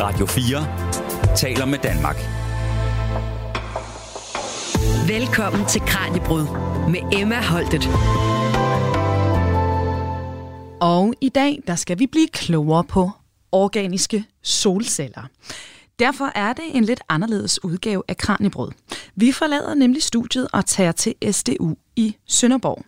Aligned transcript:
Radio 0.00 0.26
4 0.26 1.36
taler 1.36 1.66
med 1.66 1.78
Danmark. 1.78 2.16
Velkommen 5.08 5.66
til 5.66 5.80
Kranjebrud 5.80 6.46
med 6.90 7.20
Emma 7.20 7.42
Holtet. 7.42 7.88
Og 10.80 11.14
i 11.20 11.28
dag, 11.28 11.62
der 11.66 11.74
skal 11.74 11.98
vi 11.98 12.06
blive 12.06 12.28
klogere 12.28 12.84
på 12.84 13.10
organiske 13.52 14.24
solceller. 14.42 15.28
Derfor 15.98 16.32
er 16.34 16.52
det 16.52 16.64
en 16.74 16.84
lidt 16.84 17.00
anderledes 17.08 17.64
udgave 17.64 18.02
af 18.08 18.16
Kranjebrød. 18.16 18.70
Vi 19.18 19.32
forlader 19.32 19.74
nemlig 19.74 20.02
studiet 20.02 20.48
og 20.52 20.66
tager 20.66 20.92
til 20.92 21.14
SDU 21.32 21.76
i 21.96 22.16
Sønderborg. 22.26 22.84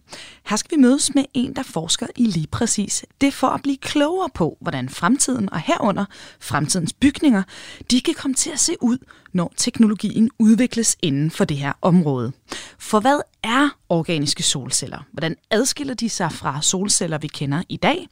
Her 0.47 0.57
skal 0.57 0.77
vi 0.79 0.83
mødes 0.83 1.15
med 1.15 1.25
en, 1.35 1.57
der 1.57 1.63
forsker 1.63 2.07
i 2.17 2.25
lige 2.25 2.47
præcis 2.47 3.05
det 3.21 3.35
for 3.35 3.47
at 3.47 3.63
blive 3.63 3.77
klogere 3.77 4.29
på, 4.35 4.57
hvordan 4.61 4.89
fremtiden 4.89 5.53
og 5.53 5.61
herunder 5.61 6.05
fremtidens 6.41 6.93
bygninger, 6.93 7.43
de 7.91 8.01
kan 8.01 8.15
komme 8.15 8.35
til 8.35 8.51
at 8.51 8.61
se 8.61 8.77
ud, 8.81 8.99
når 9.33 9.53
teknologien 9.57 10.31
udvikles 10.39 10.97
inden 11.03 11.31
for 11.31 11.45
det 11.45 11.57
her 11.57 11.73
område. 11.83 12.33
For 12.79 13.01
hvad 13.01 13.21
er 13.43 13.69
organiske 13.89 14.43
solceller? 14.43 15.07
Hvordan 15.13 15.37
adskiller 15.51 15.95
de 15.95 16.09
sig 16.09 16.33
fra 16.33 16.63
solceller, 16.63 17.19
vi 17.19 17.29
kender 17.29 17.63
i 17.69 17.77
dag? 17.77 18.09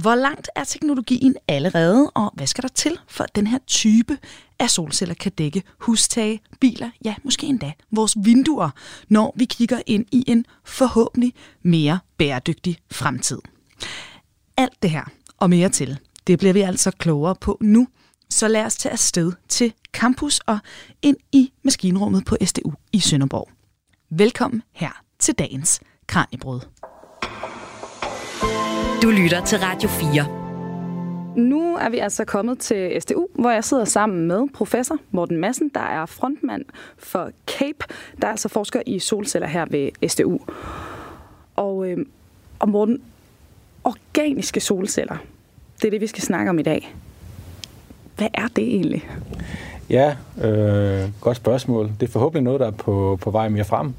Hvor 0.00 0.14
langt 0.14 0.48
er 0.54 0.64
teknologien 0.64 1.34
allerede, 1.48 2.10
og 2.10 2.32
hvad 2.34 2.46
skal 2.46 2.62
der 2.62 2.68
til, 2.68 2.98
for 3.08 3.24
at 3.24 3.36
den 3.36 3.46
her 3.46 3.58
type 3.66 4.18
af 4.58 4.70
solceller 4.70 5.14
kan 5.14 5.32
dække 5.32 5.62
hustage, 5.80 6.40
biler, 6.60 6.90
ja, 7.04 7.14
måske 7.24 7.46
endda 7.46 7.72
vores 7.90 8.16
vinduer, 8.16 8.70
når 9.08 9.34
vi 9.36 9.44
kigger 9.44 9.82
ind 9.86 10.06
i 10.12 10.24
en 10.26 10.46
forhåbentlig 10.64 11.34
mere 11.62 11.98
bæredygtig 12.18 12.78
fremtid. 12.90 13.38
Alt 14.56 14.82
det 14.82 14.90
her 14.90 15.04
og 15.38 15.50
mere 15.50 15.68
til, 15.68 15.98
det 16.26 16.38
bliver 16.38 16.52
vi 16.52 16.60
altså 16.60 16.90
klogere 16.90 17.34
på 17.34 17.58
nu, 17.60 17.88
så 18.30 18.48
lad 18.48 18.64
os 18.64 18.76
tage 18.76 18.92
afsted 18.92 19.32
til 19.48 19.72
campus 19.92 20.40
og 20.40 20.58
ind 21.02 21.16
i 21.32 21.52
maskinrummet 21.62 22.24
på 22.24 22.36
SDU 22.44 22.72
i 22.92 23.00
Sønderborg. 23.00 23.50
Velkommen 24.10 24.62
her 24.72 25.02
til 25.18 25.34
dagens 25.34 25.80
Kranjebrød. 26.06 26.60
Du 29.06 29.10
lytter 29.10 29.44
til 29.44 29.58
Radio 29.58 29.88
4. 29.88 30.26
Nu 31.36 31.76
er 31.76 31.88
vi 31.88 31.98
altså 31.98 32.24
kommet 32.24 32.58
til 32.58 33.02
SDU, 33.02 33.26
hvor 33.34 33.50
jeg 33.50 33.64
sidder 33.64 33.84
sammen 33.84 34.26
med 34.28 34.42
professor 34.54 34.96
Morten 35.10 35.36
Madsen, 35.36 35.70
der 35.74 35.80
er 35.80 36.06
frontmand 36.06 36.64
for 36.98 37.30
CAPE, 37.46 37.84
der 38.22 38.28
altså 38.28 38.48
forsker 38.48 38.82
i 38.86 38.98
solceller 38.98 39.48
her 39.48 39.64
ved 39.70 40.08
SDU. 40.08 40.38
Og, 41.56 41.88
øh, 41.88 42.06
og 42.58 42.68
Morten, 42.68 43.02
organiske 43.84 44.60
solceller, 44.60 45.16
det 45.76 45.84
er 45.84 45.90
det, 45.90 46.00
vi 46.00 46.06
skal 46.06 46.22
snakke 46.22 46.50
om 46.50 46.58
i 46.58 46.62
dag. 46.62 46.94
Hvad 48.16 48.28
er 48.34 48.48
det 48.56 48.64
egentlig? 48.64 49.10
Ja, 49.90 50.16
øh, 50.44 51.08
godt 51.20 51.36
spørgsmål. 51.36 51.90
Det 52.00 52.08
er 52.08 52.12
forhåbentlig 52.12 52.42
noget, 52.42 52.60
der 52.60 52.66
er 52.66 52.70
på, 52.70 53.18
på 53.20 53.30
vej 53.30 53.48
mere 53.48 53.64
frem. 53.64 53.94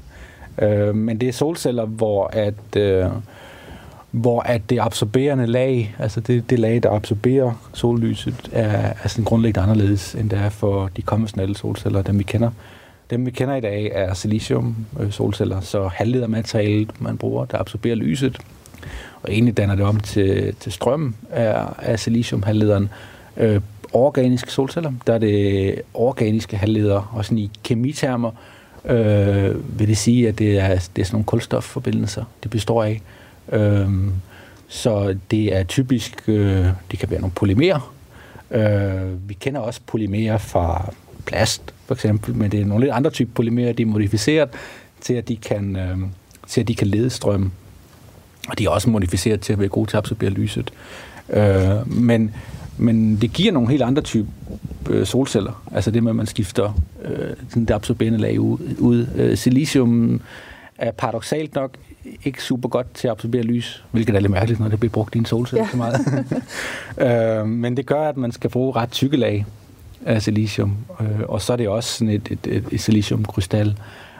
Øh, 0.62 0.94
men 0.94 1.20
det 1.20 1.28
er 1.28 1.32
solceller, 1.32 1.84
hvor 1.84 2.26
at... 2.26 2.76
Øh, 2.76 3.06
hvor 4.10 4.40
at 4.40 4.70
det 4.70 4.78
absorberende 4.80 5.46
lag, 5.46 5.94
altså 5.98 6.20
det, 6.20 6.50
det 6.50 6.58
lag, 6.58 6.82
der 6.82 6.90
absorberer 6.90 7.52
sollyset, 7.74 8.50
er, 8.52 8.92
er 9.02 9.08
sådan 9.08 9.24
grundlæggende 9.24 9.70
anderledes, 9.70 10.14
end 10.14 10.30
det 10.30 10.38
er 10.38 10.48
for 10.48 10.90
de 10.96 11.02
konventionelle 11.02 11.56
solceller, 11.56 12.02
dem 12.02 12.18
vi 12.18 12.24
kender. 12.24 12.50
Dem 13.10 13.26
vi 13.26 13.30
kender 13.30 13.56
i 13.56 13.60
dag 13.60 13.90
er 13.94 14.14
silicium 14.14 14.76
øh, 15.00 15.12
solceller, 15.12 15.60
så 15.60 15.88
halvledermaterialet, 15.88 17.00
man 17.00 17.18
bruger, 17.18 17.44
der 17.44 17.58
absorberer 17.58 17.94
lyset, 17.94 18.38
og 19.22 19.32
egentlig 19.32 19.56
danner 19.56 19.74
det 19.74 19.84
om 19.84 20.00
til, 20.00 20.54
til 20.60 20.72
strøm 20.72 21.14
af, 21.30 21.66
af 21.78 21.98
silicium 21.98 22.42
halvlederen. 22.42 22.88
Øh, 23.36 23.60
organiske 23.92 24.52
solceller, 24.52 24.92
der 25.06 25.14
er 25.14 25.18
det 25.18 25.74
organiske 25.94 26.56
halvleder, 26.56 27.10
og 27.12 27.24
sådan 27.24 27.38
i 27.38 27.50
kemitermer 27.64 28.30
øh, 28.84 29.78
vil 29.78 29.88
det 29.88 29.96
sige, 29.96 30.28
at 30.28 30.38
det 30.38 30.58
er, 30.58 30.68
det 30.68 31.02
er 31.02 31.04
sådan 31.04 31.06
nogle 31.12 31.24
kulstofforbindelser, 31.24 32.24
det 32.42 32.50
består 32.50 32.84
af. 32.84 33.02
Øhm, 33.52 34.12
så 34.68 35.16
det 35.30 35.56
er 35.56 35.62
typisk, 35.62 36.22
øh, 36.26 36.66
det 36.90 36.98
kan 36.98 37.10
være 37.10 37.20
nogle 37.20 37.34
polymerer. 37.34 37.94
Øh, 38.50 39.28
vi 39.28 39.34
kender 39.34 39.60
også 39.60 39.80
polymerer 39.86 40.38
fra 40.38 40.92
plast, 41.26 41.62
for 41.86 41.94
eksempel, 41.94 42.34
men 42.34 42.52
det 42.52 42.60
er 42.60 42.64
nogle 42.64 42.84
lidt 42.84 42.94
andre 42.94 43.10
typer 43.10 43.32
polymerer, 43.34 43.72
de 43.72 43.82
er 43.82 43.86
modificeret 43.86 44.48
til, 45.00 45.14
at 45.14 45.28
de 45.28 45.36
kan, 45.36 45.76
øh, 45.76 45.98
til, 46.46 46.60
at 46.60 46.68
de 46.68 46.74
kan 46.74 46.86
lede 46.86 47.10
strøm. 47.10 47.52
Og 48.48 48.58
de 48.58 48.64
er 48.64 48.70
også 48.70 48.90
modificeret 48.90 49.40
til 49.40 49.52
at 49.52 49.58
være 49.58 49.68
gode 49.68 49.90
til 49.90 49.96
at 49.96 49.98
absorbere 49.98 50.30
lyset. 50.30 50.72
Øh, 51.30 51.92
men, 51.92 52.34
men 52.76 53.16
det 53.16 53.32
giver 53.32 53.52
nogle 53.52 53.70
helt 53.70 53.82
andre 53.82 54.02
typer 54.02 54.30
øh, 54.90 55.06
solceller. 55.06 55.62
Altså 55.72 55.90
det 55.90 56.02
med, 56.02 56.10
at 56.10 56.16
man 56.16 56.26
skifter 56.26 56.80
øh, 57.04 57.36
sådan 57.48 57.64
det 57.64 57.74
absorberende 57.74 58.18
lag 58.18 58.40
ud. 58.40 58.58
ud. 58.78 59.06
Øh, 59.16 59.36
silicium 59.36 60.20
er 60.78 60.90
paradoxalt 60.90 61.54
nok 61.54 61.70
ikke 62.24 62.42
super 62.42 62.68
godt 62.68 62.94
til 62.94 63.08
at 63.08 63.12
absorbere 63.12 63.42
lys, 63.42 63.84
hvilket 63.90 64.16
er 64.16 64.20
lidt 64.20 64.32
mærkeligt, 64.32 64.60
når 64.60 64.68
det 64.68 64.80
bliver 64.80 64.92
brugt 64.92 65.14
i 65.14 65.18
en 65.18 65.24
solcelle 65.24 65.64
ja. 65.64 65.70
så 65.70 65.76
meget. 65.76 67.40
øh, 67.40 67.46
men 67.46 67.76
det 67.76 67.86
gør, 67.86 68.08
at 68.08 68.16
man 68.16 68.32
skal 68.32 68.50
bruge 68.50 68.72
ret 68.76 68.90
tykke 68.90 69.16
lag 69.16 69.46
af 70.06 70.22
silicium, 70.22 70.76
øh, 71.00 71.20
og 71.28 71.42
så 71.42 71.52
er 71.52 71.56
det 71.56 71.68
også 71.68 71.98
sådan 71.98 72.14
et, 72.14 72.28
et, 72.30 72.46
et, 72.46 72.64
et 72.72 72.80
siliciumkrystal. 72.80 73.76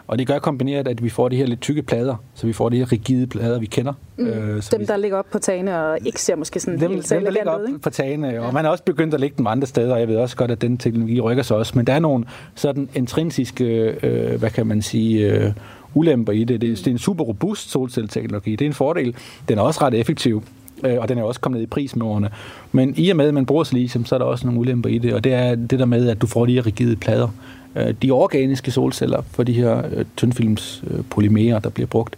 Og 0.09 0.19
det 0.19 0.27
gør 0.27 0.39
kombineret, 0.39 0.89
at 0.89 1.03
vi 1.03 1.09
får 1.09 1.29
de 1.29 1.37
her 1.37 1.47
lidt 1.47 1.61
tykke 1.61 1.83
plader, 1.83 2.17
så 2.35 2.47
vi 2.47 2.53
får 2.53 2.69
de 2.69 2.77
her 2.77 2.93
rigide 2.93 3.27
plader, 3.27 3.59
vi 3.59 3.67
kender. 3.67 3.93
Mm. 4.17 4.27
Øh, 4.27 4.63
dem, 4.71 4.81
vi, 4.81 4.85
der 4.85 4.97
ligger 4.97 5.19
op 5.19 5.27
på 5.33 5.39
tagene 5.39 5.79
og 5.85 5.99
ikke 6.05 6.23
ser 6.23 6.37
måske 6.37 6.61
sådan 6.61 6.81
dem, 6.81 6.91
helt 6.91 7.11
dem, 7.11 7.25
der 7.25 7.31
ligger 7.31 7.51
op 7.51 7.61
ud, 7.61 7.79
på 7.79 7.91
tagene, 7.91 8.29
ja. 8.29 8.41
og 8.41 8.55
man 8.55 8.65
har 8.65 8.71
også 8.71 8.85
begyndt 8.85 9.15
at 9.15 9.21
lægge 9.21 9.35
dem 9.39 9.47
andre 9.47 9.67
steder, 9.67 9.95
og 9.95 10.01
jeg 10.01 10.09
ved 10.09 10.17
også 10.17 10.37
godt, 10.37 10.51
at 10.51 10.61
den 10.61 10.79
teknologi 10.79 11.21
rykker 11.21 11.43
sig 11.43 11.57
også, 11.57 11.73
men 11.77 11.87
der 11.87 11.93
er 11.93 11.99
nogle 11.99 12.25
sådan 12.55 12.89
intrinsiske, 12.95 13.65
øh, 14.03 14.39
hvad 14.39 14.51
kan 14.51 14.67
man 14.67 14.83
sige, 14.83 15.33
øh, 15.33 15.53
ulemper 15.99 16.33
i 16.33 16.45
det. 16.45 16.61
Det 16.61 16.87
er 16.87 16.91
en 16.91 16.99
super 16.99 17.25
robust 17.25 17.71
solcelleteknologi. 17.71 18.51
Det 18.51 18.61
er 18.61 18.67
en 18.67 18.75
fordel. 18.75 19.15
Den 19.49 19.59
er 19.59 19.63
også 19.63 19.81
ret 19.83 19.95
effektiv, 19.95 20.43
øh, 20.85 20.99
og 20.99 21.09
den 21.09 21.19
er 21.19 21.23
også 21.23 21.41
kommet 21.41 21.59
ned 21.59 21.67
i 21.67 21.71
pris 21.71 21.97
med 21.97 22.07
årene. 22.07 22.31
Men 22.73 22.95
i 22.97 23.11
og 23.11 23.17
med, 23.17 23.29
at 23.29 23.35
man 23.35 23.47
bruger 23.47 23.65
silicium, 23.65 24.05
så 24.05 24.15
er 24.15 24.19
der 24.19 24.27
også 24.27 24.47
nogle 24.47 24.61
ulemper 24.61 24.91
i 24.91 24.99
det, 24.99 25.15
og 25.15 25.25
det 25.25 25.35
er 25.35 25.55
det 25.55 25.79
der 25.79 25.85
med, 25.85 26.09
at 26.09 26.23
du 26.23 26.27
får 26.27 26.47
de 26.47 26.55
her 26.55 26.67
rigide 26.67 26.97
plader. 26.97 27.29
Øh, 27.77 27.95
de 28.03 28.11
organiske 28.11 28.71
solceller 28.71 29.23
for 29.31 29.43
de 29.43 29.53
her 29.53 29.79
øh, 29.79 30.05
øh 30.23 31.63
der 31.63 31.71
bliver 31.75 31.87
brugt, 31.87 32.17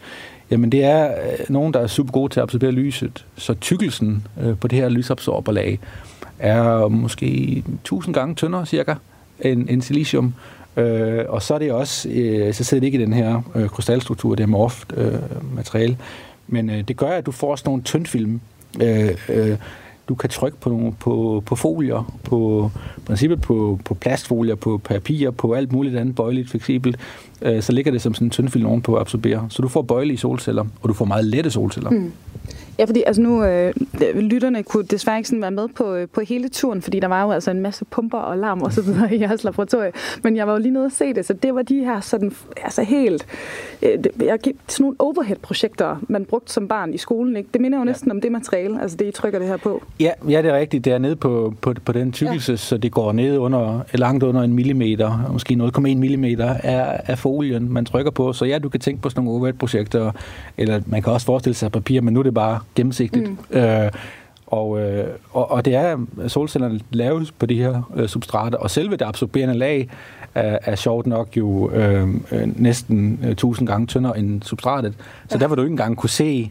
jamen 0.51 0.73
det 0.73 0.85
er 0.85 1.07
øh, 1.07 1.47
nogen, 1.49 1.75
der 1.75 1.81
er 1.81 1.87
super 1.87 2.13
gode 2.13 2.33
til 2.33 2.41
at 2.41 2.43
absorbere 2.43 2.71
lyset, 2.71 3.25
så 3.37 3.55
tykkelsen 3.55 4.27
øh, 4.43 4.59
på 4.59 4.69
det 4.69 4.79
her 4.79 4.89
lysabsorberlag 4.89 5.79
er 6.39 6.89
måske 6.89 7.63
1000 7.75 8.15
gange 8.15 8.35
tyndere 8.35 8.67
cirka 8.67 8.95
end, 9.41 9.67
end 9.71 9.83
silicium. 9.83 10.35
Øh, 10.77 11.25
og 11.29 11.43
så 11.43 11.55
er 11.55 11.59
det 11.59 11.73
også, 11.73 12.09
øh, 12.09 12.55
så 12.55 12.65
sidder 12.65 12.81
det 12.81 12.87
ikke 12.87 12.99
i 12.99 13.03
den 13.03 13.13
her 13.13 13.43
øh, 13.55 13.69
krystalstruktur, 13.69 14.35
det 14.35 14.43
er 14.43 14.47
morft 14.47 14.93
øh, 14.97 15.13
materiale, 15.55 15.99
men 16.47 16.71
øh, 16.71 16.81
det 16.89 16.97
gør, 16.97 17.11
at 17.11 17.27
du 17.27 17.33
får 17.33 17.57
sådan 17.57 17.69
nogle 17.69 17.83
tyndfilm. 17.83 18.41
Øh, 18.83 19.11
øh, 19.29 19.57
du 20.09 20.15
kan 20.15 20.31
trykke 20.31 20.59
på, 20.59 20.69
nogle, 20.69 20.93
på, 20.93 21.43
på 21.47 21.57
folier, 21.57 22.15
på 22.25 22.71
princippet 23.07 23.41
på, 23.41 23.79
på 23.85 23.95
plastfolier, 23.95 24.55
på 24.55 24.79
papir, 24.79 25.31
på 25.31 25.53
alt 25.53 25.73
muligt 25.73 25.97
andet 25.97 26.15
bøjeligt, 26.15 26.51
fleksibelt. 26.51 26.97
Øh, 27.43 27.63
så 27.63 27.73
ligger 27.73 27.93
det 27.93 28.03
som 28.03 28.15
sådan 28.15 28.27
en 28.27 28.31
tyndfilm 28.31 28.67
ovenpå 28.67 28.95
at 28.95 29.01
absorbere. 29.01 29.47
Så 29.51 29.63
du 29.63 29.69
får 29.69 29.83
bøjelige 29.83 30.19
solceller, 30.19 30.65
og 30.83 30.89
du 30.89 30.95
får 30.95 31.05
meget 31.05 31.25
lette 31.25 31.51
solceller. 31.51 31.91
Mm. 31.91 32.13
Ja, 32.79 32.85
fordi 32.85 33.03
altså 33.07 33.23
nu, 33.23 33.45
øh, 33.45 33.73
lytterne 34.15 34.63
kunne 34.63 34.85
desværre 34.85 35.17
ikke 35.17 35.29
sådan 35.29 35.43
være 35.43 35.51
med 35.51 35.69
på, 35.69 35.95
øh, 35.95 36.09
på 36.09 36.21
hele 36.21 36.49
turen, 36.49 36.83
fordi 36.83 37.01
der 37.01 37.09
var 37.09 37.23
jo 37.23 37.31
altså 37.31 37.51
en 37.51 37.61
masse 37.61 37.85
pumper 37.85 38.19
og 38.19 38.39
larm 38.39 38.63
og 38.63 38.73
så 38.73 38.83
videre 38.83 39.15
i 39.15 39.21
jeres 39.21 39.45
laboratorie. 39.45 39.93
Men 40.23 40.37
jeg 40.37 40.47
var 40.47 40.53
jo 40.53 40.59
lige 40.59 40.73
nede 40.73 40.85
og 40.85 40.93
se 40.93 41.15
det, 41.15 41.27
så 41.27 41.33
det 41.33 41.55
var 41.55 41.63
de 41.63 41.85
her 41.85 42.01
sådan, 42.01 42.33
altså 42.63 42.83
helt, 42.83 43.27
øh, 43.83 43.91
jeg, 44.21 44.39
sådan 44.43 44.85
nogle 44.85 44.97
overhead-projekter, 44.99 45.97
man 46.09 46.25
brugte 46.25 46.53
som 46.53 46.69
barn 46.69 46.95
i 46.95 46.99
skolen. 46.99 47.37
Ikke? 47.37 47.49
Det 47.53 47.61
minder 47.61 47.79
jo 47.79 47.85
næsten 47.85 48.09
ja. 48.09 48.15
om 48.15 48.21
det 48.21 48.33
materiale, 48.33 48.83
altså 48.83 48.97
det, 48.97 49.07
I 49.07 49.11
trykker 49.11 49.39
det 49.39 49.49
her 49.49 49.57
på. 49.57 49.83
Ja, 50.01 50.11
ja 50.29 50.43
det 50.43 50.51
er 50.51 50.59
rigtigt. 50.59 50.85
Det 50.85 50.93
er 50.93 50.99
nede 50.99 51.17
på, 51.17 51.55
på, 51.61 51.75
på 51.85 51.93
den 51.93 52.13
tykkelse, 52.13 52.53
ja. 52.53 52.57
så 52.57 52.77
det 52.77 52.93
går 52.93 53.13
ned 53.13 53.39
under, 53.39 53.81
langt 53.95 54.25
under 54.25 54.43
en 54.43 54.53
millimeter, 54.53 55.31
måske 55.33 55.55
0,1 55.55 55.81
millimeter 55.81 56.55
af, 56.55 57.01
af 57.07 57.19
folien, 57.19 57.73
man 57.73 57.85
trykker 57.85 58.11
på. 58.11 58.33
Så 58.33 58.45
ja, 58.45 58.59
du 58.59 58.69
kan 58.69 58.81
tænke 58.81 59.03
på 59.03 59.09
sådan 59.09 59.25
nogle 59.25 59.39
overhead-projekter, 59.39 60.13
eller 60.59 60.81
man 60.87 61.03
kan 61.03 61.13
også 61.13 61.27
forestille 61.27 61.55
sig 61.55 61.73
papir, 61.73 62.01
men 62.01 62.15
nu 62.15 62.21
er 62.21 62.25
det 62.25 62.35
bare 62.35 62.61
gennemsigtigt. 62.75 63.29
Mm. 63.51 63.59
Øh, 63.59 63.91
og, 64.47 64.81
øh, 64.81 65.07
og, 65.31 65.51
og 65.51 65.65
det 65.65 65.75
er, 65.75 66.07
solcellerne 66.29 66.81
laves 66.91 67.33
på 67.33 67.47
de 67.47 67.55
her 67.55 67.91
øh, 67.97 68.09
substrater, 68.09 68.59
og 68.59 68.71
selve 68.71 68.97
det 68.97 69.03
absorberende 69.03 69.55
lag 69.55 69.89
er, 70.35 70.59
er 70.63 70.77
sjovt 70.77 71.07
nok 71.07 71.37
jo 71.37 71.71
øh, 71.71 72.09
øh, 72.33 72.61
næsten 72.63 73.19
øh, 73.23 73.31
1000 73.31 73.69
gange 73.69 73.87
tyndere 73.87 74.19
end 74.19 74.43
substratet. 74.43 74.95
Så 75.29 75.37
ja. 75.37 75.39
der 75.39 75.49
vil 75.49 75.57
du 75.57 75.63
ikke 75.63 75.73
engang 75.73 75.97
kunne 75.97 76.11
se, 76.11 76.51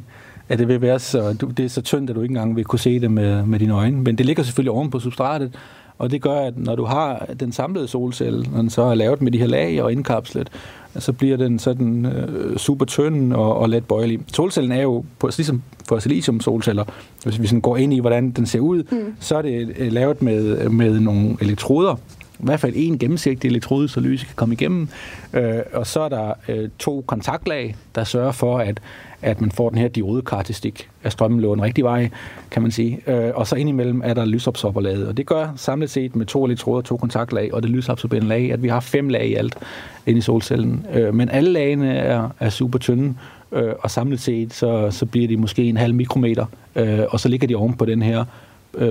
at 0.50 0.60
det 0.60 0.68
vil 0.68 0.82
være 0.82 1.00
så, 1.00 1.34
du, 1.42 1.48
det 1.48 1.66
er 1.66 1.70
så 1.70 1.82
tyndt, 1.82 2.10
at 2.10 2.16
du 2.16 2.22
ikke 2.22 2.32
engang 2.32 2.56
vil 2.56 2.66
kunne 2.66 2.80
se 2.80 3.00
det 3.00 3.12
med, 3.12 3.46
med 3.46 3.60
dine 3.60 3.74
øjne. 3.74 3.98
Men 3.98 4.18
det 4.18 4.26
ligger 4.26 4.44
selvfølgelig 4.44 4.72
oven 4.72 4.90
på 4.90 5.00
substratet, 5.00 5.56
Og 6.00 6.12
det 6.12 6.22
gør, 6.22 6.40
at 6.40 6.58
når 6.58 6.76
du 6.76 6.86
har 6.86 7.26
den 7.40 7.52
samlede 7.52 7.88
solcelle, 7.88 8.46
når 8.52 8.58
den 8.58 8.70
så 8.70 8.82
er 8.82 8.96
lavet 8.96 9.22
med 9.22 9.32
de 9.32 9.38
her 9.38 9.48
lag 9.48 9.84
og 9.84 9.92
indkapslet, 9.92 10.50
så 10.96 11.14
bliver 11.14 11.38
den 11.38 11.60
sådan 11.60 12.06
øh, 12.06 12.58
super 12.58 12.86
tynd 12.86 13.34
og, 13.34 13.58
og 13.58 13.70
let 13.70 13.86
bøjelig. 13.86 14.20
Solcellen 14.34 14.72
er 14.72 14.82
jo, 14.82 15.04
på, 15.20 15.30
ligesom 15.38 15.62
for 15.88 16.00
silicium-solceller, 16.00 16.84
hvis 17.24 17.42
vi 17.42 17.48
sådan 17.48 17.62
går 17.62 17.78
ind 17.78 17.94
i, 17.94 18.00
hvordan 18.00 18.32
den 18.32 18.46
ser 18.46 18.60
ud, 18.60 18.84
mm. 18.92 19.14
så 19.20 19.38
er 19.38 19.42
det 19.42 19.74
øh, 19.78 19.92
lavet 19.92 20.22
med, 20.22 20.70
med 20.70 21.00
nogle 21.00 21.38
elektroder, 21.42 21.96
i 22.40 22.44
hvert 22.44 22.60
fald 22.60 22.74
en 22.76 22.98
gennemsigtig 22.98 23.50
elektrode, 23.50 23.90
så 23.90 24.00
lyset 24.00 24.28
kan 24.28 24.36
komme 24.36 24.54
igennem. 24.54 24.90
Øh, 25.34 25.60
og 25.74 25.88
så 25.88 26.00
er 26.02 26.10
der 26.10 26.34
øh, 26.48 26.70
to 26.80 27.04
kontaktlag, 27.08 27.76
der 27.96 28.04
sørger 28.04 28.32
for, 28.32 28.60
at, 28.60 28.80
at 29.22 29.42
man 29.42 29.52
får 29.52 29.70
den 29.70 29.78
her 29.78 29.88
diodekarakteristik 29.88 30.90
at 31.04 31.12
strømmen 31.12 31.40
løber 31.40 31.56
den 31.56 31.64
rigtige 31.64 31.86
vej, 31.86 32.10
kan 32.52 32.62
man 32.62 32.72
sige. 32.72 33.00
Øh, 33.08 33.32
og 33.36 33.48
så 33.48 33.56
indimellem 33.56 34.02
er 34.06 34.14
der 34.14 34.26
lysabsorberlaget, 34.26 35.08
og 35.08 35.18
det 35.18 35.26
gør 35.26 35.54
samlet 35.56 35.90
set 35.90 36.16
med 36.16 36.26
to 36.26 36.46
elektroder, 36.46 36.82
to 36.82 36.98
kontaktlag 36.98 37.54
og 37.54 37.64
det 37.64 37.72
lysabsorberende 37.72 38.30
lag, 38.30 38.54
at 38.54 38.64
vi 38.64 38.68
har 38.68 38.80
fem 38.80 39.10
lag 39.10 39.28
i 39.28 39.34
alt 39.34 39.58
inde 40.06 40.18
i 40.18 40.22
solcellen. 40.22 40.86
Øh, 40.94 41.14
men 41.14 41.30
alle 41.30 41.52
lagene 41.52 41.96
er, 41.96 42.30
er 42.40 42.50
super 42.50 42.80
tynde, 42.80 43.16
øh, 43.52 43.74
og 43.80 43.92
samlet 43.92 44.20
set, 44.20 44.54
så, 44.54 44.92
så 44.92 45.06
bliver 45.06 45.28
de 45.28 45.38
måske 45.38 45.64
en 45.64 45.78
halv 45.78 45.96
mikrometer, 45.96 46.46
øh, 46.76 47.00
og 47.10 47.20
så 47.20 47.30
ligger 47.30 47.48
de 47.48 47.56
oven 47.56 47.74
på 47.74 47.86
den 47.86 48.02
her 48.02 48.26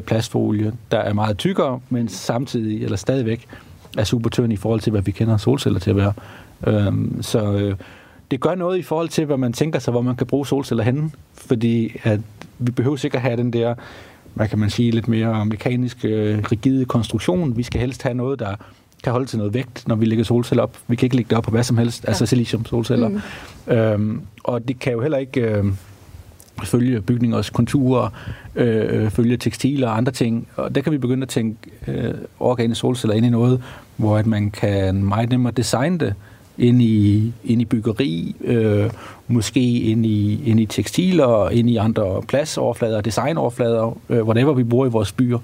plastfolie, 0.06 0.72
der 0.90 0.98
er 0.98 1.12
meget 1.12 1.38
tykkere, 1.38 1.80
men 1.90 2.08
samtidig, 2.08 2.84
eller 2.84 2.96
stadigvæk, 2.96 3.48
er 3.98 4.04
super 4.04 4.30
tynd 4.30 4.52
i 4.52 4.56
forhold 4.56 4.80
til, 4.80 4.90
hvad 4.90 5.02
vi 5.02 5.10
kender 5.10 5.36
solceller 5.36 5.80
til 5.80 5.90
at 5.90 5.96
være. 5.96 6.12
Øh, 6.66 6.92
så 7.20 7.52
øh, 7.52 7.76
det 8.30 8.40
gør 8.40 8.54
noget 8.54 8.78
i 8.78 8.82
forhold 8.82 9.08
til, 9.08 9.24
hvad 9.24 9.36
man 9.36 9.52
tænker 9.52 9.78
sig, 9.78 9.90
hvor 9.90 10.02
man 10.02 10.16
kan 10.16 10.26
bruge 10.26 10.46
solceller 10.46 10.84
henne, 10.84 11.10
fordi 11.34 11.96
at 12.02 12.20
vi 12.58 12.70
behøver 12.70 12.96
sikkert 12.96 13.22
have 13.22 13.36
den 13.36 13.52
der, 13.52 13.74
hvad 14.34 14.48
kan 14.48 14.58
man 14.58 14.70
sige, 14.70 14.90
lidt 14.90 15.08
mere 15.08 15.46
mekanisk 15.46 16.04
øh, 16.04 16.38
rigide 16.52 16.84
konstruktion. 16.84 17.56
Vi 17.56 17.62
skal 17.62 17.80
helst 17.80 18.02
have 18.02 18.14
noget, 18.14 18.38
der 18.38 18.54
kan 19.04 19.12
holde 19.12 19.26
til 19.26 19.38
noget 19.38 19.54
vægt, 19.54 19.88
når 19.88 19.94
vi 19.94 20.04
lægger 20.04 20.24
solceller 20.24 20.62
op. 20.62 20.78
Vi 20.88 20.96
kan 20.96 21.06
ikke 21.06 21.16
lægge 21.16 21.28
det 21.28 21.38
op 21.38 21.44
på 21.44 21.50
hvad 21.50 21.62
som 21.62 21.78
helst, 21.78 22.04
ja. 22.04 22.08
altså 22.08 22.26
silicium 22.26 22.66
solceller. 22.66 23.08
Mm. 23.08 23.72
Øhm, 23.72 24.20
og 24.44 24.68
det 24.68 24.78
kan 24.78 24.92
jo 24.92 25.00
heller 25.00 25.18
ikke 25.18 25.40
øh, 25.40 25.64
følge 26.66 27.00
bygningers 27.00 27.50
konturer, 27.50 28.08
øh, 28.54 29.10
følge 29.10 29.36
tekstiler 29.36 29.88
og 29.88 29.96
andre 29.96 30.12
ting. 30.12 30.48
Og 30.56 30.74
der 30.74 30.80
kan 30.80 30.92
vi 30.92 30.98
begynde 30.98 31.22
at 31.22 31.28
tænke 31.28 31.58
øh, 31.88 32.14
organiske 32.40 32.80
solceller 32.80 33.16
ind 33.16 33.26
i 33.26 33.30
noget, 33.30 33.62
hvor 33.96 34.16
at 34.16 34.26
man 34.26 34.50
kan 34.50 35.04
meget 35.04 35.30
nemmere 35.30 35.52
designe 35.56 35.98
det 35.98 36.14
ind 36.58 36.82
i, 36.82 37.32
ind 37.44 37.62
i 37.62 37.64
byggeri, 37.64 38.36
øh, 38.44 38.90
måske 39.28 39.80
ind 39.80 40.06
i, 40.06 40.42
ind 40.50 40.60
i 40.60 40.66
tekstiler, 40.66 41.50
ind 41.50 41.70
i 41.70 41.76
andre 41.76 42.22
pladsoverflader, 42.28 43.00
designoverflader, 43.00 43.98
øh, 44.08 44.22
whatever 44.22 44.52
vi 44.52 44.64
bruger 44.64 44.86
i 44.86 44.90
vores 44.90 45.12
byer. 45.12 45.38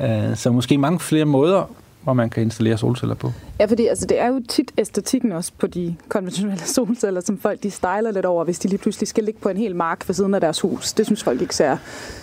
Øh, 0.00 0.36
så 0.36 0.52
måske 0.52 0.78
mange 0.78 1.00
flere 1.00 1.24
måder, 1.24 1.70
hvor 2.06 2.12
man 2.12 2.30
kan 2.30 2.42
installere 2.42 2.78
solceller 2.78 3.14
på. 3.14 3.32
Ja, 3.60 3.64
fordi 3.64 3.86
altså, 3.86 4.06
det 4.06 4.20
er 4.20 4.26
jo 4.26 4.42
tit 4.48 4.72
æstetikken 4.78 5.32
også 5.32 5.52
på 5.58 5.66
de 5.66 5.94
konventionelle 6.08 6.64
solceller, 6.76 7.20
som 7.20 7.38
folk 7.38 7.62
de 7.62 7.70
styler 7.70 8.10
lidt 8.10 8.26
over, 8.26 8.44
hvis 8.44 8.58
de 8.58 8.68
lige 8.68 8.78
pludselig 8.78 9.08
skal 9.08 9.24
ligge 9.24 9.40
på 9.40 9.48
en 9.48 9.56
hel 9.56 9.76
mark 9.76 10.08
ved 10.08 10.14
siden 10.14 10.34
af 10.34 10.40
deres 10.40 10.60
hus. 10.60 10.92
Det 10.92 11.06
synes 11.06 11.24
folk 11.24 11.40
ikke 11.40 11.54
ser 11.54 11.76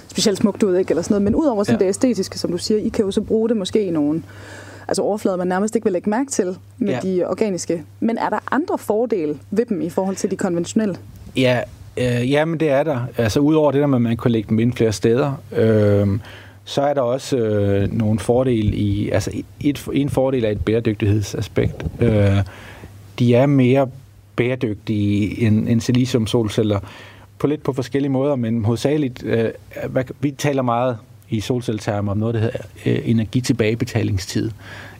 specielt 0.07 0.37
smukt 0.37 0.63
ud, 0.63 0.75
ikke? 0.75 0.91
Eller 0.91 1.01
sådan 1.01 1.13
noget. 1.13 1.23
Men 1.23 1.35
udover 1.35 1.63
sådan 1.63 1.79
ja. 1.79 1.85
det 1.85 1.89
æstetiske, 1.89 2.39
som 2.39 2.51
du 2.51 2.57
siger, 2.57 2.77
I 2.77 2.89
kan 2.89 3.05
jo 3.05 3.11
så 3.11 3.21
bruge 3.21 3.49
det 3.49 3.57
måske 3.57 3.85
i 3.85 3.91
nogle 3.91 4.23
altså 4.87 5.01
overflader, 5.01 5.37
man 5.37 5.47
nærmest 5.47 5.75
ikke 5.75 5.85
vil 5.85 5.93
lægge 5.93 6.09
mærke 6.09 6.31
til 6.31 6.57
med 6.77 6.93
ja. 6.93 6.99
de 6.99 7.25
organiske. 7.25 7.83
Men 7.99 8.17
er 8.17 8.29
der 8.29 8.39
andre 8.51 8.77
fordele 8.77 9.37
ved 9.51 9.65
dem 9.65 9.81
i 9.81 9.89
forhold 9.89 10.15
til 10.15 10.31
de 10.31 10.35
konventionelle? 10.35 10.95
Ja, 11.35 11.61
øh, 11.97 12.31
ja 12.31 12.45
men 12.45 12.59
det 12.59 12.69
er 12.69 12.83
der. 12.83 12.99
Altså 13.17 13.39
udover 13.39 13.71
det 13.71 13.81
der 13.81 13.87
med, 13.87 13.97
at 13.97 14.01
man 14.01 14.17
kan 14.17 14.31
lægge 14.31 14.49
dem 14.49 14.59
ind 14.59 14.73
flere 14.73 14.91
steder, 14.91 15.41
øh, 15.55 16.07
så 16.65 16.81
er 16.81 16.93
der 16.93 17.01
også 17.01 17.37
øh, 17.37 17.93
nogle 17.93 18.19
fordele 18.19 18.75
i, 18.75 19.09
altså 19.09 19.31
et, 19.59 19.87
en 19.93 20.09
fordel 20.09 20.45
er 20.45 20.49
et 20.49 20.65
bæredygtighedsaspekt. 20.65 21.85
Øh, 21.99 22.37
de 23.19 23.35
er 23.35 23.45
mere 23.45 23.89
bæredygtige 24.35 25.41
end, 25.41 25.69
end 25.69 25.81
silicium 25.81 26.27
solceller 26.27 26.79
på 27.39 27.47
lidt 27.47 27.63
på 27.63 27.73
forskellige 27.73 28.11
måder, 28.11 28.35
men 28.35 28.65
hovedsageligt, 28.65 29.23
øh, 29.23 29.49
hvad, 29.89 30.03
vi 30.19 30.31
taler 30.31 30.61
meget 30.61 30.97
i 31.29 31.39
solcelletermer 31.39 32.11
om 32.11 32.17
noget, 32.17 32.35
der 32.35 32.41
hedder 32.41 32.57
øh, 32.85 32.99
energitilbagebetalingstid. 33.05 34.51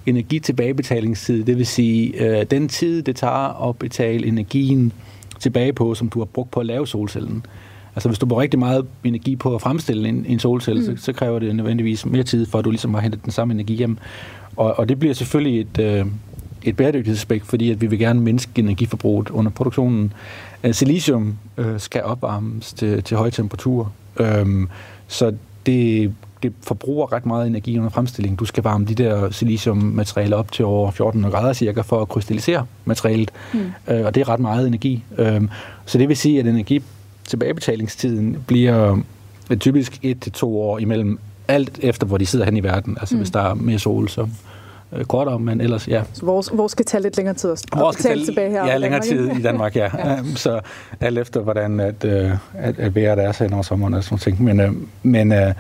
Energitilbagebetalingstid, 0.06 1.44
det 1.44 1.58
vil 1.58 1.66
sige 1.66 2.26
øh, 2.26 2.46
den 2.52 2.70
tid, 2.70 3.04
det 3.04 3.16
tager 3.16 3.70
at 3.70 3.78
betale 3.78 4.28
energien 4.28 4.94
tilbage 5.40 5.74
på, 5.74 5.96
som 5.96 6.10
du 6.10 6.20
har 6.20 6.26
brugt 6.26 6.52
på 6.52 6.60
at 6.60 6.66
lave 6.66 6.88
solcellen. 6.88 7.46
Altså 7.96 8.10
hvis 8.10 8.20
du 8.20 8.26
bruger 8.26 8.42
rigtig 8.42 8.60
meget 8.60 8.86
energi 9.04 9.36
på 9.36 9.56
at 9.56 9.62
fremstille 9.62 10.10
en, 10.10 10.26
en 10.28 10.40
solcelle, 10.40 10.92
mm. 10.92 10.98
så, 10.98 11.04
så 11.04 11.14
kræver 11.14 11.40
det 11.40 11.56
nødvendigvis 11.56 12.06
mere 12.06 12.24
tid, 12.24 12.46
for 12.46 12.60
at 12.60 12.66
du 12.66 12.70
ligesom 12.70 12.94
har 12.94 13.02
hentet 13.02 13.24
den 13.24 13.32
samme 13.32 13.54
energi 13.54 13.76
hjem. 13.76 13.98
Og, 14.56 14.80
og 14.80 14.90
det 14.90 15.00
bliver 15.00 15.14
selvfølgelig 15.14 15.62
et, 15.62 15.80
øh, 15.80 16.06
et 16.64 16.78
bæredygtighedsaspekt, 16.78 17.46
fordi 17.46 17.72
at 17.72 17.82
vi 17.82 17.88
vil 17.88 18.00
gerne 18.00 18.22
mindske 18.22 18.60
energiforbruget 18.60 19.30
under 19.30 19.52
produktionen. 19.52 20.14
Uh, 20.64 20.72
silicium 20.72 21.38
øh, 21.58 21.80
skal 21.80 22.04
opvarmes 22.04 22.74
til, 22.74 23.04
til 23.04 23.18
høje 23.18 23.32
temperaturer, 23.32 23.86
øhm, 24.20 24.70
så 25.08 25.34
det, 25.66 26.14
det 26.44 26.54
forbruger 26.62 27.14
ret 27.14 27.26
meget 27.26 27.48
energi 27.48 27.78
under 27.78 27.90
fremstillingen. 27.90 28.38
Du 28.38 28.46
skal 28.46 28.64
varme 28.64 28.86
de 28.86 28.96
der 28.96 29.32
siliciummaterialer 29.32 30.38
op 30.38 30.52
til 30.52 30.66
over 30.66 30.92
14 30.92 31.24
grader 31.24 31.54
cirka 31.54 31.82
for 31.82 32.02
at 32.02 32.10
krystallisere 32.10 32.66
materialet, 32.86 33.32
mm. 33.54 33.60
øh, 33.88 34.06
og 34.06 34.16
det 34.16 34.22
er 34.22 34.30
ret 34.30 34.40
meget 34.40 34.68
energi. 34.68 35.04
Øhm, 35.18 35.50
så 35.86 35.98
det 35.98 36.10
vil 36.10 36.18
sige, 36.18 36.40
at 36.40 36.48
energi 36.48 36.84
tilbagebetalingstiden 37.34 38.44
bliver 38.48 39.00
typisk 39.60 40.00
et 40.02 40.22
til 40.22 40.32
to 40.32 40.62
år 40.62 40.80
imellem 40.80 41.20
alt 41.48 41.80
efter, 41.82 42.08
hvor 42.08 42.18
de 42.18 42.26
sidder 42.26 42.46
hen 42.46 42.58
i 42.58 42.64
verden. 42.64 42.98
Altså 43.00 43.16
mm. 43.16 43.20
hvis 43.20 43.32
der 43.32 43.40
er 43.40 43.54
mere 43.54 43.80
sol, 43.80 44.10
så 44.10 44.28
øh, 44.94 45.06
kortere, 45.06 45.40
men 45.40 45.62
ellers, 45.62 45.88
ja. 45.88 46.04
Så 46.14 46.26
vores, 46.26 46.50
vores 46.54 46.72
skal 46.72 46.86
tage 46.86 47.04
lidt 47.04 47.18
længere 47.18 47.36
tid 47.36 47.52
at 47.52 47.64
vores 47.76 47.96
skal 47.96 48.04
tage, 48.04 48.26
tilbage 48.26 48.50
her? 48.50 48.66
Ja, 48.66 48.78
længere 48.78 49.02
tid 49.02 49.32
i 49.40 49.42
Danmark, 49.42 49.76
ja. 49.76 49.90
ja. 50.08 50.20
Um, 50.20 50.36
så 50.36 50.60
alt 51.00 51.18
efter, 51.18 51.40
hvordan 51.40 51.80
at, 51.80 52.06
øh, 52.06 52.32
at, 52.54 52.80
at 52.80 52.96
vejret 52.96 53.20
er 53.20 53.32
så 53.32 53.50
over 53.54 53.62
sommeren 53.62 53.94
og 53.94 54.04
sådan 54.04 54.18
ting. 54.18 54.44
Men, 54.44 54.60
øh, 54.60 54.72
men 55.04 55.32
øh, 55.32 55.54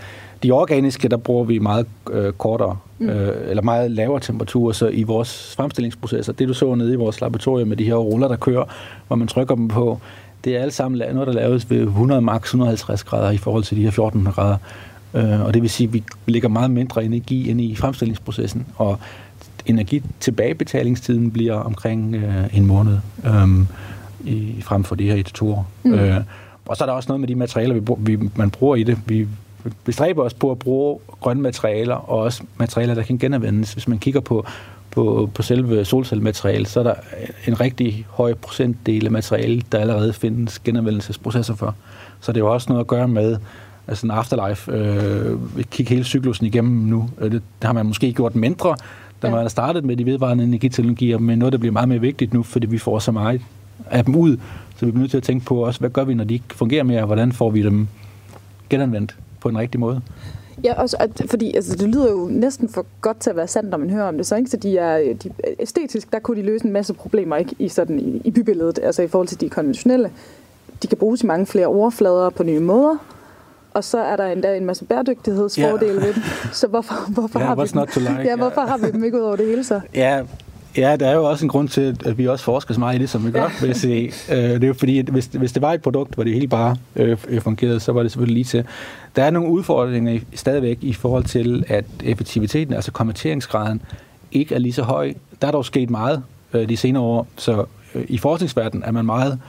de 0.43 0.51
organiske, 0.51 1.07
der 1.07 1.17
bruger 1.17 1.43
vi 1.43 1.59
meget 1.59 1.85
øh, 2.11 2.33
kortere, 2.33 2.77
mm. 2.99 3.09
øh, 3.09 3.49
eller 3.49 3.63
meget 3.63 3.91
lavere 3.91 4.19
temperaturer, 4.19 4.73
så 4.73 4.87
i 4.87 5.03
vores 5.03 5.55
fremstillingsprocesser, 5.57 6.33
det 6.33 6.47
du 6.47 6.53
så 6.53 6.75
nede 6.75 6.93
i 6.93 6.95
vores 6.95 7.21
laboratorium 7.21 7.67
med 7.67 7.77
de 7.77 7.83
her 7.83 7.95
ruller, 7.95 8.27
der 8.27 8.35
kører, 8.35 8.63
hvor 9.07 9.15
man 9.15 9.27
trykker 9.27 9.55
dem 9.55 9.67
på, 9.67 9.99
det 10.43 10.57
er 10.57 10.61
alt 10.61 10.73
sammen 10.73 11.13
noget, 11.13 11.27
der 11.27 11.33
laves 11.33 11.69
ved 11.69 11.81
100 11.81 12.21
max 12.21 12.43
150 12.43 13.03
grader 13.03 13.31
i 13.31 13.37
forhold 13.37 13.63
til 13.63 13.77
de 13.77 13.83
her 13.83 13.91
14 13.91 14.23
grader. 14.25 14.57
Øh, 15.13 15.41
og 15.41 15.53
det 15.53 15.61
vil 15.61 15.69
sige, 15.69 15.87
at 15.87 15.93
vi 15.93 16.03
lægger 16.27 16.49
meget 16.49 16.71
mindre 16.71 17.05
energi 17.05 17.49
ind 17.49 17.61
i 17.61 17.75
fremstillingsprocessen, 17.75 18.65
og 18.75 18.99
energitilbagebetalingstiden 19.65 21.31
bliver 21.31 21.53
omkring 21.53 22.15
øh, 22.15 22.57
en 22.57 22.65
måned 22.65 22.97
øh, 23.25 23.59
i, 24.23 24.61
frem 24.61 24.83
for 24.83 24.95
de 24.95 25.03
her 25.03 25.15
et 25.15 25.25
to 25.25 25.51
år. 25.51 25.67
Mm. 25.83 25.93
Øh, 25.93 26.21
og 26.65 26.77
så 26.77 26.83
er 26.83 26.85
der 26.85 26.93
også 26.93 27.07
noget 27.07 27.19
med 27.19 27.27
de 27.27 27.35
materialer, 27.35 27.73
vi, 27.73 28.15
vi, 28.15 28.29
man 28.35 28.49
bruger 28.49 28.75
i 28.75 28.83
det. 28.83 28.97
Vi 29.05 29.27
bestræber 29.83 30.23
os 30.23 30.33
på 30.33 30.51
at 30.51 30.59
bruge 30.59 30.99
grønne 31.21 31.43
materialer, 31.43 31.95
og 31.95 32.19
også 32.19 32.43
materialer, 32.57 32.93
der 32.93 33.03
kan 33.03 33.17
genanvendes. 33.17 33.73
Hvis 33.73 33.87
man 33.87 33.99
kigger 33.99 34.19
på, 34.19 34.45
på, 34.93 35.29
på 35.33 35.41
selve 35.41 35.85
solcellematerialet, 35.85 36.67
så 36.67 36.79
er 36.79 36.83
der 36.83 36.93
en 37.47 37.59
rigtig 37.59 38.05
høj 38.09 38.33
procentdel 38.33 39.05
af 39.05 39.11
materialet, 39.11 39.71
der 39.71 39.79
allerede 39.79 40.13
findes 40.13 40.59
genanvendelsesprocesser 40.59 41.55
for. 41.55 41.75
Så 42.19 42.31
det 42.31 42.37
er 42.37 42.45
jo 42.45 42.53
også 42.53 42.69
noget 42.69 42.79
at 42.79 42.87
gøre 42.87 43.07
med 43.07 43.37
altså 43.87 44.07
en 44.07 44.11
afterlife. 44.11 44.71
Øh, 44.71 45.39
kigge 45.71 45.89
hele 45.89 46.03
cyklusen 46.03 46.45
igennem 46.45 46.73
nu. 46.73 47.09
Det, 47.21 47.31
det 47.31 47.41
har 47.63 47.73
man 47.73 47.85
måske 47.85 48.13
gjort 48.13 48.35
mindre, 48.35 48.75
da 49.21 49.29
man 49.29 49.39
har 49.39 49.47
startet 49.47 49.85
med 49.85 49.95
de 49.95 50.05
vedvarende 50.05 50.43
energiteknologier, 50.43 51.17
men 51.17 51.39
noget, 51.39 51.51
der 51.51 51.57
bliver 51.57 51.73
meget 51.73 51.89
mere 51.89 51.99
vigtigt 51.99 52.33
nu, 52.33 52.43
fordi 52.43 52.67
vi 52.67 52.77
får 52.77 52.99
så 52.99 53.11
meget 53.11 53.41
af 53.91 54.05
dem 54.05 54.15
ud, 54.15 54.37
så 54.77 54.85
vi 54.85 54.91
bliver 54.91 55.01
nødt 55.01 55.11
til 55.11 55.17
at 55.17 55.23
tænke 55.23 55.45
på 55.45 55.65
også, 55.65 55.79
hvad 55.79 55.89
gør 55.89 56.03
vi, 56.03 56.13
når 56.13 56.23
de 56.23 56.33
ikke 56.33 56.45
fungerer 56.55 56.83
mere, 56.83 57.05
hvordan 57.05 57.31
får 57.31 57.49
vi 57.49 57.63
dem 57.63 57.87
genanvendt 58.69 59.15
på 59.39 59.49
en 59.49 59.57
rigtig 59.57 59.79
måde? 59.79 60.01
Ja, 60.63 60.81
også, 60.81 60.97
at, 60.99 61.21
fordi 61.29 61.55
altså, 61.55 61.75
det 61.75 61.89
lyder 61.89 62.11
jo 62.11 62.27
næsten 62.31 62.69
for 62.69 62.85
godt 63.01 63.19
til 63.19 63.29
at 63.29 63.35
være 63.35 63.47
sandt, 63.47 63.69
når 63.69 63.77
man 63.77 63.89
hører 63.89 64.07
om 64.07 64.17
det. 64.17 64.25
Så, 64.25 64.35
ikke? 64.35 64.49
så 64.49 64.57
de 64.57 64.77
er, 64.77 65.13
de, 65.13 65.29
æstetisk, 65.59 66.13
der 66.13 66.19
kunne 66.19 66.37
de 66.37 66.45
løse 66.45 66.65
en 66.65 66.71
masse 66.71 66.93
problemer 66.93 67.35
ikke? 67.35 67.55
I, 67.59 67.69
sådan, 67.69 67.99
i, 67.99 68.21
i 68.23 68.31
bybilledet, 68.31 68.79
altså 68.83 69.01
i 69.01 69.07
forhold 69.07 69.27
til 69.27 69.41
de 69.41 69.49
konventionelle. 69.49 70.11
De 70.83 70.87
kan 70.87 70.97
bruges 70.97 71.23
i 71.23 71.25
mange 71.25 71.45
flere 71.45 71.67
overflader 71.67 72.29
på 72.29 72.43
nye 72.43 72.59
måder, 72.59 72.97
og 73.73 73.83
så 73.83 73.97
er 73.97 74.15
der 74.15 74.25
endda 74.25 74.57
en 74.57 74.65
masse 74.65 74.85
bæredygtighedsfordele 74.85 75.93
yeah. 75.93 76.03
ved 76.03 76.13
dem. 76.13 76.23
Så 76.51 76.67
hvorfor, 76.67 77.11
hvorfor, 77.11 77.39
yeah, 77.39 77.47
har 77.47 77.55
vi 77.55 77.67
dem? 77.67 78.15
Like, 78.15 78.29
ja, 78.29 78.35
hvorfor 78.35 78.61
har 78.61 78.77
vi 78.77 78.91
dem 78.91 79.03
ikke 79.03 79.17
ud 79.17 79.23
over 79.23 79.35
det 79.35 79.45
hele 79.45 79.63
så? 79.63 79.81
Ja, 79.93 80.23
Ja, 80.77 80.95
der 80.95 81.07
er 81.07 81.15
jo 81.15 81.23
også 81.23 81.45
en 81.45 81.49
grund 81.49 81.69
til, 81.69 81.97
at 82.05 82.17
vi 82.17 82.27
også 82.27 82.45
forsker 82.45 82.73
så 82.73 82.79
meget 82.79 82.95
i 82.95 82.99
det, 82.99 83.09
som 83.09 83.25
vi 83.25 83.31
gør, 83.31 83.49
jeg 83.61 83.75
sige. 83.75 84.11
Øh, 84.31 84.37
det 84.37 84.63
er 84.63 84.67
jo 84.67 84.73
fordi, 84.73 84.99
at 84.99 85.05
hvis, 85.05 85.25
hvis 85.25 85.51
det 85.51 85.61
var 85.61 85.73
et 85.73 85.81
produkt, 85.81 86.15
hvor 86.15 86.23
det 86.23 86.33
hele 86.33 86.47
bare 86.47 86.75
øh, 86.95 87.17
fungerede, 87.41 87.79
så 87.79 87.91
var 87.91 88.01
det 88.01 88.11
selvfølgelig 88.11 88.33
lige 88.33 88.43
til. 88.43 88.65
Der 89.15 89.23
er 89.23 89.29
nogle 89.29 89.49
udfordringer 89.49 90.19
stadigvæk 90.33 90.77
i 90.81 90.93
forhold 90.93 91.23
til, 91.23 91.63
at 91.67 91.85
effektiviteten, 92.03 92.73
altså 92.73 92.91
konverteringsgraden, 92.91 93.81
ikke 94.31 94.55
er 94.55 94.59
lige 94.59 94.73
så 94.73 94.83
høj. 94.83 95.13
Der 95.41 95.47
er 95.47 95.51
dog 95.51 95.65
sket 95.65 95.89
meget 95.89 96.23
øh, 96.53 96.69
de 96.69 96.77
senere 96.77 97.03
år, 97.03 97.27
så 97.37 97.65
øh, 97.95 98.05
i 98.07 98.17
forskningsverdenen 98.17 98.83
er 98.83 98.91
man 98.91 99.05
meget, 99.05 99.39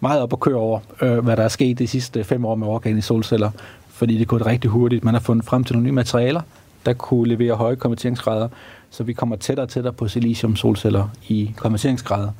meget 0.00 0.22
op 0.22 0.32
at 0.32 0.40
køre 0.40 0.56
over, 0.56 0.80
øh, 1.02 1.18
hvad 1.18 1.36
der 1.36 1.42
er 1.42 1.48
sket 1.48 1.78
de 1.78 1.86
sidste 1.86 2.24
fem 2.24 2.44
år 2.44 2.54
med 2.54 2.66
organiske 2.66 3.06
solceller, 3.06 3.50
fordi 3.88 4.18
det 4.18 4.28
går 4.28 4.46
rigtig 4.46 4.70
hurtigt. 4.70 5.04
Man 5.04 5.14
har 5.14 5.20
fundet 5.20 5.44
frem 5.44 5.64
til 5.64 5.76
nogle 5.76 5.84
nye 5.84 5.92
materialer, 5.92 6.40
der 6.86 6.92
kunne 6.92 7.28
levere 7.28 7.54
høje 7.54 7.76
konverteringsgrader, 7.76 8.48
så 8.94 9.02
vi 9.04 9.12
kommer 9.12 9.36
tættere 9.36 9.64
og 9.64 9.68
tættere 9.70 9.92
på 9.92 10.08
silicium-solceller 10.08 11.08
i 11.28 11.52
konverteringsgrader. 11.56 12.30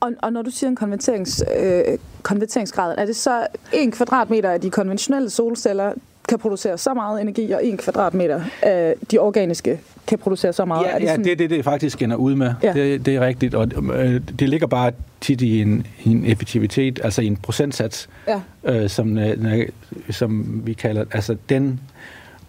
Og, 0.00 0.12
og 0.22 0.32
når 0.32 0.42
du 0.42 0.50
siger 0.50 0.70
en 0.70 0.76
konverterings, 0.76 1.44
øh, 1.60 1.82
konverteringsgrad, 2.22 2.94
er 2.98 3.06
det 3.06 3.16
så 3.16 3.46
en 3.72 3.90
kvadratmeter 3.90 4.50
af 4.50 4.60
de 4.60 4.70
konventionelle 4.70 5.30
solceller 5.30 5.92
kan 6.28 6.38
producere 6.38 6.78
så 6.78 6.94
meget 6.94 7.20
energi, 7.20 7.50
og 7.52 7.66
en 7.66 7.76
kvadratmeter 7.76 8.40
af 8.62 8.94
de 9.10 9.18
organiske 9.18 9.80
kan 10.06 10.18
producere 10.18 10.52
så 10.52 10.64
meget? 10.64 10.84
Ja, 10.86 10.90
er 10.90 10.98
det, 10.98 11.04
ja 11.04 11.10
sådan? 11.10 11.24
det 11.24 11.32
er 11.32 11.36
det, 11.36 11.50
det 11.50 11.64
faktisk 11.64 12.02
ender 12.02 12.16
ud 12.16 12.34
med. 12.34 12.54
Ja. 12.62 12.72
Det, 12.72 13.06
det 13.06 13.14
er 13.16 13.20
rigtigt, 13.20 13.54
og 13.54 13.68
øh, 13.94 14.20
det 14.38 14.48
ligger 14.48 14.66
bare 14.66 14.92
tit 15.20 15.40
i 15.40 15.60
en, 15.62 15.86
i 16.04 16.08
en 16.10 16.24
effektivitet, 16.26 17.00
altså 17.04 17.22
i 17.22 17.26
en 17.26 17.36
procentsats, 17.36 18.08
Ja. 18.28 18.40
øh, 18.64 18.90
som, 18.90 19.18
øh, 19.18 19.68
som 20.10 20.62
vi 20.66 20.72
kalder, 20.72 21.04
altså 21.12 21.36
den 21.48 21.80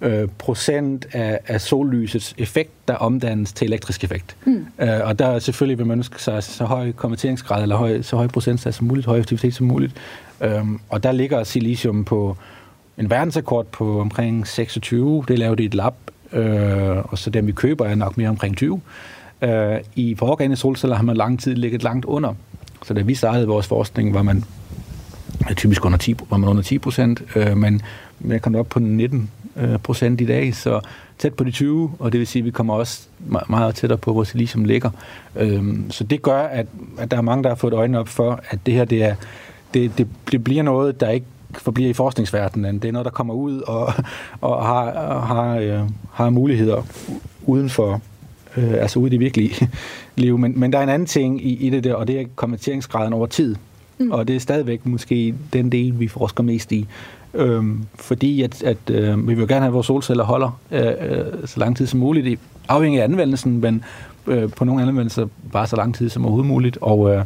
øh, 0.03 0.27
procent 0.37 1.07
af, 1.11 1.39
af 1.47 1.61
sollysets 1.61 2.35
effekt, 2.37 2.71
der 2.87 2.95
omdannes 2.95 3.53
til 3.53 3.67
elektrisk 3.67 4.03
effekt. 4.03 4.35
Mm. 4.45 4.65
Øh, 4.79 4.99
og 5.03 5.19
der 5.19 5.27
er 5.27 5.39
selvfølgelig 5.39 5.77
vil 5.77 5.85
man 5.85 5.97
ønske 5.97 6.21
sig 6.21 6.43
så 6.43 6.65
høj 6.65 6.91
konverteringsgrad, 6.91 7.61
eller 7.61 7.75
høj, 7.75 8.01
så 8.01 8.15
høj 8.15 8.27
procentsats 8.27 8.77
som 8.77 8.87
muligt, 8.87 9.07
høj 9.07 9.17
effektivitet 9.17 9.55
som 9.55 9.67
muligt. 9.67 9.93
Øhm, 10.41 10.79
og 10.89 11.03
der 11.03 11.11
ligger 11.11 11.43
silicium 11.43 12.05
på 12.05 12.37
en 12.97 13.09
verdensrekord 13.09 13.65
på 13.65 14.01
omkring 14.01 14.47
26, 14.47 15.23
det 15.27 15.33
er 15.33 15.37
lavet 15.37 15.59
i 15.59 15.65
et 15.65 15.73
lab, 15.73 15.93
øh, 16.33 16.97
og 16.97 17.17
så 17.17 17.29
dem 17.29 17.47
vi 17.47 17.51
køber 17.51 17.85
er 17.85 17.95
nok 17.95 18.17
mere 18.17 18.29
omkring 18.29 18.57
20. 18.57 18.81
Øh, 19.41 19.79
I 19.95 20.17
organiske 20.21 20.61
solceller 20.61 20.95
har 20.95 21.03
man 21.03 21.17
lang 21.17 21.39
tid 21.39 21.55
ligget 21.55 21.83
langt 21.83 22.05
under. 22.05 22.33
Så 22.83 22.93
da 22.93 23.01
vi 23.01 23.15
startede 23.15 23.47
vores 23.47 23.67
forskning, 23.67 24.13
var 24.13 24.23
man 24.23 24.43
typisk 25.55 25.85
under 25.85 25.97
10, 25.97 26.15
var 26.29 26.37
man 26.37 26.49
under 26.49 26.63
10 26.63 26.77
procent, 26.77 27.21
øh, 27.35 27.57
men 27.57 27.81
man 28.19 28.39
kom 28.39 28.55
op 28.55 28.69
på 28.69 28.79
19 28.79 29.29
øh, 29.57 29.77
procent 29.77 30.21
i 30.21 30.25
dag, 30.25 30.55
så 30.55 30.79
tæt 31.17 31.33
på 31.33 31.43
de 31.43 31.51
20, 31.51 31.91
og 31.99 32.11
det 32.11 32.19
vil 32.19 32.27
sige, 32.27 32.41
at 32.41 32.45
vi 32.45 32.51
kommer 32.51 32.73
også 32.73 33.07
meget 33.49 33.75
tættere 33.75 33.97
på, 33.97 34.13
hvor 34.13 34.23
silicium 34.23 34.65
ligger. 34.65 34.89
Øhm, 35.35 35.91
så 35.91 36.03
det 36.03 36.21
gør, 36.21 36.41
at, 36.41 36.67
at 36.97 37.11
der 37.11 37.17
er 37.17 37.21
mange, 37.21 37.43
der 37.43 37.49
har 37.49 37.55
fået 37.55 37.73
øjnene 37.73 37.99
op 37.99 38.07
for, 38.07 38.39
at 38.49 38.59
det 38.65 38.73
her, 38.73 38.85
det, 38.85 39.03
er, 39.03 39.15
det, 39.73 39.97
det, 39.97 40.07
det 40.31 40.43
bliver 40.43 40.63
noget, 40.63 40.99
der 40.99 41.09
ikke 41.09 41.25
forbliver 41.57 41.89
i 41.89 41.93
forskningsverdenen. 41.93 42.79
Det 42.79 42.87
er 42.87 42.91
noget, 42.91 43.05
der 43.05 43.11
kommer 43.11 43.33
ud 43.33 43.61
og, 43.61 43.93
og 44.41 44.65
har, 44.65 45.19
har, 45.19 45.57
øh, 45.57 45.79
har 46.11 46.29
muligheder 46.29 46.81
uden 47.45 47.69
for, 47.69 48.01
øh, 48.57 48.73
altså 48.73 48.99
ude 48.99 49.07
i 49.07 49.11
det 49.11 49.19
virkelige 49.19 49.69
liv. 50.15 50.37
Men, 50.37 50.59
men 50.59 50.73
der 50.73 50.79
er 50.79 50.83
en 50.83 50.89
anden 50.89 51.05
ting 51.05 51.45
i, 51.45 51.67
i 51.67 51.69
det 51.69 51.83
der, 51.83 51.93
og 51.93 52.07
det 52.07 52.21
er 52.21 52.25
konverteringsgraden 52.35 53.13
over 53.13 53.27
tid. 53.27 53.55
Mm. 53.97 54.11
Og 54.11 54.27
det 54.27 54.35
er 54.35 54.39
stadigvæk 54.39 54.85
måske 54.85 55.35
den 55.53 55.71
del, 55.71 55.99
vi 55.99 56.07
forsker 56.07 56.43
mest 56.43 56.71
i. 56.71 56.87
Øhm, 57.33 57.85
fordi 57.95 58.41
at, 58.41 58.63
at 58.63 58.77
øh, 58.89 59.27
vi 59.27 59.33
vil 59.33 59.47
gerne 59.47 59.59
have, 59.61 59.67
at 59.67 59.73
vores 59.73 59.87
solceller 59.87 60.23
holder 60.23 60.59
øh, 60.71 60.81
øh, 60.87 61.25
så 61.45 61.59
lang 61.59 61.77
tid 61.77 61.87
som 61.87 61.99
muligt, 61.99 62.27
i- 62.27 62.39
afhængig 62.67 62.99
af 63.01 63.03
anvendelsen, 63.03 63.61
men 63.61 63.83
øh, 64.27 64.49
på 64.51 64.65
nogle 64.65 64.81
anvendelser 64.81 65.27
bare 65.51 65.67
så 65.67 65.75
lang 65.75 65.95
tid 65.95 66.09
som 66.09 66.25
overhovedet 66.25 66.47
muligt. 66.51 66.77
Og, 66.81 67.11
øh, 67.15 67.25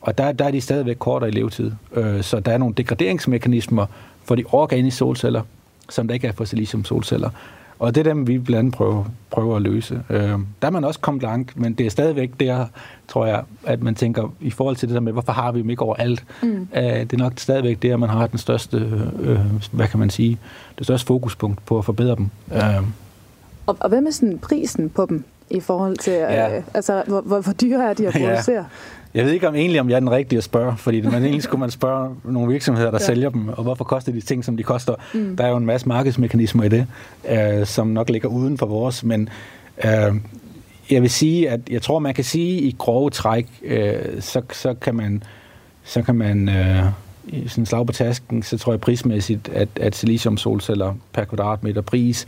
og 0.00 0.18
der, 0.18 0.32
der 0.32 0.44
er 0.44 0.50
de 0.50 0.60
stadigvæk 0.60 0.96
kortere 0.98 1.28
i 1.30 1.32
levetid. 1.32 1.72
Øh, 1.94 2.22
så 2.22 2.40
der 2.40 2.52
er 2.52 2.58
nogle 2.58 2.74
degraderingsmekanismer 2.74 3.86
for 4.24 4.34
de 4.34 4.44
organiske 4.52 4.96
solceller, 4.98 5.42
som 5.88 6.06
der 6.08 6.14
ikke 6.14 6.26
er 6.26 6.32
for 6.32 6.44
silicium 6.44 6.84
solceller. 6.84 7.30
Og 7.78 7.94
det 7.94 8.06
er 8.06 8.10
dem, 8.12 8.26
vi 8.26 8.38
blandt 8.38 8.58
andet 8.58 8.74
prøver, 8.74 9.04
prøver 9.30 9.56
at 9.56 9.62
løse. 9.62 10.02
Øh, 10.10 10.20
der 10.28 10.38
er 10.62 10.70
man 10.70 10.84
også 10.84 11.00
kommet 11.00 11.22
langt, 11.22 11.56
men 11.60 11.72
det 11.74 11.86
er 11.86 11.90
stadigvæk 11.90 12.30
der, 12.40 12.66
tror 13.08 13.26
jeg, 13.26 13.42
at 13.64 13.82
man 13.82 13.94
tænker, 13.94 14.32
i 14.40 14.50
forhold 14.50 14.76
til 14.76 14.88
det 14.88 14.94
der 14.94 15.00
med, 15.00 15.12
hvorfor 15.12 15.32
har 15.32 15.52
vi 15.52 15.62
dem 15.62 15.70
ikke 15.70 15.82
overalt? 15.82 16.24
Mm. 16.42 16.68
Øh, 16.76 16.82
det 16.82 17.12
er 17.12 17.16
nok 17.16 17.32
stadigvæk 17.36 17.82
der, 17.82 17.96
man 17.96 18.08
har 18.08 18.26
den 18.26 18.38
største, 18.38 18.76
øh, 19.20 19.38
hvad 19.72 19.86
kan 19.88 19.98
man 20.00 20.10
sige, 20.10 20.38
det 20.78 20.86
største 20.86 21.06
fokuspunkt 21.06 21.66
på 21.66 21.78
at 21.78 21.84
forbedre 21.84 22.16
dem. 22.16 22.30
Øh, 22.54 22.82
Og, 23.66 23.76
og 23.80 23.88
hvad 23.88 24.00
med 24.00 24.12
sådan 24.12 24.38
prisen 24.38 24.90
på 24.90 25.06
dem 25.08 25.24
i 25.50 25.60
forhold 25.60 25.96
til, 25.96 26.12
Ja. 26.12 26.56
øh, 26.56 26.62
altså 26.74 27.02
hvor, 27.06 27.20
hvor, 27.20 27.40
hvor 27.40 27.52
dyre 27.52 27.90
er 27.90 27.94
de 27.94 28.08
at 28.08 28.14
Ja. 28.48 28.64
Jeg 29.14 29.24
ved 29.24 29.32
ikke 29.32 29.48
om 29.48 29.54
egentlig, 29.54 29.80
om 29.80 29.88
jeg 29.90 29.96
er 29.96 30.00
den 30.00 30.10
rigtige 30.10 30.36
at 30.38 30.44
spørge, 30.44 30.76
fordi 30.76 31.00
man, 31.00 31.14
egentlig 31.22 31.42
skulle 31.42 31.60
man 31.60 31.70
spørge 31.70 32.14
nogle 32.24 32.52
virksomheder, 32.52 32.90
der 32.90 32.98
Ja. 33.00 33.06
sælger 33.06 33.30
dem, 33.30 33.48
og 33.48 33.62
hvorfor 33.62 33.84
koster 33.84 34.12
de 34.12 34.20
ting, 34.20 34.44
som 34.44 34.56
de 34.56 34.62
koster. 34.62 34.94
Mm. 35.14 35.36
Der 35.36 35.44
er 35.44 35.48
jo 35.48 35.56
en 35.56 35.66
masse 35.66 35.88
markedsmekanismer 35.88 36.64
i 36.64 36.68
det, 36.68 36.86
øh, 37.30 37.66
som 37.66 37.86
nok 37.86 38.10
ligger 38.10 38.28
uden 38.28 38.58
for 38.58 38.66
vores, 38.66 39.04
men 39.04 39.28
øh, 39.84 40.14
jeg 40.90 41.02
vil 41.02 41.10
sige, 41.10 41.50
at 41.50 41.60
jeg 41.70 41.82
tror, 41.82 41.98
man 41.98 42.14
kan 42.14 42.24
sige 42.24 42.60
i 42.60 42.74
grove 42.78 43.10
træk, 43.10 43.46
øh, 43.64 43.94
så, 44.20 44.42
så 44.52 44.74
kan 44.74 44.94
man, 44.94 45.22
så 45.84 46.02
kan 46.02 46.14
man 46.14 46.48
øh, 46.48 46.84
i 47.28 47.48
sådan 47.48 47.66
slag 47.66 47.86
på 47.86 47.92
tasken, 47.92 48.42
så 48.42 48.58
tror 48.58 48.72
jeg 48.72 48.80
prismæssigt, 48.80 49.48
at, 49.48 49.68
at 49.80 49.96
silicium 49.96 50.36
solceller 50.36 50.94
per 51.12 51.24
kvadratmeter 51.24 51.80
pris, 51.80 52.26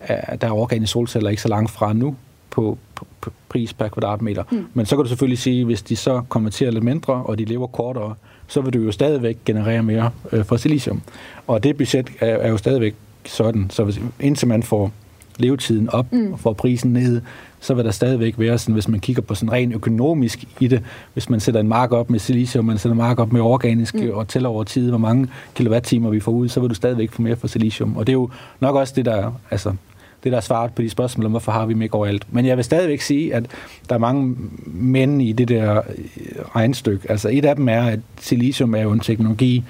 er, 0.00 0.36
der 0.36 0.46
er 0.46 0.52
organiske 0.52 0.86
solceller 0.90 1.30
ikke 1.30 1.42
så 1.42 1.48
langt 1.48 1.70
fra 1.70 1.92
nu 1.92 2.16
på, 2.52 2.78
på, 2.94 3.06
på 3.20 3.30
pris 3.48 3.72
per 3.72 3.88
kvadratmeter. 3.88 4.42
Mm. 4.50 4.66
Men 4.74 4.86
så 4.86 4.96
kan 4.96 5.02
du 5.02 5.08
selvfølgelig 5.08 5.38
sige, 5.38 5.64
hvis 5.64 5.82
de 5.82 5.96
så 5.96 6.22
konverterer 6.28 6.70
lidt 6.70 6.84
mindre, 6.84 7.14
og 7.14 7.38
de 7.38 7.44
lever 7.44 7.66
kortere, 7.66 8.14
så 8.46 8.60
vil 8.60 8.72
du 8.72 8.78
jo 8.78 8.92
stadigvæk 8.92 9.38
generere 9.44 9.82
mere 9.82 10.10
øh, 10.32 10.44
for 10.44 10.56
silicium. 10.56 11.02
Og 11.46 11.62
det 11.62 11.76
budget 11.76 12.10
er, 12.20 12.26
er 12.26 12.48
jo 12.48 12.56
stadigvæk 12.56 12.94
sådan, 13.26 13.70
så 13.70 13.84
hvis, 13.84 14.00
indtil 14.20 14.48
man 14.48 14.62
får 14.62 14.90
levetiden 15.38 15.88
op 15.90 16.12
mm. 16.12 16.32
og 16.32 16.40
får 16.40 16.52
prisen 16.52 16.92
ned, 16.92 17.20
så 17.60 17.74
vil 17.74 17.84
der 17.84 17.90
stadigvæk 17.90 18.38
være 18.38 18.58
sådan, 18.58 18.72
hvis 18.72 18.88
man 18.88 19.00
kigger 19.00 19.22
på 19.22 19.34
sådan 19.34 19.52
rent 19.52 19.74
økonomisk 19.74 20.44
i 20.60 20.68
det, 20.68 20.82
hvis 21.12 21.30
man 21.30 21.40
sætter 21.40 21.60
en 21.60 21.68
mark 21.68 21.92
op 21.92 22.10
med 22.10 22.18
silicium, 22.18 22.64
man 22.64 22.78
sætter 22.78 22.92
en 22.92 22.98
mark 22.98 23.18
op 23.18 23.32
med 23.32 23.40
organisk 23.40 23.94
mm. 23.94 24.10
og 24.10 24.28
tæller 24.28 24.48
over 24.48 24.64
tid, 24.64 24.88
hvor 24.88 24.98
mange 24.98 25.28
kilowatt-timer 25.54 26.10
vi 26.10 26.20
får 26.20 26.32
ud, 26.32 26.48
så 26.48 26.60
vil 26.60 26.70
du 26.70 26.74
stadigvæk 26.74 27.12
få 27.12 27.22
mere 27.22 27.36
for 27.36 27.46
silicium. 27.46 27.96
Og 27.96 28.06
det 28.06 28.12
er 28.12 28.14
jo 28.14 28.30
nok 28.60 28.76
også 28.76 28.92
det, 28.96 29.04
der, 29.04 29.40
altså, 29.50 29.72
det 30.24 30.32
der 30.32 30.38
er 30.38 30.42
svaret 30.42 30.72
på 30.72 30.82
de 30.82 30.90
spørgsmål 30.90 31.24
om, 31.24 31.30
hvorfor 31.30 31.52
har 31.52 31.66
vi 31.66 31.74
dem 31.74 31.82
ikke 31.82 31.94
overalt. 31.94 32.26
Men 32.30 32.46
jeg 32.46 32.56
vil 32.56 32.64
stadigvæk 32.64 33.00
sige, 33.00 33.34
at 33.34 33.44
der 33.88 33.94
er 33.94 33.98
mange 33.98 34.36
mænd 34.66 35.22
i 35.22 35.32
det 35.32 35.48
der 35.48 35.76
øh, 35.76 35.82
regnstykke. 36.56 37.10
Altså 37.10 37.28
et 37.32 37.44
af 37.44 37.56
dem 37.56 37.68
er, 37.68 37.82
at 37.82 38.00
silicium 38.20 38.74
er 38.74 38.82
jo 38.82 38.92
en 38.92 39.00
teknologi, 39.00 39.64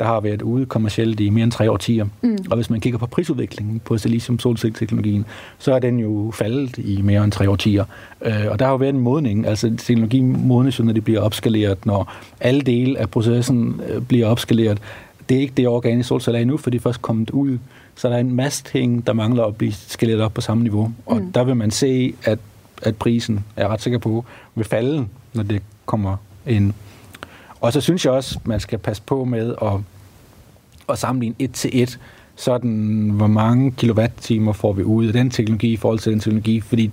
der 0.00 0.08
har 0.08 0.20
været 0.20 0.42
ude 0.42 0.66
kommercielt 0.66 1.20
i 1.20 1.30
mere 1.30 1.44
end 1.44 1.52
tre 1.52 1.70
årtier. 1.70 2.06
Mm. 2.22 2.38
Og 2.50 2.56
hvis 2.56 2.70
man 2.70 2.80
kigger 2.80 2.98
på 2.98 3.06
prisudviklingen 3.06 3.80
på 3.84 3.98
silicium 3.98 4.38
solcelleteknologien, 4.38 5.24
så 5.58 5.74
er 5.74 5.78
den 5.78 5.98
jo 5.98 6.30
faldet 6.34 6.78
i 6.78 7.00
mere 7.02 7.24
end 7.24 7.32
tre 7.32 7.50
årtier. 7.50 7.84
Øh, 8.22 8.46
og 8.50 8.58
der 8.58 8.64
har 8.64 8.72
jo 8.72 8.76
været 8.76 8.94
en 8.94 9.00
modning, 9.00 9.46
altså 9.46 9.72
teknologien 9.78 10.46
modnes 10.46 10.78
jo, 10.78 10.84
når 10.84 10.92
det 10.92 11.04
bliver 11.04 11.20
opskaleret, 11.20 11.86
når 11.86 12.12
alle 12.40 12.60
dele 12.60 12.98
af 12.98 13.10
processen 13.10 13.80
øh, 13.88 14.02
bliver 14.02 14.26
opskaleret. 14.26 14.78
Det 15.28 15.36
er 15.36 15.40
ikke 15.40 15.54
det, 15.56 15.68
organiske 15.68 16.08
solceller 16.08 16.38
er 16.38 16.42
endnu, 16.42 16.56
for 16.56 16.70
de 16.70 16.76
er 16.76 16.80
først 16.80 17.02
kommet 17.02 17.30
ud. 17.30 17.58
Så 17.94 18.08
der 18.08 18.14
er 18.16 18.20
en 18.20 18.50
ting, 18.50 19.06
der 19.06 19.12
mangler 19.12 19.44
at 19.44 19.56
blive 19.56 19.72
skaleret 19.72 20.20
op 20.20 20.34
på 20.34 20.40
samme 20.40 20.62
niveau. 20.62 20.92
Og 21.06 21.16
mm. 21.16 21.32
der 21.32 21.44
vil 21.44 21.56
man 21.56 21.70
se, 21.70 22.14
at, 22.24 22.38
at 22.82 22.96
prisen, 22.96 23.44
er 23.56 23.62
jeg 23.62 23.70
ret 23.70 23.82
sikker 23.82 23.98
på, 23.98 24.24
vil 24.54 24.64
falde, 24.64 25.06
når 25.34 25.42
det 25.42 25.62
kommer 25.86 26.16
ind. 26.46 26.72
Og 27.60 27.72
så 27.72 27.80
synes 27.80 28.04
jeg 28.04 28.12
også, 28.12 28.38
man 28.44 28.60
skal 28.60 28.78
passe 28.78 29.02
på 29.06 29.24
med 29.24 29.54
at, 29.62 29.72
at 30.88 30.98
sammenligne 30.98 31.34
et 31.38 31.52
til 31.52 31.82
et, 31.82 31.98
sådan 32.36 33.10
hvor 33.10 33.26
mange 33.26 33.70
kilowatt-timer 33.70 34.52
får 34.52 34.72
vi 34.72 34.82
ud 34.82 35.06
af 35.06 35.12
den 35.12 35.30
teknologi 35.30 35.72
i 35.72 35.76
forhold 35.76 35.98
til 35.98 36.12
den 36.12 36.20
teknologi, 36.20 36.60
fordi 36.60 36.92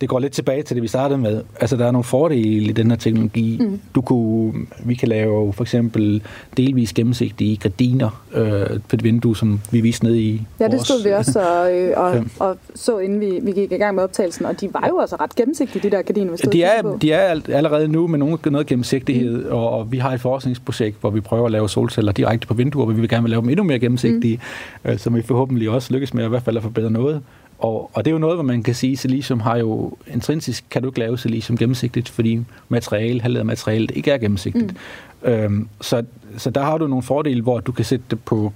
det 0.00 0.08
går 0.08 0.18
lidt 0.18 0.32
tilbage 0.32 0.62
til 0.62 0.74
det, 0.76 0.82
vi 0.82 0.88
startede 0.88 1.18
med. 1.20 1.42
Altså, 1.60 1.76
der 1.76 1.86
er 1.86 1.90
nogle 1.90 2.04
fordele 2.04 2.64
i 2.68 2.72
den 2.72 2.90
her 2.90 2.98
teknologi. 2.98 3.58
Mm. 3.60 3.80
Du 3.94 4.00
kunne, 4.00 4.52
vi 4.84 4.94
kan 4.94 5.08
lave 5.08 5.52
for 5.52 5.64
eksempel 5.64 6.22
delvis 6.56 6.92
gennemsigtige 6.92 7.56
gardiner 7.56 8.22
øh, 8.34 8.66
på 8.88 8.96
et 8.96 9.04
vindue, 9.04 9.36
som 9.36 9.60
vi 9.70 9.80
viste 9.80 10.04
ned 10.04 10.14
i 10.14 10.42
Ja, 10.60 10.64
det 10.64 10.72
vores- 10.72 10.82
stod 10.88 11.02
vi 11.04 11.10
også 11.10 11.40
og, 11.40 11.74
øh, 11.76 11.92
og, 12.04 12.24
og 12.38 12.56
så, 12.74 12.98
inden 12.98 13.20
vi, 13.20 13.38
vi 13.42 13.52
gik 13.52 13.72
i 13.72 13.76
gang 13.76 13.94
med 13.94 14.02
optagelsen, 14.04 14.46
og 14.46 14.60
de 14.60 14.68
var 14.72 14.84
jo 14.88 15.00
altså 15.00 15.16
ret 15.16 15.34
gennemsigtige, 15.34 15.82
de 15.82 15.96
der 15.96 16.02
gardiner, 16.02 16.30
vi 16.30 16.36
stod 16.36 16.52
De 16.52 16.62
er, 16.62 16.82
på. 16.82 16.98
de 17.02 17.12
er 17.12 17.18
al- 17.20 17.42
allerede 17.52 17.88
nu 17.88 18.06
med 18.06 18.18
nogen, 18.18 18.38
noget 18.44 18.66
gennemsigtighed, 18.66 19.44
mm. 19.44 19.50
og, 19.52 19.70
og 19.70 19.92
vi 19.92 19.98
har 19.98 20.12
et 20.12 20.20
forskningsprojekt, 20.20 20.96
hvor 21.00 21.10
vi 21.10 21.20
prøver 21.20 21.46
at 21.46 21.52
lave 21.52 21.68
solceller 21.68 22.12
direkte 22.12 22.46
på 22.46 22.54
vinduer, 22.54 22.84
hvor 22.84 22.94
vi 22.94 23.00
vil 23.00 23.08
gerne 23.10 23.22
vil 23.22 23.30
lave 23.30 23.40
dem 23.42 23.48
endnu 23.48 23.64
mere 23.64 23.78
gennemsigtige, 23.78 24.40
mm. 24.84 24.90
øh, 24.90 24.98
som 24.98 25.14
vi 25.16 25.22
forhåbentlig 25.22 25.70
også 25.70 25.92
lykkes 25.92 26.14
med 26.14 26.22
at 26.22 26.28
i 26.28 26.30
hvert 26.30 26.42
fald 26.42 26.56
at 26.56 26.62
forbedre 26.62 26.90
noget. 26.90 27.22
Og, 27.58 27.90
og 27.94 28.04
det 28.04 28.10
er 28.10 28.12
jo 28.12 28.18
noget, 28.18 28.36
hvor 28.36 28.44
man 28.44 28.62
kan 28.62 28.74
sige, 28.74 28.92
at 28.92 28.98
silicium 28.98 29.40
har 29.40 29.56
jo 29.56 29.96
intrinsisk, 30.06 30.64
kan 30.70 30.82
du 30.82 30.88
ikke 30.88 30.98
lave 30.98 31.18
silicium 31.18 31.58
gennemsigtigt, 31.58 32.08
fordi 32.08 32.44
materiale, 32.68 33.20
halvlaget 33.20 33.46
materiale, 33.46 33.86
det 33.86 33.96
ikke 33.96 34.10
er 34.10 34.18
gennemsigtigt. 34.18 34.74
Mm. 35.22 35.28
Øhm, 35.28 35.68
så, 35.80 36.04
så 36.36 36.50
der 36.50 36.62
har 36.62 36.78
du 36.78 36.86
nogle 36.86 37.02
fordele, 37.02 37.42
hvor 37.42 37.60
du 37.60 37.72
kan 37.72 37.84
sætte 37.84 38.04
det 38.10 38.20
på 38.24 38.52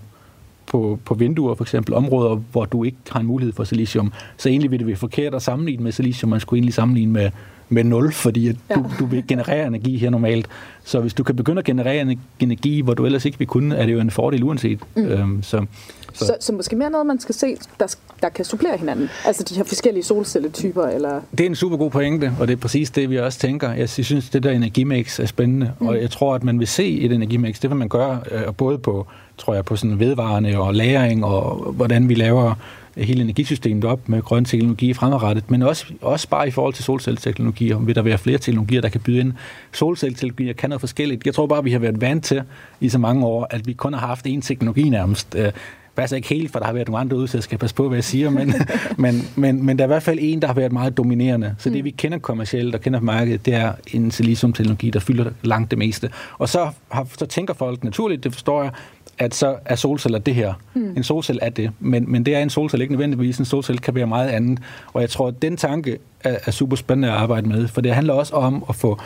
på, 0.67 0.99
på 1.05 1.15
vinduer, 1.15 1.55
for 1.55 1.65
eksempel 1.65 1.95
områder, 1.95 2.35
hvor 2.35 2.65
du 2.65 2.85
ikke 2.85 2.97
har 3.11 3.21
en 3.21 3.27
mulighed 3.27 3.53
for 3.53 3.65
silicium. 3.65 4.13
Så 4.37 4.49
egentlig 4.49 4.71
vil 4.71 4.79
det 4.79 4.87
være 4.87 4.97
forkert 4.97 5.35
at 5.35 5.43
sammenligne 5.43 5.85
med 5.85 5.93
silicium. 5.93 6.31
Man 6.31 6.41
skulle 6.41 6.59
egentlig 6.59 6.75
sammenligne 6.75 7.13
med, 7.13 7.31
med 7.73 7.85
0, 7.85 8.13
fordi 8.13 8.49
at 8.49 8.57
Ja. 8.71 8.75
du, 8.75 8.85
du 8.99 9.07
vil 9.07 9.25
generere 9.29 9.67
energi 9.67 9.97
her 9.99 10.11
normalt. 10.11 10.47
Så 10.85 11.01
hvis 11.01 11.15
du 11.15 11.23
kan 11.23 11.37
begynde 11.37 11.59
at 11.59 11.65
generere 11.65 12.01
ener- 12.01 12.19
energi, 12.41 12.81
hvor 12.81 12.95
du 12.95 13.05
ellers 13.07 13.25
ikke 13.25 13.39
vil 13.39 13.47
kunne, 13.49 13.77
er 13.77 13.87
det 13.87 13.93
jo 13.93 14.01
en 14.01 14.11
fordel 14.11 14.43
uanset. 14.45 14.81
Mm. 14.97 15.05
Øhm, 15.05 15.43
så, 15.43 15.67
så, 16.13 16.27
Så, 16.27 16.37
så 16.41 16.53
måske 16.53 16.77
mere 16.77 16.91
noget, 16.91 17.07
man 17.07 17.21
skal 17.21 17.35
se, 17.35 17.57
der, 17.81 17.95
der 18.23 18.29
kan 18.29 18.45
supplere 18.45 18.77
hinanden. 18.79 19.09
Altså 19.27 19.43
de 19.49 19.55
her 19.55 19.65
forskellige 19.65 20.05
solcelletyper, 20.05 20.83
eller... 20.87 21.21
Det 21.31 21.41
er 21.41 21.47
en 21.47 21.55
super 21.57 21.77
god 21.77 21.91
pointe, 21.91 22.33
og 22.41 22.49
det 22.49 22.53
er 22.53 22.59
præcis 22.61 22.91
det, 22.91 23.11
vi 23.11 23.19
også 23.19 23.39
tænker. 23.39 23.73
Jeg 23.73 23.89
synes, 23.89 24.31
det 24.31 24.43
der 24.43 24.51
energimix 24.51 25.21
er 25.21 25.27
spændende, 25.27 25.73
mm. 25.81 25.87
og 25.87 26.01
jeg 26.01 26.11
tror, 26.11 26.35
at 26.35 26.45
man 26.45 26.59
vil 26.59 26.69
se 26.69 27.01
et 27.01 27.13
energimix. 27.13 27.61
Det 27.61 27.71
vil 27.71 27.77
man 27.77 27.89
gøre 27.89 28.21
øh, 28.31 28.55
både 28.55 28.79
på, 28.79 29.07
tror 29.39 29.55
jeg, 29.55 29.65
på 29.65 29.77
sådan 29.77 29.99
vedvarende 29.99 30.59
og 30.59 30.75
læring, 30.75 31.25
og 31.25 31.73
hvordan 31.73 32.09
vi 32.09 32.15
laver 32.15 32.55
hele 32.97 33.23
energisystemet 33.23 33.85
op 33.85 34.09
med 34.09 34.23
grøn 34.23 34.45
teknologi 34.45 34.95
fremadrettet, 34.95 35.51
men 35.51 35.63
også, 35.63 35.87
også 36.01 36.29
bare 36.29 36.49
i 36.49 36.51
forhold 36.51 36.75
til 36.75 36.85
solcelleteknologier. 36.85 37.79
Vil 37.79 37.95
der 37.95 38.03
være 38.03 38.19
flere 38.19 38.39
teknologier, 38.39 38.81
der 38.81 38.89
kan 38.89 39.01
byde 39.01 39.21
ind? 39.21 39.33
Solcelleteknologier 39.73 40.53
kan 40.53 40.71
noget 40.71 40.81
forskelligt. 40.81 41.27
Jeg 41.27 41.35
tror 41.35 41.47
bare, 41.47 41.65
vi 41.65 41.73
har 41.73 41.79
været 41.79 42.01
vant 42.01 42.25
til 42.25 42.43
i 42.81 42.89
så 42.89 42.99
mange 42.99 43.27
år, 43.27 43.47
at 43.51 43.67
vi 43.67 43.73
kun 43.73 43.93
har 43.93 44.07
haft 44.07 44.27
én 44.27 44.41
teknologi 44.41 44.89
nærmest. 44.89 45.35
Øh, 45.39 45.53
Passer 45.97 46.17
ikke 46.17 46.29
helt, 46.29 46.53
for 46.53 46.59
der 46.59 46.67
har 46.67 46.73
været 46.73 46.89
nogle 46.89 47.01
andre 47.01 47.17
ude, 47.17 47.29
så 47.29 47.37
jeg 47.37 47.43
skal 47.43 47.59
passe 47.59 47.77
på, 47.77 47.89
hvad 47.89 47.97
jeg 47.97 48.05
siger, 48.05 48.31
men, 48.31 48.55
men, 48.97 49.29
men, 49.37 49.67
men 49.67 49.79
der 49.79 49.85
er 49.85 49.87
i 49.87 49.93
hvert 49.93 50.03
fald 50.03 50.19
en, 50.23 50.43
der 50.43 50.47
har 50.47 50.55
været 50.55 50.73
meget 50.73 50.97
dominerende. 50.97 51.55
Så 51.59 51.71
det, 51.71 51.79
mm. 51.79 51.85
vi 51.85 51.91
kender 51.91 52.19
kommercielt 52.19 52.75
og 52.75 52.81
kender 52.81 53.01
markedet, 53.01 53.47
det 53.47 53.55
er 53.55 53.73
en 53.93 54.11
siliciumteknologi, 54.11 54.91
der 54.91 55.01
fylder 55.01 55.31
langt 55.43 55.71
det 55.71 55.79
meste. 55.79 56.11
Og 56.39 56.49
så, 56.49 56.69
har, 56.89 57.07
så 57.19 57.27
tænker 57.27 57.55
folk 57.55 57.85
naturligt, 57.85 58.25
det 58.25 58.33
forstår 58.33 58.63
jeg, 58.63 58.73
at 59.19 59.35
så 59.35 59.57
er 59.65 59.77
solceller 59.77 60.19
det 60.19 60.35
her. 60.35 60.55
Mm. 60.75 60.97
En 60.97 61.03
solcelle 61.03 61.43
er 61.43 61.51
det, 61.51 61.71
men, 61.81 62.13
men 62.13 62.27
det 62.27 62.35
er 62.35 62.41
en 62.41 62.51
solcelle 62.51 62.85
ikke 62.85 62.95
nødvendigvis. 62.95 63.39
En 63.39 63.45
solcelle 63.45 63.79
kan 63.79 63.95
være 63.95 64.07
meget 64.07 64.29
andet. 64.29 64.59
Og 64.93 65.01
jeg 65.01 65.11
tror, 65.11 65.29
at 65.29 65.43
den 65.43 65.57
tanke 65.57 65.99
er, 66.25 66.37
er 66.47 66.51
super 66.51 66.77
spændende 66.77 67.09
at 67.09 67.15
arbejde 67.15 67.49
med, 67.49 67.69
for 67.69 67.81
det 67.81 67.95
handler 67.95 68.15
også 68.15 68.35
om 68.35 68.65
at 68.69 68.75
få 68.75 69.01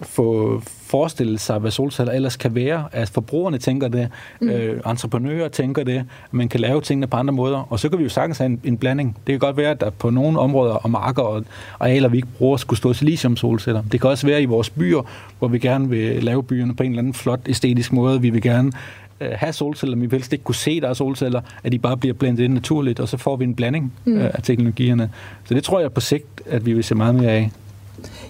få 0.00 0.62
forestillet 0.92 1.40
sig, 1.40 1.58
hvad 1.58 1.70
solceller 1.70 2.12
ellers 2.12 2.36
kan 2.36 2.54
være. 2.54 2.84
At 2.92 3.08
forbrugerne 3.08 3.58
tænker 3.58 3.88
det, 3.88 4.08
mm. 4.40 4.48
øh, 4.48 4.80
entreprenører 4.86 5.48
tænker 5.48 5.84
det, 5.84 6.04
man 6.30 6.48
kan 6.48 6.60
lave 6.60 6.80
tingene 6.80 7.06
på 7.06 7.16
andre 7.16 7.32
måder. 7.32 7.72
Og 7.72 7.80
så 7.80 7.88
kan 7.88 7.98
vi 7.98 8.02
jo 8.02 8.08
sagtens 8.08 8.38
have 8.38 8.46
en, 8.46 8.60
en 8.64 8.78
blanding. 8.78 9.16
Det 9.26 9.32
kan 9.32 9.38
godt 9.38 9.56
være, 9.56 9.70
at 9.70 9.80
der 9.80 9.90
på 9.90 10.10
nogle 10.10 10.38
områder 10.38 10.74
og 10.74 10.90
marker 10.90 11.22
og 11.22 11.44
arealer, 11.80 12.08
vi 12.08 12.16
ikke 12.16 12.28
bruger, 12.38 12.56
skulle 12.56 12.78
stå 12.78 12.92
silicium 12.92 13.36
solceller. 13.36 13.82
Det 13.92 14.00
kan 14.00 14.10
også 14.10 14.26
være 14.26 14.42
i 14.42 14.44
vores 14.44 14.70
byer, 14.70 15.02
hvor 15.38 15.48
vi 15.48 15.58
gerne 15.58 15.88
vil 15.88 16.24
lave 16.24 16.42
byerne 16.42 16.74
på 16.74 16.82
en 16.82 16.90
eller 16.90 16.98
anden 16.98 17.14
flot 17.14 17.40
æstetisk 17.46 17.92
måde. 17.92 18.20
Vi 18.20 18.30
vil 18.30 18.42
gerne 18.42 18.72
øh, 19.20 19.28
have 19.32 19.52
solceller, 19.52 19.96
men 19.96 20.02
vi 20.02 20.06
vil 20.06 20.18
helst 20.18 20.32
ikke 20.32 20.44
kunne 20.44 20.54
se, 20.54 20.80
der 20.80 20.88
er 20.88 20.94
solceller, 20.94 21.40
at 21.64 21.72
de 21.72 21.78
bare 21.78 21.96
bliver 21.96 22.14
blendet 22.14 22.44
ind 22.44 22.54
naturligt, 22.54 23.00
og 23.00 23.08
så 23.08 23.16
får 23.16 23.36
vi 23.36 23.44
en 23.44 23.54
blanding 23.54 23.92
mm. 24.04 24.16
øh, 24.16 24.30
af 24.34 24.42
teknologierne. 24.42 25.10
Så 25.44 25.54
det 25.54 25.64
tror 25.64 25.80
jeg 25.80 25.92
på 25.92 26.00
sigt, 26.00 26.42
at 26.46 26.66
vi 26.66 26.72
vil 26.72 26.84
se 26.84 26.94
meget 26.94 27.14
mere 27.14 27.30
af. 27.30 27.50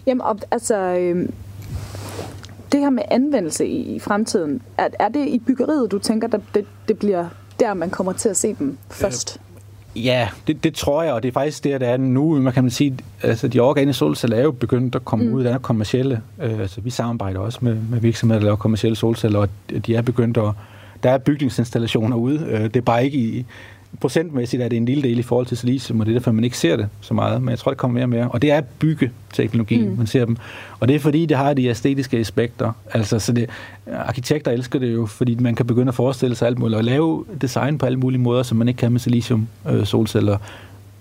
Jamen, 0.07 0.23
altså, 0.50 0.76
øh, 0.76 1.28
det 2.73 2.81
her 2.81 2.91
med 2.91 3.02
anvendelse 3.11 3.67
i, 3.67 3.95
i 3.95 3.99
fremtiden, 3.99 4.62
er, 4.79 4.88
er 4.99 5.09
det 5.09 5.29
i 5.29 5.38
byggeriet, 5.38 5.91
du 5.91 5.99
tænker, 5.99 6.29
at 6.35 6.41
det, 6.55 6.64
det 6.88 6.99
bliver 6.99 7.26
der, 7.61 7.75
man 7.75 7.91
kommer 7.91 8.12
til 8.12 8.29
at 8.29 8.37
se 8.37 8.55
dem 8.59 8.79
først? 8.91 9.41
Øh, 9.97 10.05
ja, 10.05 10.29
det, 10.47 10.64
det 10.64 10.75
tror 10.75 11.02
jeg, 11.02 11.12
og 11.12 11.23
det 11.23 11.29
er 11.29 11.33
faktisk 11.33 11.64
det, 11.64 11.81
der 11.81 11.88
er 11.88 11.97
nu. 11.97 12.41
Man 12.41 12.52
kan 12.52 12.64
man 12.64 12.71
sige, 12.71 12.99
altså 13.23 13.49
de 13.49 13.61
organiske 13.61 13.99
solceller 13.99 14.37
er 14.37 14.43
jo 14.43 14.50
begyndt 14.50 14.95
at 14.95 15.05
komme 15.05 15.25
mm. 15.25 15.35
ud 15.35 15.45
af 15.45 15.62
kommercielle. 15.62 16.23
Øh, 16.43 16.59
altså 16.59 16.81
vi 16.81 16.91
samarbejder 16.91 17.41
også 17.41 17.59
med, 17.62 17.76
med 17.91 18.00
virksomheder, 18.00 18.41
der 18.41 18.45
laver 18.45 18.57
kommercielle 18.57 18.97
solceller, 18.97 19.38
og 19.38 19.49
de 19.87 19.95
er 19.95 20.02
begyndt 20.02 20.37
at 20.37 20.52
der 21.02 21.11
er 21.11 21.19
bygningsinstallationer 21.19 22.17
ude. 22.17 22.47
Øh, 22.49 22.64
det 22.64 22.76
er 22.76 22.81
bare 22.81 23.05
ikke 23.05 23.19
i, 23.19 23.47
procentmæssigt 24.01 24.63
er 24.63 24.69
det 24.69 24.77
en 24.77 24.85
lille 24.85 25.03
del 25.03 25.19
i 25.19 25.23
forhold 25.23 25.47
til 25.47 25.57
silicium, 25.57 26.01
og 26.01 26.07
det 26.07 26.13
er 26.13 26.19
derfor, 26.19 26.33
man 26.33 26.45
ikke 26.45 26.59
ser 26.59 26.77
det 26.77 26.89
så 27.01 27.15
meget. 27.15 27.43
Men 27.43 27.51
jeg 27.51 27.59
tror, 27.59 27.71
det 27.71 27.79
kommer 27.79 27.95
mere 27.95 28.05
og 28.05 28.09
mere. 28.09 28.29
Og 28.29 28.43
det 28.43 28.51
er 28.51 28.61
byggeteknologi, 28.61 29.87
mm. 29.87 29.95
man 29.99 30.07
ser 30.07 30.25
dem. 30.25 30.37
Og 30.81 30.89
det 30.89 30.97
er 30.97 31.01
fordi, 31.01 31.27
det 31.27 31.37
har 31.37 31.55
de 31.55 31.67
æstetiske 31.67 32.19
aspekter. 32.19 32.73
Altså, 32.93 33.19
så 33.19 33.33
det, 33.33 33.51
arkitekter 33.93 34.51
elsker 34.51 34.79
det 34.79 34.93
jo, 34.93 35.07
fordi 35.07 35.35
man 35.35 35.55
kan 35.55 35.67
begynde 35.67 35.89
at 35.89 35.95
forestille 35.95 36.37
sig 36.37 36.49
alt 36.49 36.59
muligt, 36.59 36.77
og 36.77 36.85
lave 36.85 37.25
design 37.41 37.79
på 37.79 37.87
alle 37.87 37.99
mulige 37.99 38.21
måder, 38.21 38.43
som 38.43 38.59
man 38.59 38.69
ikke 38.69 38.79
kan 38.79 38.93
med 38.93 39.01
silicium 39.01 39.49
øh, 39.69 39.87
solceller. 39.87 40.39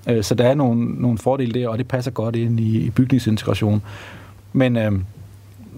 Øh, 0.09 0.23
så 0.23 0.35
der 0.35 0.45
er 0.45 0.55
nogle, 0.55 0.85
nogle 1.01 1.17
fordele 1.17 1.59
der, 1.59 1.67
og 1.67 1.77
det 1.77 1.87
passer 1.87 2.11
godt 2.11 2.35
ind 2.35 2.59
i, 2.59 2.79
i 2.79 2.89
bygningsintegration. 2.89 3.81
Men 4.53 4.77
øh, 4.77 4.91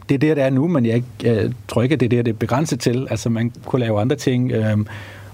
det 0.10 0.16
er 0.16 0.20
det, 0.20 0.38
der 0.38 0.44
er 0.44 0.50
nu, 0.50 0.68
men 0.68 0.86
jeg, 0.86 1.04
jeg 1.24 1.52
tror 1.68 1.82
ikke, 1.84 1.94
at 1.94 2.00
det 2.00 2.06
er 2.06 2.10
det, 2.10 2.26
det 2.26 2.32
er 2.32 2.38
begrænset 2.38 2.80
til. 2.80 3.08
Altså, 3.10 3.30
man 3.30 3.54
kunne 3.66 3.80
lave 3.80 4.02
andre 4.02 4.16
ting. 4.16 4.52
Øh, 4.52 4.78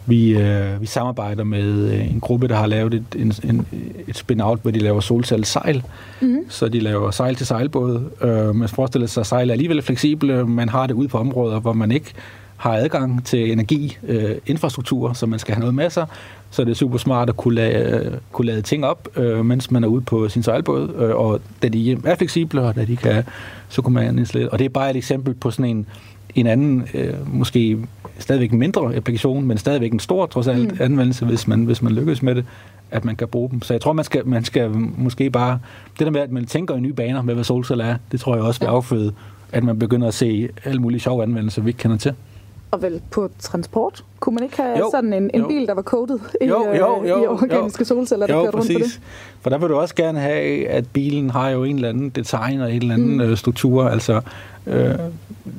vi, 0.10 0.38
øh, 0.38 0.82
vi 0.82 0.86
samarbejder 0.86 1.44
med 1.44 1.94
øh, 1.94 2.12
en 2.12 2.20
gruppe, 2.20 2.48
der 2.48 2.56
har 2.56 2.68
lavet 2.68 2.94
et, 2.94 3.06
en, 3.16 3.34
en, 3.44 3.68
et 4.08 4.18
spin-out, 4.18 4.60
hvor 4.62 4.72
de 4.72 4.80
laver 4.80 5.00
solcellesejl. 5.00 5.84
Mm-hmm. 6.22 6.46
Så 6.50 6.68
de 6.68 6.80
laver 6.80 7.12
sejl 7.12 7.36
til 7.36 7.46
sejlbåde. 7.46 8.04
Øh, 8.22 8.56
man 8.56 8.70
forestiller 8.70 9.08
sig, 9.08 9.22
at 9.22 9.28
sejl 9.28 9.50
er 9.50 9.54
alligevel 9.54 9.82
fleksible. 9.82 10.48
Man 10.48 10.70
har 10.70 10.88
det 10.88 10.94
ude 10.94 11.08
på 11.08 11.18
områder, 11.18 11.60
hvor 11.60 11.74
man 11.74 11.92
ikke 11.92 12.14
har 12.58 12.76
adgang 12.76 13.26
til 13.26 13.52
energi, 13.52 13.98
øh, 14.08 14.36
infrastruktur, 14.46 15.14
så 15.14 15.26
man 15.26 15.40
skal 15.40 15.54
have 15.54 15.60
noget 15.60 15.76
med 15.76 15.90
sig. 15.90 16.06
Så 16.52 16.64
det 16.64 16.72
er 16.72 16.76
super 16.76 16.98
smart 16.98 17.30
at 17.30 17.38
kunne 17.38 17.56
lade, 17.56 18.06
øh, 18.06 18.18
kunne 18.32 18.48
lade 18.48 18.62
ting 18.62 18.86
op, 18.86 19.08
øh, 19.16 19.46
mens 19.46 19.72
man 19.72 19.84
er 19.84 19.88
ude 19.88 20.02
på 20.02 20.30
sin 20.30 20.44
sejlbåd. 20.44 20.96
Øh, 20.98 21.16
og 21.16 21.42
da 21.62 21.68
de 21.68 21.92
er 21.92 22.16
fleksible, 22.16 22.62
og 22.62 22.76
da 22.76 22.86
de 22.86 22.96
kan, 22.96 23.24
så 23.70 23.82
kunne 23.82 23.94
man 23.94 24.20
installere. 24.20 24.50
Og 24.50 24.60
det 24.60 24.66
er 24.66 24.70
bare 24.70 24.90
et 24.90 24.96
eksempel 24.96 25.34
på 25.34 25.52
sådan 25.52 25.66
en, 25.66 25.88
en 26.36 26.48
anden, 26.48 26.88
øh, 26.94 27.36
måske 27.38 27.78
stadigvæk 28.20 28.52
en 28.52 28.60
mindre 28.60 28.96
applikation, 28.96 29.46
men 29.46 29.58
stadigvæk 29.58 29.94
en 29.94 30.00
stor, 30.00 30.26
trods 30.26 30.48
alt, 30.48 30.72
mm. 30.72 30.78
anvendelse, 30.80 31.26
hvis 31.26 31.48
man, 31.48 31.66
hvis 31.66 31.82
man 31.82 31.92
lykkes 31.92 32.22
med 32.22 32.36
det, 32.36 32.46
at 32.92 33.06
man 33.06 33.16
kan 33.16 33.28
bruge 33.28 33.50
dem. 33.50 33.62
Så 33.62 33.74
jeg 33.74 33.82
tror, 33.82 33.94
man 33.94 34.06
skal, 34.06 34.28
man 34.28 34.44
skal 34.44 34.70
måske 34.98 35.30
bare... 35.30 35.60
Det 36.00 36.06
der 36.06 36.12
med, 36.12 36.22
at 36.22 36.32
man 36.32 36.46
tænker 36.46 36.76
i 36.76 36.80
nye 36.80 36.94
baner 36.94 37.22
med, 37.22 37.34
hvad 37.34 37.44
solceller 37.44 37.86
er, 37.86 37.98
det 38.12 38.20
tror 38.20 38.36
jeg 38.36 38.44
også 38.44 38.60
vil 38.60 38.68
afføde, 38.68 39.14
at 39.52 39.64
man 39.64 39.80
begynder 39.80 40.08
at 40.08 40.14
se 40.14 40.50
alle 40.66 40.82
mulige 40.82 41.00
sjove 41.00 41.24
anvendelser, 41.24 41.62
vi 41.62 41.70
ikke 41.70 41.78
kender 41.78 41.98
til. 41.98 42.14
Og 42.72 42.82
vel 42.82 43.02
på 43.12 43.30
transport? 43.40 44.04
Kunne 44.20 44.36
man 44.36 44.44
ikke 44.44 44.58
have 44.58 44.78
jo, 44.78 44.90
sådan 44.92 45.14
en, 45.14 45.32
en 45.34 45.48
bil, 45.48 45.68
der 45.68 45.74
var 45.74 45.82
kodet 45.82 46.22
i, 46.42 46.46
jo, 46.46 46.74
jo, 46.74 47.06
jo, 47.06 47.24
i 47.24 47.28
organiske 47.28 47.82
jo, 47.82 47.86
solceller, 47.86 48.28
der 48.28 48.36
jo, 48.36 48.44
kørte 48.44 48.58
rundt 48.58 48.74
på 48.74 48.80
det? 48.80 49.00
For 49.42 49.50
der 49.50 49.58
vil 49.58 49.70
du 49.70 49.76
også 49.76 49.96
gerne 49.96 50.20
have, 50.20 50.68
at 50.68 50.86
bilen 50.94 51.30
har 51.30 51.50
jo 51.50 51.64
en 51.64 51.76
eller 51.76 51.90
anden 51.90 52.10
design 52.10 52.62
og 52.62 52.74
en 52.74 52.82
eller 52.82 52.94
anden 52.94 53.14
mm. 53.14 53.22
Øh, 53.22 53.38
struktur. 53.38 53.90
Altså, 53.90 54.22
øh, 54.68 54.96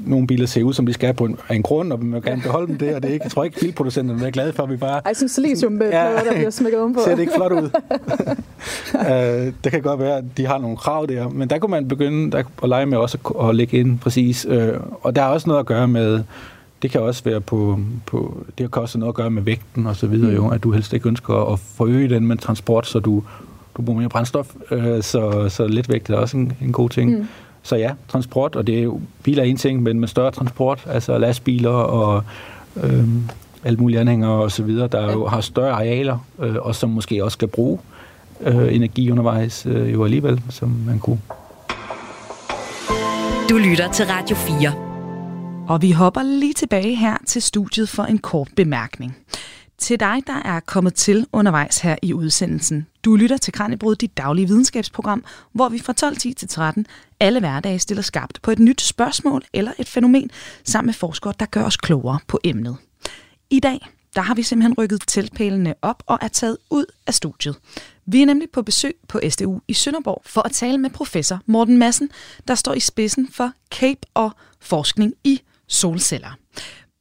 nogle 0.06 0.26
biler 0.26 0.46
ser 0.46 0.62
ud, 0.62 0.72
som 0.72 0.86
de 0.86 0.92
skal 0.92 1.14
på 1.14 1.24
en, 1.24 1.38
en 1.50 1.62
grund, 1.62 1.92
og 1.92 2.02
vi 2.02 2.06
vil 2.06 2.22
gerne 2.22 2.42
beholde 2.42 2.66
dem 2.66 2.78
det, 2.78 2.94
og 2.94 3.02
det 3.02 3.08
er 3.08 3.12
ikke, 3.12 3.24
jeg 3.24 3.32
tror 3.32 3.44
ikke, 3.44 3.60
bilproducenterne 3.60 4.26
er 4.26 4.30
glade 4.30 4.52
for, 4.52 4.62
at 4.62 4.70
vi 4.70 4.76
bare... 4.76 4.90
Ej, 4.90 5.02
jeg 5.06 5.16
synes, 5.16 5.38
med 5.70 5.90
ja, 5.90 6.14
der 6.24 6.32
bliver 6.32 6.50
smækket 6.50 6.80
om 6.80 6.94
på. 6.94 7.00
Ser 7.04 7.14
det 7.14 7.20
ikke 7.20 7.32
flot 7.36 7.52
ud? 7.52 7.70
øh, 9.10 9.52
det 9.64 9.72
kan 9.72 9.82
godt 9.82 10.00
være, 10.00 10.16
at 10.16 10.24
de 10.36 10.46
har 10.46 10.58
nogle 10.58 10.76
krav 10.76 11.06
der, 11.06 11.28
men 11.28 11.50
der 11.50 11.58
kunne 11.58 11.70
man 11.70 11.88
begynde 11.88 12.30
der, 12.30 12.42
at 12.62 12.68
lege 12.68 12.86
med 12.86 12.98
også 12.98 13.18
at, 13.40 13.48
at 13.48 13.54
lægge 13.54 13.78
ind 13.78 13.98
præcis. 13.98 14.46
Øh, 14.48 14.74
og 15.02 15.16
der 15.16 15.22
er 15.22 15.26
også 15.26 15.48
noget 15.48 15.60
at 15.60 15.66
gøre 15.66 15.88
med 15.88 16.22
det 16.82 16.90
kan 16.90 17.00
også 17.00 17.24
være 17.24 17.40
på, 17.40 17.78
på 18.06 18.46
det 18.58 18.72
kan 18.72 18.82
også 18.82 18.98
noget 18.98 19.12
at 19.12 19.14
gøre 19.14 19.30
med 19.30 19.42
vægten 19.42 19.86
og 19.86 19.96
så 19.96 20.06
videre, 20.06 20.30
mm. 20.30 20.36
jo, 20.36 20.48
at 20.48 20.62
du 20.62 20.70
helst 20.70 20.92
ikke 20.92 21.08
ønsker 21.08 21.52
at 21.52 21.58
forøge 21.58 22.08
den 22.08 22.26
med 22.26 22.36
transport, 22.36 22.86
så 22.86 22.98
du, 22.98 23.22
du 23.76 23.82
bruger 23.82 24.00
mere 24.00 24.08
brændstof, 24.08 24.54
øh, 24.70 25.02
så, 25.02 25.48
så 25.48 25.66
letvægt 25.66 26.10
er 26.10 26.16
også 26.16 26.36
en, 26.36 26.52
en 26.62 26.72
god 26.72 26.90
ting. 26.90 27.18
Mm. 27.18 27.26
Så 27.62 27.76
ja, 27.76 27.92
transport, 28.08 28.56
og 28.56 28.66
det 28.66 28.78
er 28.78 28.82
jo 28.82 29.00
biler 29.22 29.42
en 29.42 29.56
ting, 29.56 29.82
men 29.82 30.00
med 30.00 30.08
større 30.08 30.30
transport, 30.30 30.84
altså 30.86 31.18
lastbiler 31.18 31.70
og 31.70 32.24
øh, 32.82 33.04
alt 33.64 33.80
mulige 33.80 34.00
anhængere 34.00 34.30
og 34.30 34.52
så 34.52 34.62
videre, 34.62 34.88
der 34.88 35.12
jo 35.12 35.26
har 35.26 35.40
større 35.40 35.70
arealer, 35.70 36.18
øh, 36.38 36.56
og 36.60 36.74
som 36.74 36.90
måske 36.90 37.24
også 37.24 37.34
skal 37.34 37.48
bruge 37.48 37.78
øh, 38.40 38.74
energi 38.74 39.10
undervejs 39.10 39.66
øh, 39.66 39.92
jo 39.92 40.04
alligevel, 40.04 40.42
som 40.48 40.68
man 40.86 40.98
kunne. 40.98 41.20
Du 43.50 43.56
lytter 43.56 43.92
til 43.92 44.06
Radio 44.06 44.36
4. 44.36 44.89
Og 45.70 45.82
vi 45.82 45.90
hopper 45.90 46.22
lige 46.22 46.52
tilbage 46.52 46.94
her 46.94 47.16
til 47.26 47.42
studiet 47.42 47.88
for 47.88 48.02
en 48.02 48.18
kort 48.18 48.48
bemærkning. 48.56 49.16
Til 49.78 50.00
dig, 50.00 50.22
der 50.26 50.42
er 50.44 50.60
kommet 50.60 50.94
til 50.94 51.26
undervejs 51.32 51.78
her 51.78 51.96
i 52.02 52.12
udsendelsen. 52.12 52.86
Du 53.04 53.16
lytter 53.16 53.36
til 53.36 53.52
Kranjebrud, 53.52 53.96
dit 53.96 54.16
daglige 54.16 54.46
videnskabsprogram, 54.46 55.24
hvor 55.52 55.68
vi 55.68 55.78
fra 55.78 55.94
12.10 56.04 56.18
til 56.18 56.48
13 56.48 56.86
alle 57.20 57.40
hverdage 57.40 57.78
stiller 57.78 58.02
skabt 58.02 58.42
på 58.42 58.50
et 58.50 58.58
nyt 58.58 58.80
spørgsmål 58.80 59.42
eller 59.52 59.72
et 59.78 59.88
fænomen, 59.88 60.30
sammen 60.64 60.86
med 60.86 60.94
forskere, 60.94 61.34
der 61.40 61.46
gør 61.46 61.62
os 61.62 61.76
klogere 61.76 62.18
på 62.26 62.40
emnet. 62.44 62.76
I 63.50 63.60
dag, 63.60 63.86
der 64.14 64.20
har 64.20 64.34
vi 64.34 64.42
simpelthen 64.42 64.74
rykket 64.78 65.02
teltpælene 65.06 65.74
op 65.82 66.02
og 66.06 66.18
er 66.20 66.28
taget 66.28 66.56
ud 66.70 66.84
af 67.06 67.14
studiet. 67.14 67.56
Vi 68.06 68.22
er 68.22 68.26
nemlig 68.26 68.50
på 68.50 68.62
besøg 68.62 68.94
på 69.08 69.20
SDU 69.28 69.60
i 69.68 69.74
Sønderborg 69.74 70.22
for 70.26 70.40
at 70.40 70.52
tale 70.52 70.78
med 70.78 70.90
professor 70.90 71.40
Morten 71.46 71.78
Madsen, 71.78 72.10
der 72.48 72.54
står 72.54 72.74
i 72.74 72.80
spidsen 72.80 73.28
for 73.32 73.52
CAPE 73.70 74.06
og 74.14 74.30
forskning 74.60 75.14
i 75.24 75.40
solceller. 75.70 76.36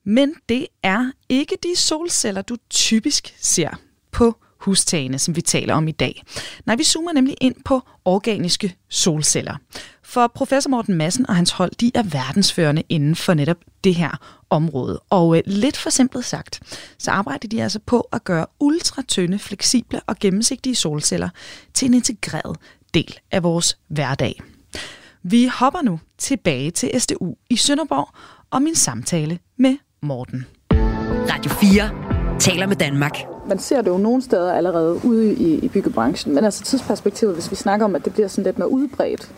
Men 0.06 0.34
det 0.50 0.68
er 0.84 1.12
ikke 1.30 1.58
de 1.64 1.76
solceller, 1.76 2.42
du 2.42 2.58
typisk 2.70 3.36
ser 3.40 3.70
på 4.12 4.36
hustagene, 4.60 5.20
som 5.20 5.36
vi 5.36 5.42
taler 5.42 5.74
om 5.74 5.88
i 5.88 5.92
dag. 5.92 6.24
Nej, 6.66 6.76
vi 6.76 6.84
zoomer 6.84 7.12
nemlig 7.12 7.36
ind 7.42 7.56
på 7.66 7.82
organiske 8.06 8.76
solceller. 8.90 9.56
For 10.04 10.28
professor 10.28 10.70
Morten 10.70 10.96
Madsen 10.96 11.30
og 11.30 11.36
hans 11.36 11.52
hold, 11.52 11.72
de 11.72 11.92
er 11.96 12.04
verdensførende 12.04 12.84
inden 12.90 13.16
for 13.16 13.34
netop 13.34 13.58
det 13.84 13.96
her 13.96 14.42
område. 14.50 15.00
Og 15.10 15.38
øh, 15.38 15.44
lidt 15.46 15.78
for 15.78 15.90
simpelt 15.90 16.26
sagt, 16.26 16.84
så 16.98 17.12
arbejder 17.12 17.48
de 17.48 17.64
altså 17.64 17.80
på 17.86 18.08
at 18.12 18.24
gøre 18.24 18.46
ultratønde, 18.60 19.40
fleksible 19.40 20.02
og 20.08 20.16
gennemsigtige 20.20 20.76
solceller 20.76 21.30
til 21.74 21.86
en 21.86 21.94
integreret 21.94 22.58
del 22.94 23.20
af 23.32 23.44
vores 23.44 23.78
hverdag. 23.88 24.42
Vi 25.24 25.46
hopper 25.46 25.82
nu 25.82 26.00
tilbage 26.18 26.72
til 26.72 27.02
SDU 27.02 27.36
i 27.50 27.56
Sønderborg 27.56 28.10
og 28.52 28.62
min 28.62 28.76
samtale 28.76 29.40
med 29.58 29.78
Morten. 30.02 30.46
Radio 31.34 31.52
4 31.52 32.40
taler 32.40 32.68
med 32.68 32.76
Danmark. 32.76 33.18
Man 33.48 33.60
ser 33.60 33.82
det 33.82 33.90
jo 33.90 33.98
nogle 33.98 34.22
steder 34.22 34.54
allerede 34.54 35.06
ude 35.06 35.34
i, 35.34 35.60
i 35.60 35.68
byggebranchen, 35.68 36.36
men 36.36 36.46
altså 36.46 36.64
tidsperspektivet, 36.64 37.34
hvis 37.34 37.52
vi 37.52 37.56
snakker 37.56 37.86
om, 37.86 37.96
at 37.96 38.06
det 38.06 38.14
bliver 38.14 38.28
sådan 38.28 38.44
lidt 38.44 38.58
mere 38.58 38.72
udbredt. 38.72 39.32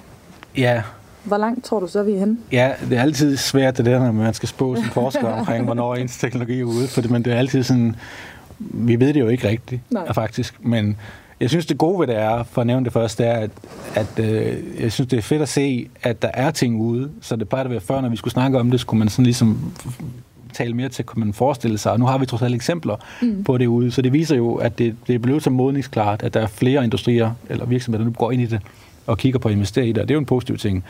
Ja. 0.58 0.84
Hvor 1.24 1.38
langt 1.38 1.66
tror 1.66 1.80
du 1.80 1.88
så, 1.88 2.04
vi 2.04 2.12
er 2.12 2.20
henne? 2.20 2.38
Ja, 2.52 2.72
det 2.90 2.98
er 2.98 3.02
altid 3.02 3.38
svært 3.38 3.78
det 3.78 3.86
der, 3.86 4.00
når 4.00 4.12
man 4.12 4.34
skal 4.34 4.50
spå 4.50 4.76
som 4.76 4.84
forsker 4.84 5.28
omkring, 5.40 5.66
hvornår 5.66 5.96
ens 5.96 6.18
teknologi 6.18 6.60
er 6.60 6.64
ude, 6.64 6.88
for 6.88 7.02
men 7.10 7.26
det 7.26 7.34
er 7.34 7.38
altid 7.38 7.64
sådan, 7.64 7.96
vi 8.60 9.00
ved 9.00 9.14
det 9.14 9.20
jo 9.20 9.28
ikke 9.28 9.48
rigtigt, 9.48 9.82
Nej. 9.90 10.14
faktisk. 10.14 10.56
Men 10.60 10.98
jeg 11.42 11.50
synes, 11.50 11.66
det 11.66 11.78
gode 11.78 12.00
ved 12.00 12.08
det 12.08 12.18
er, 12.18 12.44
for 12.44 12.62
at 12.62 12.68
nævne 12.68 12.86
det 12.86 12.94
først, 12.94 13.18
det 13.18 13.28
er, 13.28 13.34
at, 13.34 13.52
at 13.96 14.20
øh, 14.20 14.58
jeg 14.80 14.92
synes, 14.92 15.10
det 15.10 15.18
er 15.18 15.22
fedt 15.22 15.42
at 15.42 15.50
se, 15.50 15.88
at 16.04 16.22
der 16.22 16.30
er 16.34 16.52
ting 16.52 16.82
ude. 16.82 17.10
Så 17.22 17.36
det 17.36 17.50
plejer 17.50 17.64
at 17.64 17.72
være 17.72 17.82
før, 17.82 18.02
når 18.02 18.10
vi 18.10 18.16
skulle 18.16 18.32
snakke 18.32 18.60
om 18.60 18.72
det, 18.72 18.80
skulle 18.80 19.00
man 19.00 19.10
sådan 19.10 19.26
ligesom 19.26 19.74
tale 20.54 20.74
mere 20.74 20.90
til, 20.90 21.06
kunne 21.06 21.26
man 21.26 21.34
forestille 21.34 21.78
sig. 21.78 21.92
Og 21.92 22.00
nu 22.00 22.06
har 22.06 22.18
vi 22.18 22.26
trods 22.26 22.42
alt 22.42 22.56
eksempler 22.56 22.96
mm. 23.22 23.44
på 23.44 23.58
det 23.58 23.66
ude. 23.66 23.92
Så 23.92 24.02
det 24.02 24.14
viser 24.14 24.36
jo, 24.36 24.56
at 24.56 24.78
det, 24.78 24.96
det 25.08 25.16
er 25.16 25.20
blevet 25.20 25.44
så 25.44 25.50
modningsklart, 25.50 26.24
at 26.24 26.34
der 26.34 26.40
er 26.40 26.48
flere 26.48 26.84
industrier 26.84 27.32
eller 27.50 27.66
virksomheder, 27.66 28.04
der 28.04 28.10
nu 28.10 28.16
går 28.18 28.32
ind 28.32 28.42
i 28.42 28.46
det 28.46 28.60
og 29.08 29.18
kigger 29.18 29.40
på 29.40 29.48
at 29.48 29.54
investere 29.54 29.88
i 29.88 29.92
det. 29.92 29.98
Og 29.98 30.08
det 30.08 30.14
er 30.14 30.16
jo 30.16 30.20
en 30.20 30.26
positiv 30.26 30.58
ting. 30.58 30.84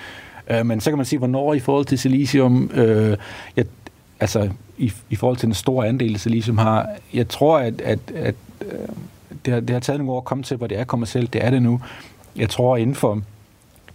Øh, 0.49 0.65
men 0.65 0.81
så 0.81 0.91
kan 0.91 0.97
man 0.97 1.05
sige, 1.05 1.19
hvornår 1.19 1.53
i 1.53 1.59
forhold 1.59 1.85
til 1.85 1.99
silicium, 1.99 2.71
øh, 2.73 3.17
jeg, 3.55 3.65
altså 4.19 4.49
i, 4.77 4.91
i 5.09 5.15
forhold 5.15 5.37
til 5.37 5.45
den 5.45 5.53
store 5.53 5.87
andel, 5.87 6.19
silicium 6.19 6.57
har, 6.57 6.89
jeg 7.13 7.27
tror, 7.27 7.57
at, 7.57 7.81
at, 7.81 7.99
at 8.15 8.35
øh, 8.61 8.87
det, 9.45 9.53
har, 9.53 9.61
det 9.61 9.69
har 9.69 9.79
taget 9.79 9.99
nogle 9.99 10.11
år 10.11 10.17
at 10.17 10.25
komme 10.25 10.43
til, 10.43 10.57
hvor 10.57 10.67
det 10.67 10.79
er 10.79 10.83
kommercielt. 10.83 11.33
Det 11.33 11.45
er 11.45 11.49
det 11.49 11.61
nu. 11.61 11.81
Jeg 12.35 12.49
tror, 12.49 12.77
inden 12.77 12.95
for, 12.95 13.21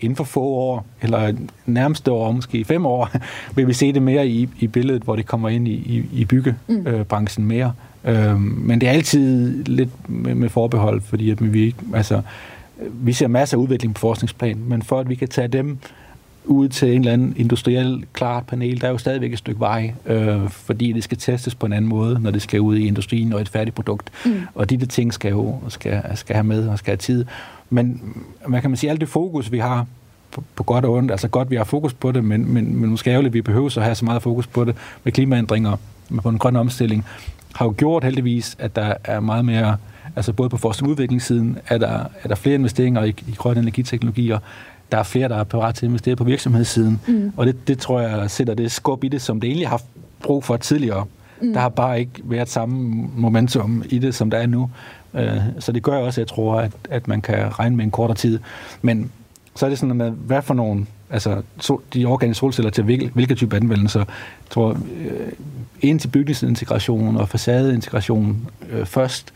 inden 0.00 0.16
for 0.16 0.24
få 0.24 0.40
år, 0.40 0.86
eller 1.02 1.32
nærmeste 1.66 2.12
år, 2.12 2.32
måske 2.32 2.64
fem 2.64 2.86
år, 2.86 3.10
vil 3.56 3.66
vi 3.66 3.72
se 3.72 3.92
det 3.92 4.02
mere 4.02 4.28
i, 4.28 4.48
i 4.58 4.66
billedet, 4.66 5.02
hvor 5.02 5.16
det 5.16 5.26
kommer 5.26 5.48
ind 5.48 5.68
i, 5.68 5.72
i, 5.72 6.04
i 6.12 6.24
byggebranchen 6.24 7.44
mm. 7.44 7.48
mere. 7.48 7.72
Øh, 8.04 8.40
men 8.40 8.80
det 8.80 8.88
er 8.88 8.92
altid 8.92 9.64
lidt 9.64 10.10
med, 10.10 10.34
med 10.34 10.48
forbehold, 10.48 11.00
fordi 11.00 11.30
at 11.30 11.52
vi, 11.52 11.74
altså, 11.94 12.22
vi 12.92 13.12
ser 13.12 13.28
masser 13.28 13.56
af 13.56 13.60
udvikling 13.60 13.94
på 13.94 14.00
forskningsplan, 14.00 14.58
men 14.66 14.82
for 14.82 15.00
at 15.00 15.08
vi 15.08 15.14
kan 15.14 15.28
tage 15.28 15.48
dem 15.48 15.78
ud 16.46 16.68
til 16.68 16.92
en 16.92 17.00
eller 17.00 17.12
anden 17.12 17.34
industriel 17.36 18.04
klart 18.12 18.46
panel, 18.46 18.80
der 18.80 18.86
er 18.86 18.90
jo 18.90 18.98
stadigvæk 18.98 19.32
et 19.32 19.38
stykke 19.38 19.60
vej, 19.60 19.94
øh, 20.06 20.48
fordi 20.48 20.92
det 20.92 21.04
skal 21.04 21.18
testes 21.18 21.54
på 21.54 21.66
en 21.66 21.72
anden 21.72 21.88
måde, 21.88 22.20
når 22.20 22.30
det 22.30 22.42
skal 22.42 22.60
ud 22.60 22.76
i 22.76 22.86
industrien 22.86 23.32
og 23.32 23.40
et 23.40 23.48
færdigt 23.48 23.74
produkt. 23.74 24.10
Mm. 24.24 24.40
Og 24.54 24.70
de 24.70 24.76
der 24.76 24.86
ting 24.86 25.14
skal 25.14 25.30
jo 25.30 25.58
skal, 25.68 26.02
skal 26.14 26.34
have 26.34 26.44
med 26.44 26.68
og 26.68 26.78
skal 26.78 26.90
have 26.90 26.96
tid. 26.96 27.24
Men 27.70 28.00
hvad 28.46 28.60
kan 28.60 28.70
man 28.70 28.76
sige, 28.76 28.90
alt 28.90 29.00
det 29.00 29.08
fokus, 29.08 29.52
vi 29.52 29.58
har 29.58 29.86
på, 30.30 30.44
på 30.54 30.62
godt 30.62 30.84
og 30.84 30.92
ondt, 30.92 31.10
altså 31.10 31.28
godt, 31.28 31.50
vi 31.50 31.56
har 31.56 31.64
fokus 31.64 31.94
på 31.94 32.12
det, 32.12 32.24
men, 32.24 32.52
men, 32.52 32.76
men 32.76 32.90
måske 32.90 33.10
ærgerligt, 33.10 33.34
vi 33.34 33.42
behøver 33.42 33.68
så 33.68 33.80
have 33.80 33.94
så 33.94 34.04
meget 34.04 34.22
fokus 34.22 34.46
på 34.46 34.64
det 34.64 34.74
med 35.04 35.12
klimaændringer, 35.12 35.76
med 36.08 36.22
på 36.22 36.28
en 36.28 36.38
grøn 36.38 36.56
omstilling, 36.56 37.04
har 37.54 37.64
jo 37.64 37.74
gjort 37.76 38.04
heldigvis, 38.04 38.56
at 38.58 38.76
der 38.76 38.94
er 39.04 39.20
meget 39.20 39.44
mere, 39.44 39.76
altså 40.16 40.32
både 40.32 40.48
på 40.48 40.56
forskning 40.56 40.88
og 40.88 40.90
udviklingssiden, 40.90 41.58
er 41.68 41.78
der, 41.78 42.04
er 42.22 42.28
der 42.28 42.34
flere 42.34 42.54
investeringer 42.54 43.04
i, 43.04 43.08
i 43.08 43.34
grønne 43.36 43.60
energiteknologier, 43.60 44.38
der 44.92 44.98
er 44.98 45.02
flere, 45.02 45.28
der 45.28 45.36
er 45.36 45.44
parat 45.44 45.74
til 45.74 45.86
at 45.86 45.88
investere 45.88 46.16
på 46.16 46.24
virksomhedssiden. 46.24 47.00
Mm. 47.06 47.32
Og 47.36 47.46
det, 47.46 47.68
det 47.68 47.78
tror 47.78 48.00
jeg 48.00 48.30
sætter 48.30 48.54
det 48.54 48.72
skub 48.72 49.04
i 49.04 49.08
det, 49.08 49.22
som 49.22 49.40
det 49.40 49.48
egentlig 49.48 49.66
har 49.66 49.70
haft 49.70 49.86
brug 50.22 50.44
for 50.44 50.56
tidligere. 50.56 51.04
Mm. 51.42 51.52
Der 51.52 51.60
har 51.60 51.68
bare 51.68 52.00
ikke 52.00 52.12
været 52.24 52.48
samme 52.48 53.08
momentum 53.16 53.82
i 53.88 53.98
det, 53.98 54.14
som 54.14 54.30
der 54.30 54.38
er 54.38 54.46
nu. 54.46 54.70
Øh, 55.14 55.40
så 55.58 55.72
det 55.72 55.82
gør 55.82 55.98
også, 55.98 56.20
jeg 56.20 56.28
tror, 56.28 56.60
at, 56.60 56.72
at 56.90 57.08
man 57.08 57.20
kan 57.20 57.58
regne 57.58 57.76
med 57.76 57.84
en 57.84 57.90
kortere 57.90 58.16
tid. 58.16 58.38
Men 58.82 59.10
så 59.54 59.66
er 59.66 59.70
det 59.70 59.78
sådan, 59.78 60.00
at 60.00 60.12
hvad 60.12 60.42
for 60.42 60.54
nogle, 60.54 60.86
altså 61.10 61.42
de 61.94 62.04
organiske 62.04 62.38
solceller 62.38 62.70
til 62.70 62.84
hvilke, 62.84 63.10
hvilke 63.14 63.34
type 63.34 63.56
anvendelser. 63.56 64.00
Jeg 64.00 64.06
tror, 64.50 64.70
øh, 64.70 65.32
ind 65.80 66.00
til 66.00 66.08
bygningsintegration 66.08 67.16
og 67.16 67.28
facadeintegration 67.28 68.48
øh, 68.70 68.86
først, 68.86 69.32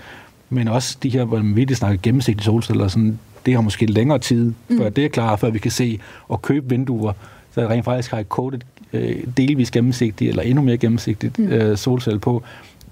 men 0.50 0.68
også 0.68 0.96
de 1.02 1.08
her, 1.08 1.24
hvor 1.24 1.36
man 1.36 1.56
virkelig 1.56 1.76
snakker 1.76 1.98
gennemsigtige 2.02 2.44
solceller, 2.44 2.88
sådan, 2.88 3.18
det 3.46 3.54
har 3.54 3.60
måske 3.60 3.86
længere 3.86 4.18
tid, 4.18 4.52
mm. 4.68 4.78
før 4.78 4.88
det 4.88 5.04
er 5.04 5.08
klar, 5.08 5.36
før 5.36 5.50
vi 5.50 5.58
kan 5.58 5.70
se 5.70 6.00
og 6.28 6.42
købe 6.42 6.68
vinduer, 6.68 7.12
så 7.54 7.60
rent 7.60 7.84
faktisk 7.84 8.10
har 8.10 8.18
et 8.18 8.26
coated 8.26 8.60
øh, 8.92 9.16
delvis 9.36 9.70
gennemsigtigt, 9.70 10.28
eller 10.28 10.42
endnu 10.42 10.62
mere 10.62 10.76
gennemsigtigt 10.76 11.38
mm. 11.38 11.48
øh, 11.48 11.78
solcelle 11.78 12.20
på. 12.20 12.42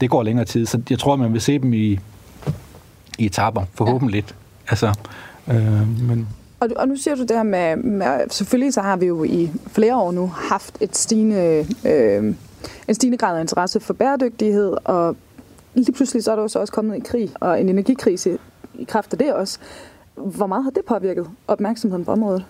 Det 0.00 0.10
går 0.10 0.22
længere 0.22 0.44
tid, 0.44 0.66
så 0.66 0.80
jeg 0.90 0.98
tror, 0.98 1.16
man 1.16 1.32
vil 1.32 1.40
se 1.40 1.58
dem 1.58 1.72
i, 1.72 1.98
i 3.18 3.26
etapper, 3.26 3.62
forhåbentlig. 3.74 4.24
Ja. 4.28 4.34
Altså, 4.70 4.94
øh, 5.48 6.02
men 6.08 6.28
og, 6.60 6.68
og 6.76 6.88
nu 6.88 6.96
siger 6.96 7.14
du 7.14 7.22
det 7.22 7.36
her 7.36 7.42
med, 7.42 7.76
med, 7.76 8.30
selvfølgelig 8.30 8.74
så 8.74 8.80
har 8.80 8.96
vi 8.96 9.06
jo 9.06 9.24
i 9.24 9.50
flere 9.66 9.96
år 9.96 10.12
nu 10.12 10.26
haft 10.26 10.78
et 10.80 10.96
stigende, 10.96 11.66
øh, 11.84 12.34
en 12.88 12.94
stigende 12.94 13.18
grad 13.18 13.36
af 13.36 13.40
interesse 13.40 13.80
for 13.80 13.94
bæredygtighed, 13.94 14.76
og 14.84 15.16
lige 15.74 15.92
pludselig 15.92 16.24
så 16.24 16.30
er 16.30 16.36
der 16.36 16.42
jo 16.42 16.48
så 16.48 16.58
også 16.58 16.72
kommet 16.72 16.96
en 16.96 17.02
krig 17.02 17.30
og 17.40 17.60
en 17.60 17.68
energikrise 17.68 18.38
i 18.74 18.84
kraft 18.84 19.12
af 19.12 19.18
det 19.18 19.32
også. 19.34 19.58
Hvor 20.24 20.46
meget 20.46 20.64
har 20.64 20.70
det 20.70 20.82
påvirket 20.88 21.26
opmærksomheden 21.48 22.04
på 22.04 22.12
området? 22.12 22.44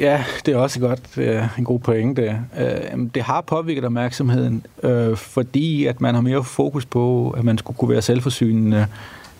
Ja, 0.00 0.24
det 0.46 0.54
er 0.54 0.58
også 0.58 0.80
godt 0.80 1.18
en 1.58 1.64
god 1.64 1.78
pointe. 1.78 2.40
Øh, 2.58 2.98
det 3.14 3.22
har 3.22 3.40
påvirket 3.40 3.84
opmærksomheden, 3.84 4.66
øh, 4.82 5.16
fordi 5.16 5.86
at 5.86 6.00
man 6.00 6.14
har 6.14 6.22
mere 6.22 6.44
fokus 6.44 6.86
på, 6.86 7.30
at 7.30 7.44
man 7.44 7.58
skulle 7.58 7.76
kunne 7.76 7.90
være 7.90 8.02
selvforsynende 8.02 8.86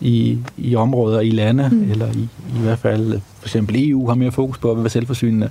i, 0.00 0.38
i 0.56 0.76
områder, 0.76 1.20
i 1.20 1.30
lande, 1.30 1.68
mm. 1.72 1.90
eller 1.90 2.06
i, 2.12 2.28
i 2.58 2.62
hvert 2.62 2.78
fald 2.78 3.20
for 3.38 3.46
eksempel 3.46 3.90
EU 3.90 4.08
har 4.08 4.14
mere 4.14 4.32
fokus 4.32 4.58
på 4.58 4.70
at 4.70 4.78
være 4.78 4.88
selvforsynende. 4.88 5.50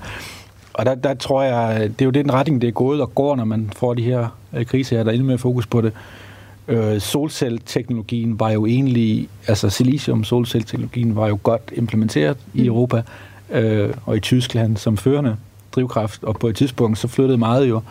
Og 0.73 0.85
der, 0.85 0.95
der 0.95 1.13
tror 1.13 1.43
jeg, 1.43 1.81
det 1.81 2.01
er 2.01 2.05
jo 2.05 2.11
den 2.11 2.33
retning, 2.33 2.61
det 2.61 2.67
er 2.67 2.71
gået 2.71 3.01
og 3.01 3.15
går, 3.15 3.35
når 3.35 3.45
man 3.45 3.71
får 3.75 3.93
de 3.93 4.03
her 4.03 4.27
øh, 4.53 4.65
kriser, 4.65 5.03
der 5.03 5.05
er 5.05 5.13
endnu 5.13 5.27
mere 5.27 5.37
fokus 5.37 5.67
på 5.67 5.81
det. 5.81 5.87
Øh, 5.87 6.22
solcelleteknologien 6.99 8.39
var 8.39 8.51
jo 8.51 8.65
egentlig, 8.65 9.29
altså 9.47 9.69
silicium 9.69 10.23
solcelleteknologien 10.23 11.15
var 11.15 11.27
jo 11.27 11.39
godt 11.43 11.61
implementeret 11.75 12.37
mm. 12.53 12.61
i 12.61 12.65
Europa 12.65 13.03
øh, 13.49 13.93
og 14.05 14.17
i 14.17 14.19
Tyskland 14.19 14.77
som 14.77 14.97
førende 14.97 15.37
drivkraft, 15.71 16.23
og 16.23 16.35
på 16.35 16.47
et 16.47 16.55
tidspunkt 16.55 16.97
så 16.97 17.07
flyttede 17.07 17.37
meget 17.37 17.69
jo 17.69 17.81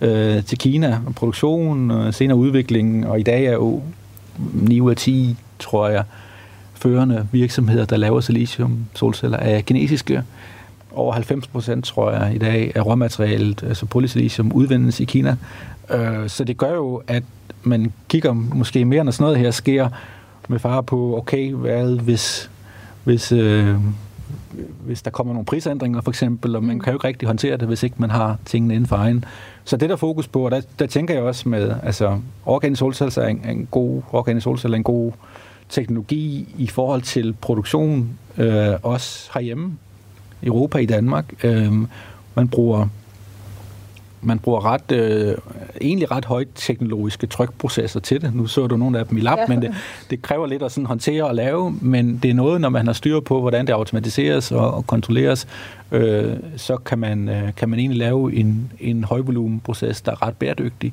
øh, 0.00 0.44
til 0.44 0.58
Kina, 0.58 1.00
og 1.06 1.14
produktion, 1.14 1.90
og 1.90 2.14
senere 2.14 2.38
udvikling, 2.38 3.06
og 3.06 3.20
i 3.20 3.22
dag 3.22 3.44
er 3.44 3.52
jo 3.52 3.82
9 4.54 4.80
ud 4.80 4.90
af 4.90 4.96
10, 4.96 5.36
tror 5.58 5.88
jeg, 5.88 6.04
førende 6.74 7.28
virksomheder, 7.32 7.84
der 7.84 7.96
laver 7.96 8.20
silicium 8.20 8.78
solceller, 8.94 9.38
er 9.38 9.60
kinesiske. 9.60 10.22
Over 10.92 11.12
90 11.12 11.46
procent, 11.46 11.84
tror 11.84 12.10
jeg, 12.10 12.34
i 12.34 12.38
dag 12.38 12.72
af 12.74 12.86
råmaterialet, 12.86 13.62
altså 13.62 13.86
polysilicium, 13.86 14.52
udvindes 14.52 15.00
i 15.00 15.04
Kina. 15.04 15.36
Øh, 15.90 16.28
så 16.28 16.44
det 16.44 16.56
gør 16.56 16.74
jo, 16.74 17.02
at 17.06 17.22
man 17.66 17.92
kigger 18.08 18.32
måske 18.32 18.84
mere, 18.84 19.04
når 19.04 19.12
sådan 19.12 19.24
noget 19.24 19.38
her 19.38 19.50
sker, 19.50 19.88
med 20.48 20.58
far 20.58 20.80
på, 20.80 21.16
okay, 21.16 21.52
hvad 21.52 21.96
hvis, 21.96 22.50
hvis, 23.04 23.32
øh, 23.32 23.74
hvis 24.84 25.02
der 25.02 25.10
kommer 25.10 25.32
nogle 25.32 25.46
prisændringer 25.46 26.00
for 26.00 26.10
eksempel, 26.10 26.56
og 26.56 26.64
man 26.64 26.76
mm. 26.76 26.80
kan 26.80 26.92
jo 26.92 26.96
ikke 26.96 27.08
rigtig 27.08 27.26
håndtere 27.26 27.56
det, 27.56 27.68
hvis 27.68 27.82
ikke 27.82 27.96
man 27.98 28.10
har 28.10 28.38
tingene 28.44 28.74
inden 28.74 28.88
for 28.88 28.96
egen. 28.96 29.24
Så 29.64 29.76
det 29.76 29.90
der 29.90 29.96
fokus 29.96 30.28
på, 30.28 30.44
og 30.44 30.50
der, 30.50 30.60
der 30.78 30.86
tænker 30.86 31.14
jeg 31.14 31.22
også 31.22 31.48
med, 31.48 31.74
altså 31.82 32.18
organisk 32.46 32.78
solceller 32.78 33.22
er 33.22 33.28
en, 33.28 33.40
en 33.48 33.68
god, 33.70 34.02
organisk 34.12 34.44
solceller 34.44 34.74
er 34.74 34.78
en 34.78 34.84
god 34.84 35.12
teknologi 35.68 36.54
i 36.58 36.66
forhold 36.66 37.02
til 37.02 37.34
produktion, 37.40 38.18
øh, 38.38 38.74
også 38.82 39.30
herhjemme, 39.34 39.78
i 40.42 40.46
Europa, 40.46 40.78
i 40.78 40.86
Danmark. 40.86 41.44
Øh, 41.44 41.72
man 42.34 42.48
bruger 42.48 42.88
man 44.26 44.38
bruger 44.38 44.64
ret, 44.64 44.92
øh, 44.92 45.34
egentlig 45.80 46.10
ret 46.10 46.24
højt 46.24 46.48
teknologiske 46.54 47.26
trykprocesser 47.26 48.00
til 48.00 48.22
det. 48.22 48.34
Nu 48.34 48.46
så 48.46 48.66
du 48.66 48.76
nogle 48.76 48.98
af 48.98 49.06
dem 49.06 49.18
i 49.18 49.20
lab, 49.20 49.38
ja. 49.38 49.46
men 49.48 49.62
det, 49.62 49.74
det 50.10 50.22
kræver 50.22 50.46
lidt 50.46 50.62
at 50.62 50.72
sådan 50.72 50.86
håndtere 50.86 51.24
og 51.24 51.34
lave, 51.34 51.76
men 51.80 52.18
det 52.22 52.30
er 52.30 52.34
noget, 52.34 52.60
når 52.60 52.68
man 52.68 52.86
har 52.86 52.92
styr 52.92 53.20
på, 53.20 53.40
hvordan 53.40 53.66
det 53.66 53.72
automatiseres 53.72 54.52
og, 54.52 54.74
og 54.74 54.86
kontrolleres, 54.86 55.46
øh, 55.92 56.32
så 56.56 56.76
kan 56.76 56.98
man, 56.98 57.28
øh, 57.28 57.54
kan 57.56 57.68
man 57.68 57.78
egentlig 57.78 57.98
lave 57.98 58.34
en, 58.34 58.72
en 58.80 59.04
højvolumenproces, 59.04 60.00
der 60.00 60.12
er 60.12 60.22
ret 60.26 60.36
bæredygtig. 60.36 60.92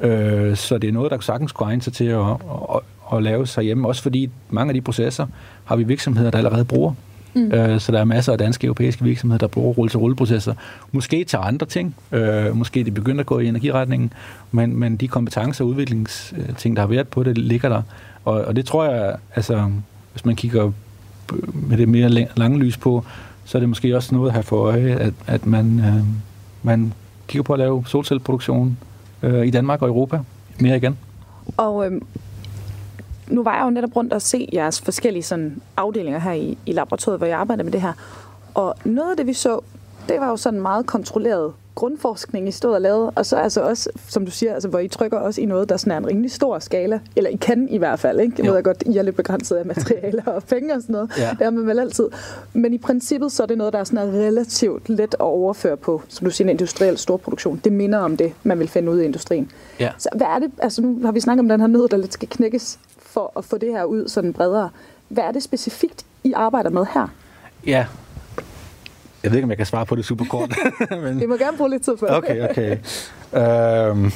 Øh, 0.00 0.56
så 0.56 0.78
det 0.78 0.88
er 0.88 0.92
noget, 0.92 1.10
der 1.10 1.20
sagtens 1.20 1.52
kunne 1.52 1.66
egne 1.66 1.82
sig 1.82 1.92
til 1.92 2.04
at, 2.04 2.20
at, 2.20 2.80
at 3.12 3.22
lave 3.22 3.46
sig 3.46 3.64
hjemme, 3.64 3.88
også 3.88 4.02
fordi 4.02 4.30
mange 4.50 4.70
af 4.70 4.74
de 4.74 4.80
processer 4.80 5.26
har 5.64 5.76
vi 5.76 5.82
virksomheder, 5.82 6.30
der 6.30 6.38
allerede 6.38 6.64
bruger. 6.64 6.94
Mm. 7.34 7.52
Øh, 7.52 7.80
så 7.80 7.92
der 7.92 8.00
er 8.00 8.04
masser 8.04 8.32
af 8.32 8.38
danske 8.38 8.64
europæiske 8.64 9.04
virksomheder, 9.04 9.38
der 9.38 9.46
bruger 9.46 9.74
rulle-til-rulle-processer. 9.74 10.54
Måske 10.92 11.24
til 11.24 11.38
andre 11.42 11.66
ting. 11.66 11.94
Øh, 12.12 12.56
måske 12.56 12.84
de 12.84 12.90
begynder 12.90 13.20
at 13.20 13.26
gå 13.26 13.38
i 13.38 13.46
energiretningen, 13.48 14.12
men, 14.52 14.76
men 14.76 14.96
de 14.96 15.08
kompetencer 15.08 15.64
og 15.64 15.70
udviklingsting, 15.70 16.76
der 16.76 16.82
har 16.82 16.86
været 16.86 17.08
på 17.08 17.22
det, 17.22 17.38
ligger 17.38 17.68
der. 17.68 17.82
Og, 18.24 18.44
og 18.44 18.56
det 18.56 18.66
tror 18.66 18.84
jeg, 18.84 19.16
altså, 19.34 19.70
hvis 20.12 20.24
man 20.24 20.36
kigger 20.36 20.72
med 21.54 21.78
det 21.78 21.88
mere 21.88 22.08
lange 22.36 22.58
lys 22.58 22.76
på, 22.76 23.04
så 23.44 23.58
er 23.58 23.60
det 23.60 23.68
måske 23.68 23.96
også 23.96 24.14
noget 24.14 24.28
at 24.28 24.34
have 24.34 24.42
for 24.42 24.56
øje, 24.56 24.94
at, 24.94 25.14
at 25.26 25.46
man, 25.46 25.78
øh, 25.78 26.04
man 26.62 26.92
kigger 27.28 27.42
på 27.42 27.52
at 27.52 27.58
lave 27.58 27.84
solcelleproduktion 27.86 28.78
øh, 29.22 29.46
i 29.46 29.50
Danmark 29.50 29.82
og 29.82 29.88
Europa 29.88 30.20
mere 30.60 30.76
igen. 30.76 30.98
Og 31.56 31.86
øh, 31.86 32.00
nu 33.28 33.42
var 33.42 33.56
jeg 33.56 33.64
jo 33.64 33.70
netop 33.70 33.96
rundt 33.96 34.12
og 34.12 34.22
se 34.22 34.48
jeres 34.52 34.80
forskellige 34.80 35.22
sådan, 35.22 35.62
afdelinger 35.76 36.18
her 36.18 36.32
i, 36.32 36.58
i 36.66 36.72
laboratoriet, 36.72 37.20
hvor 37.20 37.26
jeg 37.26 37.38
arbejder 37.38 37.64
med 37.64 37.72
det 37.72 37.80
her. 37.80 37.92
Og 38.54 38.74
noget 38.84 39.10
af 39.10 39.16
det, 39.16 39.26
vi 39.26 39.32
så, 39.32 39.60
det 40.08 40.20
var 40.20 40.28
jo 40.28 40.36
sådan 40.36 40.60
meget 40.60 40.86
kontrolleret 40.86 41.52
grundforskning, 41.74 42.48
I 42.48 42.50
stod 42.50 42.74
og 42.74 42.80
lavede, 42.80 43.10
og 43.10 43.26
så 43.26 43.36
altså 43.36 43.62
også, 43.62 43.90
som 44.08 44.24
du 44.24 44.30
siger, 44.30 44.54
altså, 44.54 44.68
hvor 44.68 44.78
I 44.78 44.88
trykker 44.88 45.18
også 45.18 45.40
i 45.40 45.44
noget, 45.44 45.68
der 45.68 45.76
sådan 45.76 45.92
er 45.92 45.96
en 45.96 46.06
rimelig 46.06 46.30
stor 46.30 46.58
skala, 46.58 47.00
eller 47.16 47.30
I 47.30 47.36
kan 47.36 47.68
i 47.70 47.78
hvert 47.78 48.00
fald, 48.00 48.20
ikke? 48.20 48.34
Jeg 48.44 48.52
ved 48.52 48.62
godt, 48.62 48.82
I 48.86 48.96
er 48.96 49.02
lidt 49.02 49.16
begrænset 49.16 49.56
af 49.56 49.66
materialer 49.66 50.24
og 50.26 50.42
penge 50.42 50.74
og 50.74 50.82
sådan 50.82 50.92
noget, 50.92 51.10
ja. 51.18 51.30
det 51.38 51.46
er 51.46 51.50
man 51.50 51.66
vel 51.66 51.78
altid. 51.78 52.08
Men 52.52 52.74
i 52.74 52.78
princippet, 52.78 53.32
så 53.32 53.42
er 53.42 53.46
det 53.46 53.58
noget, 53.58 53.72
der 53.72 53.78
er 53.78 53.84
sådan 53.84 54.08
er 54.08 54.12
relativt 54.12 54.88
let 54.88 55.14
at 55.14 55.20
overføre 55.20 55.76
på, 55.76 56.02
som 56.08 56.24
du 56.24 56.30
siger, 56.30 56.46
en 56.46 56.50
industriel 56.50 56.98
storproduktion. 56.98 57.60
Det 57.64 57.72
minder 57.72 57.98
om 57.98 58.16
det, 58.16 58.32
man 58.42 58.58
vil 58.58 58.68
finde 58.68 58.92
ud 58.92 59.00
i 59.00 59.04
industrien. 59.04 59.50
Ja. 59.80 59.90
Så 59.98 60.08
hvad 60.16 60.26
er 60.26 60.38
det, 60.38 60.50
altså 60.58 60.82
nu 60.82 60.98
har 61.04 61.12
vi 61.12 61.20
snakket 61.20 61.40
om 61.40 61.48
den 61.48 61.60
her 61.60 61.66
nød, 61.66 61.88
der 61.88 61.96
lidt 61.96 62.12
skal 62.12 62.28
knækkes 62.28 62.78
for 63.14 63.32
at 63.36 63.44
få 63.44 63.58
det 63.58 63.72
her 63.72 63.84
ud 63.84 64.08
sådan 64.08 64.32
bredere. 64.32 64.70
Hvad 65.08 65.24
er 65.24 65.32
det 65.32 65.42
specifikt, 65.42 66.04
I 66.24 66.32
arbejder 66.32 66.70
med 66.70 66.86
her? 66.94 67.06
Ja, 67.66 67.86
jeg 69.22 69.30
ved 69.30 69.38
ikke, 69.38 69.44
om 69.44 69.50
jeg 69.50 69.56
kan 69.56 69.66
svare 69.66 69.86
på 69.86 69.96
det 69.96 70.04
super 70.04 70.24
kort. 70.24 70.54
men... 71.04 71.20
Vi 71.20 71.26
må 71.26 71.36
gerne 71.36 71.56
bruge 71.56 71.70
lidt 71.70 71.82
tid 71.82 71.96
på 71.96 72.06
det. 72.06 72.16
Okay, 72.16 72.48
okay. 72.50 72.70
Øhm, 73.90 74.12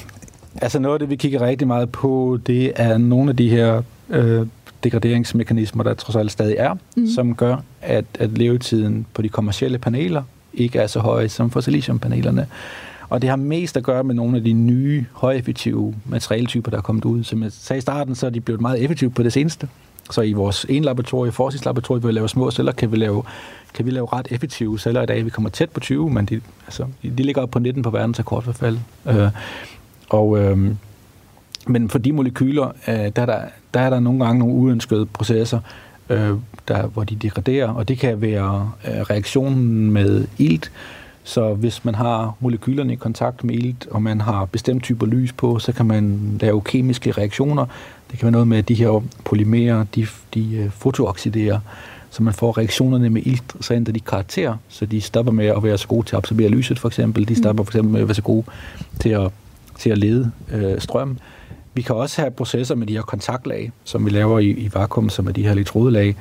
altså 0.63 0.79
noget 0.79 0.95
af 0.95 0.99
det, 0.99 1.11
vi 1.11 1.17
kigger 1.17 1.41
rigtig 1.41 1.67
meget 1.67 1.93
på, 1.93 2.39
det 2.47 2.73
er 2.77 2.99
nogle 2.99 3.31
af 3.31 3.37
de 3.37 3.49
her 3.49 3.83
øh, 4.09 4.47
degraderingsmekanismer, 4.85 5.83
der 5.83 5.95
trods 5.95 6.17
alt 6.17 6.33
stadig 6.33 6.57
er, 6.59 6.75
mm. 6.97 7.07
som 7.07 7.35
gør, 7.35 7.57
at, 7.83 8.05
at 8.19 8.39
levetiden 8.39 9.07
på 9.15 9.23
de 9.23 9.29
kommercielle 9.29 9.79
paneler 9.79 10.23
ikke 10.55 10.79
er 10.79 10.87
så 10.87 11.01
høj 11.01 11.29
som 11.29 11.51
for 11.51 11.61
siliciumpanelerne. 11.61 12.47
Og 13.09 13.23
det 13.23 13.31
har 13.31 13.37
mest 13.37 13.77
at 13.77 13.83
gøre 13.83 14.05
med 14.05 14.15
nogle 14.15 14.37
af 14.37 14.45
de 14.45 14.53
nye, 14.53 15.05
højeffektive 15.13 15.95
materialetyper, 16.05 16.71
der 16.71 16.79
er 16.79 16.83
kommet 16.83 17.05
ud. 17.05 17.25
Som 17.25 17.43
jeg 17.43 17.53
sagde 17.53 17.79
i 17.79 17.81
starten, 17.81 18.15
så 18.15 18.27
er 18.27 18.31
de 18.31 18.41
blevet 18.41 18.61
meget 18.61 18.85
effektive 18.85 19.11
på 19.11 19.23
det 19.23 19.33
seneste. 19.33 19.69
Så 20.11 20.23
i 20.23 20.33
vores 20.33 20.67
ene 20.69 20.87
laboratorie, 20.87 21.33
forskningslaboratorie, 21.33 22.01
hvor 22.01 22.09
vi 22.09 22.13
laver 22.13 22.27
små 22.27 22.51
celler, 22.51 22.73
kan 22.73 22.93
vi 22.93 22.97
lave, 22.97 23.23
kan 23.75 23.87
vi 23.87 23.91
lave 23.91 24.09
ret 24.13 24.29
effektive 24.31 24.79
celler 24.79 25.03
i 25.03 25.07
dag. 25.07 25.25
Vi 25.25 25.31
kommer 25.31 25.51
tæt 25.51 25.71
på 25.71 25.81
20, 25.81 26.11
men 26.11 26.27
de, 26.27 26.41
altså, 26.67 26.87
de 27.03 27.23
ligger 27.23 27.43
op 27.43 27.51
på 27.51 27.59
19 27.59 27.83
på 27.83 27.91
verdensrekordforfald. 27.91 28.79
Øh, 29.07 29.29
og, 30.09 30.39
øh, 30.39 30.75
men 31.67 31.91
for 31.91 31.99
de 31.99 32.13
molekyler, 32.13 32.67
øh, 32.89 32.95
der, 32.95 33.23
er 33.23 33.27
der, 33.27 33.41
der 33.75 33.81
er 33.81 33.91
der 33.91 34.01
nogle 34.01 34.25
gange 34.25 34.39
nogle 34.39 34.55
uønskede 34.55 35.07
processer, 35.07 35.61
øh, 36.11 36.31
der, 36.69 36.87
hvor 36.87 37.05
de 37.05 37.17
degraderer, 37.17 37.69
og 37.69 37.89
det 37.89 37.99
kan 37.99 38.21
være 38.21 38.71
øh, 38.89 39.01
reaktionen 39.01 39.91
med 39.91 40.27
ilt. 40.39 40.71
Så 41.29 41.55
hvis 41.55 41.85
man 41.85 41.95
har 41.95 42.35
molekylerne 42.41 42.93
i 42.93 42.97
kontakt 42.97 43.45
med 43.45 43.55
ilt, 43.55 43.87
og 43.91 44.03
man 44.03 44.21
har 44.21 44.45
bestemt 44.45 44.83
typer 44.83 45.07
lys 45.07 45.33
på, 45.33 45.59
så 45.59 45.73
kan 45.73 45.87
man 45.87 46.21
lave 46.41 46.61
kemiske 46.61 47.11
reaktioner. 47.11 47.67
Det 48.11 48.19
kan 48.19 48.27
være 48.27 48.33
noget 48.33 48.49
med, 48.49 48.59
at 48.59 48.69
de 48.69 48.75
her 48.75 49.03
polymerer, 49.25 49.85
de, 49.95 50.07
de 50.35 50.57
øh, 50.57 50.71
fotooxiderer, 50.71 51.61
så 52.11 52.23
man 52.23 52.35
får 52.35 52.59
reaktionerne 52.59 53.11
med 53.11 53.23
ilt, 53.27 53.57
så 53.61 53.75
ændrer 53.75 53.93
de 53.93 54.01
karakter, 54.01 54.57
så 54.69 54.87
de 54.87 55.01
stopper 55.01 55.33
med 55.33 55.47
at 55.47 55.63
være 55.63 55.79
så 55.79 55.89
gode 55.89 56.07
til 56.07 56.17
at 56.17 56.19
absorbere 56.19 56.49
lyset, 56.49 56.79
for 56.79 56.89
eksempel. 56.89 57.29
De 57.29 57.37
stopper 57.37 57.65
for 57.65 57.71
eksempel 57.71 57.93
med 57.93 58.01
at 58.01 58.09
være 58.09 58.15
så 58.15 58.23
gode 58.23 58.45
til 59.01 59.09
at, 59.09 59.31
til 59.79 59.91
at 59.91 59.99
lede 59.99 60.31
øh, 60.53 60.81
strøm. 60.81 61.19
Vi 61.75 61.83
kan 61.83 61.97
også 61.97 62.21
have 62.23 62.31
processer 62.31 62.75
med 62.75 62.87
de 62.87 62.93
her 62.93 63.03
kontaktlag, 63.03 63.73
som 63.85 64.05
vi 64.05 64.11
laver 64.11 64.39
i, 64.39 64.51
i 64.51 64.71
vakuum, 64.75 65.09
som 65.09 65.27
er 65.27 65.33
de 65.33 65.43
her 65.43 65.53
elektrodelag. 65.53 66.17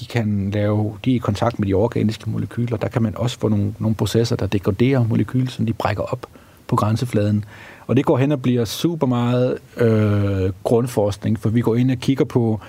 De 0.00 0.04
kan 0.04 0.50
lave, 0.50 0.98
de 1.04 1.10
er 1.10 1.14
i 1.14 1.18
kontakt 1.18 1.58
med 1.58 1.68
de 1.68 1.74
organiske 1.74 2.30
molekyler. 2.30 2.76
Der 2.76 2.88
kan 2.88 3.02
man 3.02 3.16
også 3.16 3.38
få 3.38 3.48
nogle, 3.48 3.74
nogle 3.78 3.94
processer, 3.94 4.36
der 4.36 4.46
degraderer 4.46 5.04
molekyler, 5.04 5.50
som 5.50 5.66
de 5.66 5.72
brækker 5.72 6.02
op 6.02 6.26
på 6.68 6.76
grænsefladen. 6.76 7.44
Og 7.86 7.96
det 7.96 8.04
går 8.04 8.18
hen 8.18 8.32
og 8.32 8.42
bliver 8.42 8.64
super 8.64 9.06
meget 9.06 9.58
øh, 9.76 10.52
grundforskning, 10.64 11.38
for 11.38 11.48
vi 11.48 11.60
går 11.60 11.74
ind 11.74 11.90
og 11.90 11.96
kigger 11.96 12.24
på 12.24 12.60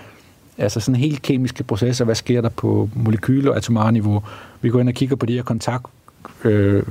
altså 0.58 0.80
sådan 0.80 1.02
helt 1.02 1.22
kemiske 1.22 1.64
processer. 1.64 2.06
Hvad 2.06 2.16
sker 2.16 2.42
der 2.42 2.50
på 2.50 2.90
molekyler 2.94 3.52
og 3.52 3.58
atomare 3.58 3.92
niveau? 3.92 4.24
Vi 4.62 4.70
går 4.70 4.80
ind 4.80 4.90
og 4.90 4.96
kigger 4.96 5.16
på 5.16 5.26
de 5.26 5.34
her 5.34 5.44
kontakt, 5.44 5.86
øh, 6.44 6.84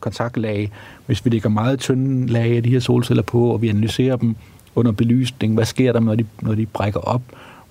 kontaktlag. 0.00 0.70
Hvis 1.06 1.24
vi 1.24 1.30
lægger 1.30 1.48
meget 1.48 1.78
tynde 1.78 2.26
lag 2.26 2.56
af 2.56 2.62
de 2.62 2.70
her 2.70 2.80
solceller 2.80 3.22
på, 3.22 3.44
og 3.44 3.62
vi 3.62 3.68
analyserer 3.68 4.16
dem 4.16 4.36
under 4.74 4.92
belysning, 4.92 5.54
hvad 5.54 5.64
sker 5.64 5.92
der, 5.92 6.00
når 6.00 6.14
de, 6.14 6.24
når 6.40 6.54
de 6.54 6.66
brækker 6.66 7.00
op? 7.00 7.22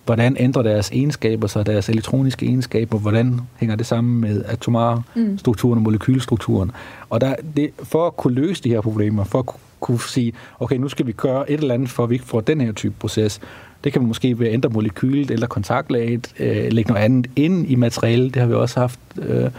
Hvordan 0.10 0.38
ændrer 0.40 0.62
deres 0.62 0.92
egenskaber 0.92 1.48
sig, 1.48 1.66
deres 1.66 1.90
elektroniske 1.90 2.46
egenskaber? 2.46 2.98
Hvordan 2.98 3.40
hænger 3.58 3.76
det 3.76 3.86
sammen 3.86 4.22
med 4.22 4.44
atomare 4.46 5.02
mm. 5.16 5.38
strukturen 5.38 5.78
og 5.78 5.84
molekylstrukturen? 5.84 6.72
Og 7.10 7.22
der, 7.22 7.36
det, 7.58 7.70
for 7.84 8.08
at 8.08 8.18
kunne 8.18 8.34
løse 8.34 8.64
de 8.64 8.70
her 8.70 8.82
problemer, 8.82 9.24
for 9.24 9.40
at 9.40 9.46
kunne 9.80 10.00
sige, 10.02 10.34
okay, 10.60 10.76
nu 10.76 10.90
skal 10.90 11.08
vi 11.08 11.12
gøre 11.12 11.52
et 11.52 11.60
eller 11.60 11.74
andet, 11.74 11.90
for 11.90 12.04
at 12.04 12.10
vi 12.10 12.16
ikke 12.16 12.26
får 12.26 12.42
den 12.42 12.62
her 12.62 12.72
type 12.72 12.96
proces, 13.00 13.40
det 13.84 13.94
kan 13.94 14.02
man 14.02 14.08
måske 14.08 14.40
ved 14.40 14.48
at 14.48 14.54
ændre 14.54 14.70
molekylet 14.70 15.32
eller 15.32 15.48
kontaktlaget, 15.48 16.34
øh, 16.40 16.72
lægge 16.72 16.92
noget 16.92 17.06
andet 17.06 17.32
ind 17.36 17.72
i 17.72 17.76
materialet. 17.76 18.34
Det 18.34 18.42
har 18.42 18.48
vi 18.48 18.54
også 18.54 18.80
haft 18.80 19.00
øh, 19.18 19.44
øh 19.44 19.50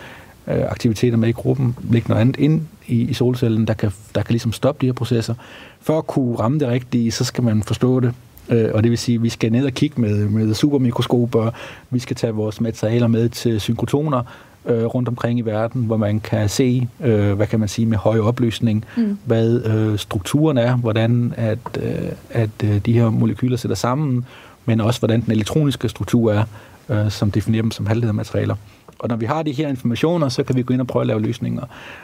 aktiviteter 0.46 1.16
med 1.16 1.28
i 1.28 1.32
gruppen. 1.32 1.76
Lægge 1.90 2.08
noget 2.08 2.20
andet 2.20 2.36
ind 2.36 2.62
i, 2.86 3.00
i 3.00 3.12
solcellen, 3.12 3.66
der 3.66 3.74
kan, 3.74 3.92
der 4.14 4.22
kan 4.22 4.32
ligesom 4.32 4.52
stoppe 4.52 4.80
de 4.80 4.86
her 4.86 4.92
processer. 4.92 5.34
For 5.80 5.98
at 5.98 6.06
kunne 6.06 6.36
ramme 6.36 6.58
det 6.58 6.68
rigtige, 6.68 7.10
så 7.10 7.24
skal 7.24 7.44
man 7.44 7.62
forstå 7.62 8.00
det. 8.00 8.14
Øh, 8.50 8.70
og 8.74 8.82
det 8.82 8.90
vil 8.90 8.98
sige, 8.98 9.16
at 9.16 9.22
vi 9.22 9.28
skal 9.28 9.52
ned 9.52 9.66
og 9.66 9.72
kigge 9.72 10.00
med, 10.00 10.28
med 10.28 10.54
supermikroskoper, 10.54 11.50
vi 11.90 11.98
skal 11.98 12.16
tage 12.16 12.32
vores 12.32 12.60
materialer 12.60 13.06
med 13.06 13.28
til 13.28 13.60
synkrotoner, 13.60 14.22
øh, 14.66 14.84
rundt 14.84 15.08
omkring 15.08 15.38
i 15.38 15.42
verden, 15.42 15.82
hvor 15.82 15.96
man 15.96 16.20
kan 16.20 16.48
se, 16.48 16.88
øh, 17.00 17.32
hvad 17.32 17.46
kan 17.46 17.60
man 17.60 17.68
sige, 17.68 17.86
med 17.86 17.98
høj 17.98 18.18
opløsning, 18.18 18.84
mm. 18.96 19.18
hvad 19.24 19.64
øh, 19.64 19.98
strukturen 19.98 20.58
er, 20.58 20.76
hvordan 20.76 21.34
at, 21.36 21.58
øh, 21.82 22.12
at 22.30 22.50
øh, 22.64 22.78
de 22.86 22.92
her 22.92 23.10
molekyler 23.10 23.56
sætter 23.56 23.76
sammen, 23.76 24.24
men 24.66 24.80
også 24.80 25.00
hvordan 25.00 25.20
den 25.20 25.32
elektroniske 25.32 25.88
struktur 25.88 26.32
er, 26.32 26.44
øh, 26.88 27.10
som 27.10 27.30
definerer 27.30 27.62
dem 27.62 27.70
som 27.70 27.86
halvledermaterialer. 27.86 28.54
Og 28.98 29.08
når 29.08 29.16
vi 29.16 29.26
har 29.26 29.42
de 29.42 29.52
her 29.52 29.68
informationer, 29.68 30.28
så 30.28 30.42
kan 30.42 30.56
vi 30.56 30.62
gå 30.62 30.74
ind 30.74 30.80
og 30.80 30.86
prøve 30.86 31.00
at 31.00 31.06
lave 31.06 31.22
løsninger. 31.22 31.62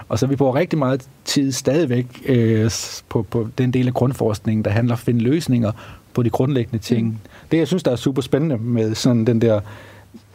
Og 0.08 0.18
så 0.18 0.26
vi 0.26 0.36
bruger 0.36 0.54
rigtig 0.54 0.78
meget 0.78 1.08
tid 1.24 1.52
stadigvæk 1.52 2.06
øh, 2.26 2.70
på, 3.08 3.22
på 3.22 3.48
den 3.58 3.70
del 3.70 3.86
af 3.86 3.94
grundforskningen, 3.94 4.64
der 4.64 4.70
handler 4.70 4.94
om 4.94 4.96
at 4.96 4.98
finde 4.98 5.20
løsninger 5.20 5.72
på 6.16 6.22
de 6.22 6.30
grundlæggende 6.30 6.78
ting. 6.78 7.06
Mm. 7.06 7.16
Det, 7.50 7.58
jeg 7.58 7.66
synes, 7.66 7.82
der 7.82 7.90
er 7.90 7.96
super 7.96 8.22
spændende 8.22 8.58
med 8.58 8.94
sådan 8.94 9.24
den 9.24 9.40
der 9.40 9.60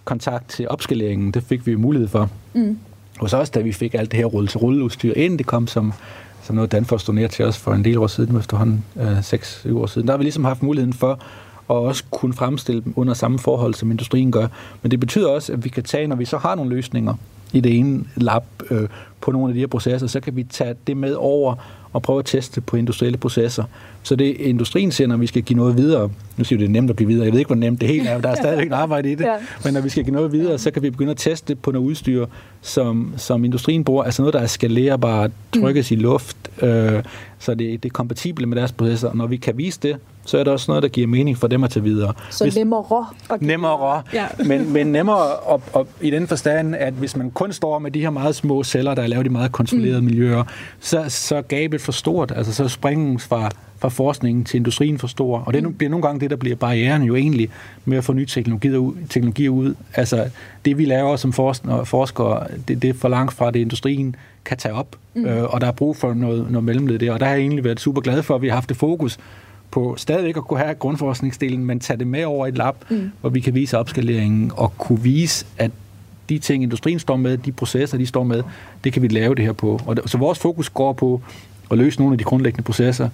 kontakt 0.06 0.50
til 0.50 0.70
opskaleringen, 0.70 1.32
det 1.32 1.44
fik 1.44 1.68
vi 1.68 1.76
mulighed 1.76 2.08
for. 2.08 2.30
Mm. 2.54 2.78
Hos 3.20 3.34
os, 3.34 3.50
da 3.50 3.60
vi 3.60 3.72
fik 3.72 3.94
alt 3.94 4.12
det 4.12 4.18
her 4.18 4.26
rulle 4.26 4.48
til 4.48 4.58
rulleudstyr 4.58 5.14
ind, 5.14 5.38
det 5.38 5.46
kom 5.46 5.68
som, 5.68 5.94
som 6.44 6.56
noget 6.56 6.72
Danfoss 6.72 7.06
donerede 7.06 7.32
til 7.32 7.46
os 7.46 7.58
for 7.58 7.74
en 7.74 7.84
del 7.84 7.98
år 7.98 8.08
siden, 8.08 8.38
efterhånden 8.38 8.86
øh, 9.00 9.20
6-7 9.20 9.76
år 9.76 9.86
siden. 9.86 10.08
Der 10.08 10.14
har 10.14 10.18
vi 10.18 10.24
ligesom 10.24 10.46
haft 10.46 10.64
muligheden 10.64 10.94
for 10.94 11.12
at 11.70 11.76
også 11.76 12.04
kunne 12.12 12.34
fremstille 12.34 12.82
dem 12.82 12.94
under 12.96 13.14
samme 13.14 13.40
forhold, 13.40 13.74
som 13.74 13.92
industrien 13.92 14.32
gør. 14.32 14.48
Men 14.82 14.92
det 14.92 15.00
betyder 15.00 15.30
også, 15.30 15.54
at 15.54 15.64
vi 15.64 15.70
kan 15.70 15.84
tage, 15.84 16.08
når 16.08 16.16
vi 16.16 16.26
så 16.26 16.38
har 16.38 16.56
nogle 16.56 16.76
løsninger 16.76 17.14
i 17.54 17.60
det 17.60 17.80
ene 17.80 18.04
lab 18.16 18.44
øh, 18.70 18.90
på 19.22 19.32
nogle 19.32 19.48
af 19.48 19.54
de 19.54 19.60
her 19.60 19.68
processer, 19.68 20.08
så 20.08 20.20
kan 20.20 20.36
vi 20.36 20.44
tage 20.44 20.76
det 20.88 20.98
med 20.98 21.14
over 21.14 21.56
og 21.94 22.02
prøve 22.02 22.20
at 22.20 22.26
teste 22.26 22.62
på 22.62 22.78
industrielle 22.78 23.18
processer. 23.18 23.64
Så 24.04 24.16
det 24.16 24.36
industrien 24.40 24.92
ser, 24.92 25.08
når 25.08 25.18
vi 25.18 25.28
skal 25.28 25.42
give 25.42 25.58
noget 25.58 25.78
videre, 25.78 26.10
nu 26.38 26.44
siger 26.44 26.60
vi, 26.60 26.64
det 26.64 26.70
er 26.70 26.74
nemt 26.74 26.90
at 26.90 26.96
give 26.96 27.08
videre, 27.08 27.26
jeg 27.26 27.32
ved 27.32 27.40
ikke, 27.40 27.48
hvor 27.50 27.56
nemt 27.56 27.82
det 27.82 27.90
helt 27.90 28.08
er, 28.08 28.22
der 28.22 28.30
er 28.30 28.36
stadigvæk 28.36 28.68
en 28.68 28.74
arbejde 28.74 29.12
i 29.12 29.16
det, 29.16 29.26
ja. 29.32 29.36
men 29.64 29.74
når 29.74 29.82
vi 29.82 29.90
skal 29.90 30.04
give 30.04 30.14
noget 30.14 30.32
videre, 30.32 30.58
så 30.58 30.72
kan 30.72 30.82
vi 30.82 30.90
begynde 30.90 31.12
at 31.12 31.18
teste 31.18 31.56
på 31.56 31.72
noget 31.72 31.88
udstyr, 31.88 32.26
som, 32.62 33.14
som 33.18 33.46
industrien 33.46 33.84
bruger, 33.84 34.04
altså 34.04 34.22
noget, 34.22 34.34
der 34.34 34.40
er 34.40 34.48
skalerbart, 34.48 35.32
trykkes 35.60 35.92
mm. 35.92 35.98
i 35.98 36.00
luft, 36.00 36.38
øh, 36.62 37.04
så 37.40 37.54
det, 37.54 37.84
det 37.84 37.90
er 37.90 37.94
kompatible 37.94 38.46
med 38.46 38.58
deres 38.58 38.72
processer. 38.72 39.08
Og 39.08 39.18
når 39.18 39.28
vi 39.28 39.38
kan 39.38 39.58
vise 39.58 39.80
det, 39.84 39.98
så 40.26 40.38
er 40.38 40.44
det 40.44 40.54
også 40.54 40.72
noget, 40.72 40.84
der 40.84 40.90
giver 40.90 41.08
mening 41.08 41.38
for 41.38 41.48
dem 41.48 41.64
at 41.64 41.70
tage 41.70 41.84
videre. 41.84 42.14
Så 42.30 42.44
hvis, 42.44 42.56
nemmere 42.56 43.06
at 43.30 43.42
Nemmere, 43.42 44.04
ja. 44.14 44.26
men, 44.46 44.74
men 44.74 44.88
nemmere 44.88 45.36
op, 45.36 45.70
op, 45.74 45.88
i 46.02 46.10
den 46.10 46.28
forstand, 46.28 46.76
at 46.76 46.94
hvis 46.94 47.16
man 47.16 47.32
kun 47.32 47.54
står 47.54 47.80
med 47.80 47.92
de 47.92 48.02
her 48.02 48.10
meget 48.10 48.36
små 48.36 48.64
celler, 48.64 48.96
der 48.96 49.02
er 49.04 49.08
lavet 49.08 49.26
i 49.26 49.30
meget 49.30 49.52
kontrollerede 49.52 50.02
mm. 50.02 50.06
miljøer, 50.06 50.44
så, 50.80 51.06
så 51.08 51.36
er 51.36 51.42
gabet 51.42 51.82
for 51.82 51.92
stort. 51.92 52.34
Altså 52.36 52.54
så 52.54 52.68
springen 52.68 53.20
fra 53.20 53.50
fra 53.82 53.90
forskningen 53.90 54.44
til 54.44 54.58
industrien 54.58 55.00
for 55.00 55.08
stor. 55.08 55.40
Og 55.40 55.54
det 55.54 55.78
bliver 55.78 55.90
nogle 55.90 56.06
gange 56.06 56.20
det, 56.20 56.30
der 56.30 56.36
bliver 56.36 56.56
barrieren 56.56 57.04
jo 57.04 57.16
egentlig 57.16 57.50
med 57.86 57.98
at 57.98 58.04
få 58.04 58.14
nye 58.14 58.26
teknologier 58.26 58.78
ud. 58.78 58.94
Teknologier 59.10 59.50
ud. 59.50 59.76
Altså 59.94 60.30
det, 60.66 60.78
vi 60.78 60.86
laver 60.86 61.16
som 61.16 61.34
forskere, 61.34 62.48
det, 62.68 62.82
det 62.82 62.90
er 62.90 62.94
for 62.94 63.08
langt 63.08 63.34
fra 63.34 63.52
det, 63.52 63.60
industrien 63.60 64.16
kan 64.46 64.58
tage 64.58 64.74
op. 64.74 64.96
Mm. 65.14 65.26
Øh, 65.26 65.44
og 65.44 65.62
der 65.62 65.68
er 65.68 65.72
brug 65.72 65.98
for 65.98 66.14
noget, 66.14 66.52
noget 66.52 66.64
mellemled 66.64 67.00
der. 67.00 67.12
Og 67.12 67.20
der 67.20 67.26
har 67.26 67.34
jeg 67.34 67.42
egentlig 67.42 67.64
været 67.64 67.80
super 67.80 68.02
glad 68.02 68.24
for, 68.24 68.36
at 68.36 68.42
vi 68.42 68.48
har 68.48 68.56
haft 68.56 68.70
det 68.70 68.78
fokus 68.78 69.18
på 69.72 69.96
stadigvæk 69.98 70.38
at 70.38 70.44
kunne 70.44 70.60
have 70.60 70.74
grundforskningsdelen, 70.74 71.66
men 71.66 71.80
tage 71.80 71.98
det 71.98 72.08
med 72.08 72.24
over 72.24 72.48
et 72.48 72.58
lab, 72.58 72.76
mm. 72.90 73.12
hvor 73.22 73.30
vi 73.30 73.40
kan 73.40 73.56
vise 73.56 73.78
opskaleringen 73.78 74.52
og 74.56 74.78
kunne 74.78 75.02
vise, 75.02 75.46
at 75.58 75.72
de 76.30 76.40
ting, 76.40 76.64
industrien 76.64 77.00
står 77.00 77.16
med, 77.16 77.38
de 77.38 77.52
processer, 77.52 77.98
de 77.98 78.06
står 78.06 78.24
med, 78.24 78.44
det 78.84 78.94
kan 78.94 79.02
vi 79.02 79.08
lave 79.08 79.36
det 79.36 79.46
her 79.46 79.54
på. 79.54 79.82
Og 79.86 79.98
så 80.06 80.18
vores 80.18 80.40
fokus 80.40 80.70
går 80.70 80.94
på 80.94 81.22
at 81.72 81.78
løse 81.78 82.00
nogle 82.00 82.14
af 82.14 82.18
de 82.18 82.24
grundlæggende 82.24 82.64
processer, 82.64 83.10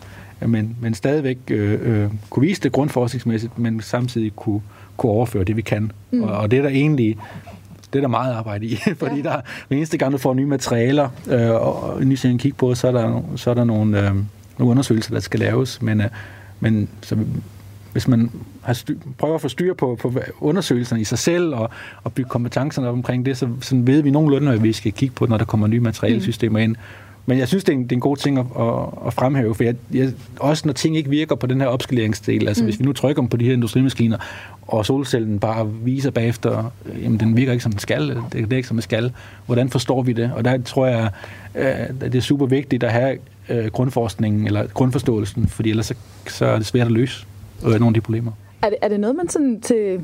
men, 0.48 0.76
men 0.82 0.93
stadigvæk 0.93 1.38
øh, 1.48 2.04
øh, 2.04 2.10
kunne 2.30 2.48
vise 2.48 2.62
det 2.62 2.72
grundforskningsmæssigt, 2.72 3.60
men 3.60 3.82
samtidig 3.82 4.36
kunne, 4.36 4.62
kunne 4.98 5.12
overføre 5.12 5.43
det, 5.43 5.56
vi 5.58 5.62
kan. 5.62 5.91
Mm. 6.12 6.24
Og, 6.24 6.32
og 6.32 6.52
det 6.52 6.60
er 6.60 6.63
der 6.63 6.70
egentlig 6.70 7.17
det 7.93 8.00
er 8.00 8.02
der 8.02 8.08
meget 8.08 8.34
arbejde 8.34 8.65
i, 8.65 8.76
fordi 9.00 9.15
ja. 9.15 9.22
der, 9.22 9.41
hver 9.67 9.78
eneste 9.78 9.98
gang, 9.98 10.12
du 10.13 10.17
får 10.17 10.34
nye 10.34 10.46
materialer 10.46 11.10
øh, 11.28 11.52
og 11.52 12.06
ny 12.06 12.15
ting 12.15 12.34
at 12.34 12.39
kigge 12.39 12.58
på, 12.58 12.76
så 12.76 12.88
er 12.88 12.91
der, 12.91 13.22
så 13.36 13.50
er 13.50 13.54
der 13.54 13.63
nogle, 13.63 14.00
øh, 14.00 14.15
nogle 14.58 14.72
undersøgelser, 14.72 15.13
der 15.13 15.20
skal 15.20 15.39
laves. 15.39 15.82
Men, 15.82 16.02
øh, 16.02 16.08
men 16.60 16.89
så, 17.02 17.17
hvis 17.91 18.08
man 18.08 18.32
har 18.62 18.74
styr, 18.74 18.96
prøver 19.17 19.36
at 19.36 19.41
få 19.41 19.50
styr 19.50 19.74
på, 19.74 19.98
på 20.02 20.13
undersøgelserne 20.39 21.02
i 21.02 21.04
sig 21.04 21.17
selv 21.17 21.56
og, 21.56 21.70
og 22.04 22.13
bygge 22.13 22.30
kompetencerne 22.30 22.88
op 22.88 22.93
omkring 22.93 23.26
det, 23.26 23.38
så 23.38 23.50
så 23.62 23.76
ved 23.76 24.02
vi 24.02 24.12
nogenlunde, 24.12 24.48
hvad 24.50 24.60
vi 24.60 24.74
skal 24.74 24.91
kigge 24.91 25.15
på, 25.15 25.26
når 25.26 25.38
der 25.38 25.46
kommer 25.46 25.67
nye 25.67 25.80
materialesystemer 25.80 26.60
ind. 26.60 26.76
Men 27.30 27.38
jeg 27.38 27.48
synes, 27.48 27.63
det 27.63 27.74
er 27.74 27.78
en, 27.78 27.84
det 27.84 27.91
er 27.91 27.96
en 27.96 28.02
god 28.02 28.17
ting 28.17 28.38
at, 28.39 28.46
at, 28.60 29.08
at 29.08 29.13
fremhæve, 29.13 29.56
for 29.56 29.63
jeg, 29.63 29.76
jeg, 29.93 30.13
også 30.39 30.63
når 30.65 30.74
ting 30.74 30.98
ikke 30.98 31.10
virker 31.10 31.36
på 31.36 31.48
den 31.48 31.62
her 31.62 31.67
opskaleringsdel, 31.67 32.48
altså 32.48 32.63
mm. 32.63 32.70
hvis 32.70 32.80
vi 32.80 32.86
nu 32.86 32.93
trykker 32.93 33.28
på 33.28 33.38
de 33.38 33.46
her 33.46 33.54
industrimaskiner, 33.54 34.17
og 34.62 34.86
solcellen 34.86 35.39
bare 35.39 35.70
viser 35.84 36.12
bagefter, 36.12 36.72
jamen 37.02 37.20
den 37.20 37.38
virker 37.38 37.52
ikke 37.52 37.63
som 37.63 37.72
den 37.72 37.80
skal, 37.80 38.10
det, 38.10 38.24
det 38.34 38.54
er 38.54 38.58
ikke 38.58 38.67
som 38.67 38.78
den 38.78 38.82
skal, 38.82 39.12
hvordan 39.46 39.70
forstår 39.70 40.02
vi 40.02 40.13
det? 40.13 40.32
Og 40.36 40.46
der 40.46 40.62
tror 40.62 40.88
jeg, 40.88 41.10
at 41.54 42.02
det 42.02 42.15
er 42.15 42.22
super 42.22 42.46
vigtigt 42.46 42.84
at 42.84 42.91
have 42.91 43.17
grundforskningen, 43.71 44.47
eller 44.47 44.67
grundforståelsen, 44.67 45.47
fordi 45.47 45.69
ellers 45.69 45.86
så, 45.86 45.93
så 46.27 46.45
er 46.45 46.57
det 46.57 46.65
svært 46.65 46.86
at 46.86 46.91
løse 46.91 47.25
nogle 47.63 47.88
af 47.88 47.93
de 47.93 48.01
problemer. 48.01 48.31
Er 48.62 48.69
det, 48.69 48.77
er 48.81 48.88
det 48.88 48.99
noget, 48.99 49.15
man 49.15 49.29
sådan 49.29 49.62
til 49.62 50.01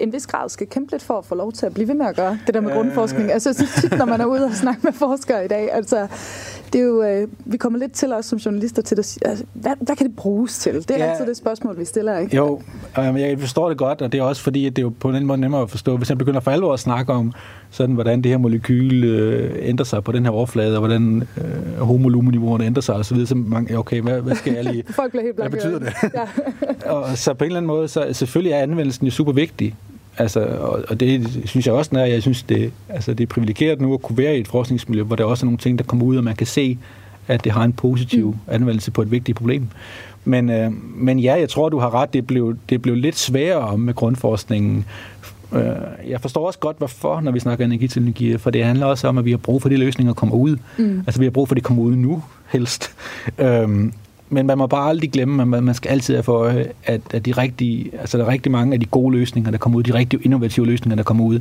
en 0.00 0.12
vis 0.12 0.26
grad 0.26 0.48
skal 0.48 0.66
kæmpe 0.66 0.92
lidt 0.92 1.02
for 1.02 1.18
at 1.18 1.24
få 1.24 1.34
lov 1.34 1.52
til 1.52 1.66
at 1.66 1.74
blive 1.74 1.88
ved 1.88 1.94
med 1.94 2.06
at 2.06 2.16
gøre 2.16 2.38
det 2.46 2.54
der 2.54 2.60
med 2.60 2.70
øh... 2.70 2.76
grundforskning? 2.76 3.32
Altså, 3.32 3.52
så 3.52 3.80
tit, 3.80 3.98
når 3.98 4.04
man 4.04 4.20
er 4.20 4.24
ude 4.24 4.44
og 4.44 4.54
snakke 4.54 4.80
med 4.82 4.92
forskere 4.92 5.44
i 5.44 5.48
dag, 5.48 5.72
altså, 5.72 6.08
det 6.72 6.80
er 6.80 6.84
jo, 6.84 7.02
øh, 7.02 7.28
vi 7.44 7.56
kommer 7.56 7.78
lidt 7.78 7.92
til 7.92 8.12
os 8.12 8.26
som 8.26 8.38
journalister 8.38 8.82
til 8.82 8.98
at 8.98 9.04
sige, 9.04 9.26
altså, 9.26 9.44
hvad, 9.52 9.72
hvad 9.80 9.96
kan 9.96 10.06
det 10.06 10.16
bruges 10.16 10.58
til? 10.58 10.74
Det 10.74 10.90
er 10.90 10.98
ja. 10.98 11.10
altid 11.10 11.26
det 11.26 11.36
spørgsmål, 11.36 11.78
vi 11.78 11.84
stiller, 11.84 12.18
ikke? 12.18 12.36
Jo, 12.36 12.62
øh, 12.98 13.20
jeg 13.20 13.40
forstår 13.40 13.68
det 13.68 13.78
godt, 13.78 14.02
og 14.02 14.12
det 14.12 14.20
er 14.20 14.22
også 14.22 14.42
fordi, 14.42 14.66
at 14.66 14.76
det 14.76 14.82
er 14.82 14.86
jo 14.86 14.92
på 15.00 15.12
den 15.12 15.26
måde 15.26 15.40
nemmere 15.40 15.62
at 15.62 15.70
forstå. 15.70 15.96
Hvis 15.96 16.08
jeg 16.08 16.18
begynder 16.18 16.40
for 16.40 16.50
alvor 16.50 16.72
at 16.72 16.80
snakke 16.80 17.12
om, 17.12 17.32
sådan, 17.70 17.94
hvordan 17.94 18.22
det 18.22 18.30
her 18.30 18.38
molekyl 18.38 19.04
øh, 19.04 19.56
ændrer 19.60 19.84
sig 19.84 20.04
på 20.04 20.12
den 20.12 20.24
her 20.24 20.32
overflade, 20.32 20.74
og 20.74 20.78
hvordan 20.78 21.22
øh, 21.36 21.78
homolumeniveauerne 21.78 22.64
ændrer 22.64 22.80
sig 22.80 22.94
osv., 22.94 23.26
så 23.26 23.34
man, 23.34 23.76
okay, 23.76 24.00
hvad, 24.00 24.20
hvad 24.20 24.36
skal 24.36 24.52
jeg 24.52 24.64
lige... 24.64 24.84
Folk 24.92 25.10
bliver 25.10 25.24
helt 25.24 25.36
Hvad 25.36 25.50
betyder 25.50 25.78
det? 25.78 25.92
Ja. 26.14 26.92
og 26.94 27.18
så 27.18 27.34
på 27.34 27.44
en 27.44 27.46
eller 27.46 27.56
anden 27.56 27.66
måde, 27.66 27.88
så 27.88 28.06
selvfølgelig 28.12 28.52
er 28.52 28.58
anvendelsen 28.58 29.06
jo 29.06 29.12
super 29.12 29.32
vigtig, 29.32 29.74
Altså, 30.18 30.40
og, 30.40 30.84
og 30.88 31.00
det 31.00 31.40
synes 31.44 31.66
jeg 31.66 31.74
også, 31.74 31.90
når 31.92 32.04
jeg 32.04 32.22
synes, 32.22 32.42
det, 32.42 32.72
altså, 32.88 33.14
det 33.14 33.24
er 33.24 33.28
privilegeret 33.28 33.80
nu 33.80 33.94
at 33.94 34.02
kunne 34.02 34.18
være 34.18 34.36
i 34.36 34.40
et 34.40 34.48
forskningsmiljø, 34.48 35.02
hvor 35.02 35.16
der 35.16 35.24
også 35.24 35.44
er 35.44 35.46
nogle 35.46 35.58
ting, 35.58 35.78
der 35.78 35.84
kommer 35.84 36.04
ud, 36.04 36.16
og 36.16 36.24
man 36.24 36.36
kan 36.36 36.46
se, 36.46 36.78
at 37.28 37.44
det 37.44 37.52
har 37.52 37.64
en 37.64 37.72
positiv 37.72 38.26
mm. 38.26 38.54
anvendelse 38.54 38.90
på 38.90 39.02
et 39.02 39.10
vigtigt 39.10 39.36
problem. 39.38 39.68
Men, 40.24 40.50
øh, 40.50 40.72
men 40.96 41.18
ja, 41.18 41.34
jeg 41.34 41.48
tror, 41.48 41.68
du 41.68 41.78
har 41.78 41.94
ret. 41.94 42.12
Det 42.12 42.26
blev, 42.26 42.56
det 42.68 42.82
blev 42.82 42.94
lidt 42.94 43.18
sværere 43.18 43.78
med 43.78 43.94
grundforskningen. 43.94 44.84
Øh, 45.52 45.62
jeg 46.08 46.20
forstår 46.20 46.46
også 46.46 46.58
godt, 46.58 46.78
hvorfor, 46.78 47.20
når 47.20 47.32
vi 47.32 47.40
snakker 47.40 47.64
energiteknologi, 47.64 48.38
for 48.38 48.50
det 48.50 48.64
handler 48.64 48.86
også 48.86 49.08
om, 49.08 49.18
at 49.18 49.24
vi 49.24 49.30
har 49.30 49.38
brug 49.38 49.62
for 49.62 49.68
de 49.68 49.76
løsninger, 49.76 50.12
der 50.12 50.18
kommer 50.18 50.36
ud. 50.36 50.56
Mm. 50.78 51.02
Altså, 51.06 51.20
vi 51.20 51.26
har 51.26 51.30
brug 51.30 51.48
for, 51.48 51.54
at 51.54 51.56
de 51.56 51.62
kommer 51.62 51.82
ud 51.82 51.96
nu, 51.96 52.22
helst. 52.48 52.90
Øh, 53.38 53.68
men 54.30 54.46
man 54.46 54.58
må 54.58 54.66
bare 54.66 54.88
aldrig 54.88 55.10
glemme, 55.10 55.56
at 55.56 55.62
man 55.62 55.74
skal 55.74 55.88
altid 55.88 56.14
have 56.14 56.22
for 56.22 56.32
øje, 56.32 56.66
at, 56.84 57.00
at 57.10 57.26
de 57.26 57.32
rigtige, 57.32 57.90
altså 58.00 58.18
der 58.18 58.24
er 58.24 58.28
rigtig 58.28 58.52
mange 58.52 58.74
af 58.74 58.80
de 58.80 58.86
gode 58.86 59.16
løsninger, 59.16 59.50
der 59.50 59.58
kommer 59.58 59.78
ud, 59.78 59.82
de 59.82 59.94
rigtig 59.94 60.24
innovative 60.24 60.66
løsninger, 60.66 60.96
der 60.96 61.02
kommer 61.02 61.24
ud, 61.24 61.40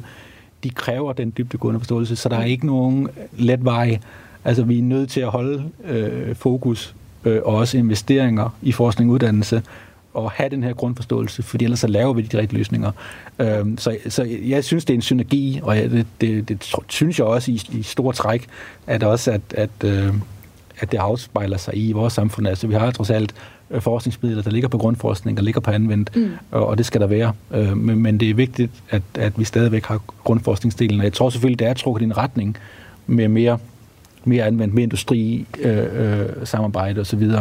de 0.63 0.69
kræver 0.69 1.13
den 1.13 1.34
dybdegående 1.38 1.80
forståelse, 1.80 2.15
så 2.15 2.30
der 2.30 2.38
er 2.38 2.45
ikke 2.45 2.65
nogen 2.65 3.08
let 3.38 3.65
vej. 3.65 4.00
Altså 4.45 4.63
vi 4.63 4.80
er 4.80 4.84
nødt 4.84 5.10
til 5.10 5.21
at 5.21 5.28
holde 5.28 5.63
øh, 5.88 6.36
fokus 6.36 6.95
øh, 7.26 7.41
og 7.45 7.56
også 7.56 7.78
investeringer 7.78 8.56
i 8.62 8.71
forskning 8.71 9.10
og 9.10 9.13
uddannelse, 9.13 9.62
og 10.13 10.32
have 10.32 10.50
den 10.50 10.63
her 10.63 10.73
grundforståelse, 10.73 11.43
fordi 11.43 11.63
ellers 11.63 11.80
så 11.80 11.88
laver 11.88 12.13
vi 12.13 12.21
de 12.21 12.38
rigtige 12.38 12.58
løsninger. 12.58 12.91
Øhm, 13.39 13.78
så, 13.78 13.97
så 14.10 14.23
jeg 14.45 14.63
synes, 14.63 14.86
det 14.86 14.93
er 14.93 14.97
en 14.97 15.02
synergi, 15.02 15.60
og 15.63 15.76
det, 15.76 16.06
det, 16.21 16.50
det 16.50 16.76
synes 16.88 17.19
jeg 17.19 17.28
også 17.28 17.52
i, 17.52 17.62
i 17.71 17.84
store 17.84 18.13
træk, 18.13 18.47
at 18.88 19.04
også 19.04 19.32
at, 19.32 19.41
at 19.52 19.69
øh, 19.84 20.13
at 20.79 20.91
det 20.91 20.97
afspejler 20.97 21.57
sig 21.57 21.77
i 21.77 21.91
vores 21.91 22.13
samfund. 22.13 22.47
Altså, 22.47 22.67
vi 22.67 22.73
har 22.73 22.91
trods 22.91 23.09
alt 23.09 23.33
øh, 23.71 23.81
forskningsmidler, 23.81 24.41
der 24.41 24.51
ligger 24.51 24.69
på 24.69 24.77
grundforskning, 24.77 25.37
der 25.37 25.43
ligger 25.43 25.61
på 25.61 25.71
anvendt, 25.71 26.15
mm. 26.15 26.31
og, 26.51 26.67
og 26.67 26.77
det 26.77 26.85
skal 26.85 27.01
der 27.01 27.07
være. 27.07 27.33
Øh, 27.51 27.77
men, 27.77 28.03
men 28.03 28.19
det 28.19 28.29
er 28.29 28.33
vigtigt, 28.33 28.71
at, 28.89 29.01
at 29.15 29.39
vi 29.39 29.43
stadigvæk 29.43 29.85
har 29.85 30.01
grundforskningsdelen. 30.23 30.99
Og 30.99 31.03
jeg 31.03 31.13
tror 31.13 31.29
selvfølgelig, 31.29 31.59
det 31.59 31.67
er 31.67 31.73
trukket 31.73 32.01
i 32.01 32.05
en 32.05 32.17
retning 32.17 32.57
med 33.07 33.27
mere, 33.27 33.59
mere 34.23 34.45
anvendt, 34.45 34.73
mere 34.73 34.83
industri, 34.83 35.45
øh, 35.59 36.19
øh, 36.19 36.29
samarbejde 36.43 37.01
osv., 37.01 37.31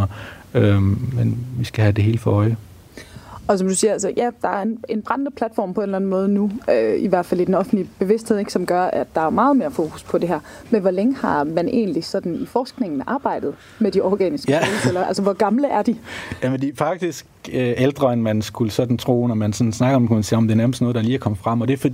øh, 0.55 0.83
men 1.15 1.47
vi 1.59 1.65
skal 1.65 1.83
have 1.83 1.93
det 1.93 2.05
hele 2.05 2.19
for 2.19 2.31
øje. 2.31 2.57
Og 3.49 3.59
som 3.59 3.69
du 3.69 3.75
siger, 3.75 3.93
altså, 3.93 4.13
ja, 4.17 4.31
der 4.43 4.49
er 4.49 4.63
en, 4.63 4.79
en 4.89 5.03
brændende 5.03 5.31
platform 5.31 5.75
på 5.75 5.81
en 5.81 5.83
eller 5.83 5.97
anden 5.97 6.11
måde 6.11 6.29
nu, 6.29 6.51
øh, 6.71 7.03
i 7.03 7.07
hvert 7.07 7.27
fald 7.27 7.41
i 7.41 7.45
den 7.45 7.55
offentlige 7.55 7.89
bevidsthed, 7.99 8.39
ikke, 8.39 8.53
som 8.53 8.67
gør, 8.67 8.83
at 8.83 9.07
der 9.15 9.21
er 9.21 9.31
meget 9.31 9.57
mere 9.57 9.71
fokus 9.71 10.03
på 10.03 10.19
det 10.19 10.29
her. 10.29 10.41
Men 10.71 10.81
hvor 10.81 10.91
længe 10.91 11.15
har 11.15 11.45
man 11.45 11.69
egentlig 11.69 12.05
sådan 12.05 12.35
i 12.35 12.47
forskningen 12.47 13.03
arbejdet 13.07 13.55
med 13.79 13.93
de 13.93 14.01
organiske 14.01 14.53
ja. 14.53 14.65
solceller? 14.65 15.05
Altså, 15.05 15.23
hvor 15.23 15.33
gamle 15.33 15.69
er 15.69 15.83
de? 15.83 15.97
Jamen, 16.43 16.61
de 16.61 16.69
er 16.69 16.73
faktisk 16.75 17.27
øh, 17.53 17.75
ældre, 17.77 18.13
end 18.13 18.23
man 18.23 18.43
skulle 18.43 18.71
sådan 18.71 18.99
tro, 18.99 19.27
når 19.27 19.35
man 19.35 19.53
sådan 19.53 19.73
snakker 19.73 19.97
om, 19.97 20.09
det, 20.09 20.33
om 20.33 20.49
det 20.49 20.55
er 20.55 20.57
nærmest 20.57 20.81
noget, 20.81 20.95
der 20.95 21.03
lige 21.03 21.15
er 21.15 21.19
kommet 21.19 21.39
frem. 21.39 21.61
Og 21.61 21.69
det 21.69 21.75
er, 21.75 21.79
for, 21.79 21.89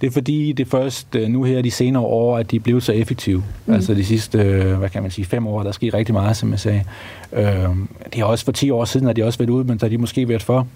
det 0.00 0.06
er 0.06 0.10
fordi, 0.10 0.52
det 0.52 0.68
først 0.68 1.16
øh, 1.16 1.28
nu 1.28 1.42
her 1.42 1.62
de 1.62 1.70
senere 1.70 2.02
år, 2.02 2.38
at 2.38 2.50
de 2.50 2.56
er 2.56 2.60
blevet 2.60 2.82
så 2.82 2.92
effektive. 2.92 3.44
Mm. 3.66 3.74
Altså 3.74 3.94
de 3.94 4.04
sidste, 4.04 4.38
øh, 4.38 4.78
hvad 4.78 4.88
kan 4.88 5.02
man 5.02 5.10
sige, 5.10 5.24
fem 5.24 5.46
år, 5.46 5.62
der 5.62 5.72
sker 5.72 5.94
rigtig 5.94 6.14
meget, 6.14 6.36
som 6.36 6.50
jeg 6.50 6.60
sagde. 6.60 6.84
Øh, 7.32 7.68
det 8.12 8.20
er 8.20 8.24
også 8.24 8.44
for 8.44 8.52
10 8.52 8.70
år 8.70 8.84
siden, 8.84 9.08
at 9.08 9.16
de 9.16 9.24
også 9.24 9.38
været 9.38 9.50
ude, 9.50 9.64
men 9.64 9.78
så 9.78 9.86
har 9.86 9.90
de 9.90 9.98
måske 9.98 10.28
været 10.28 10.42
for 10.42 10.66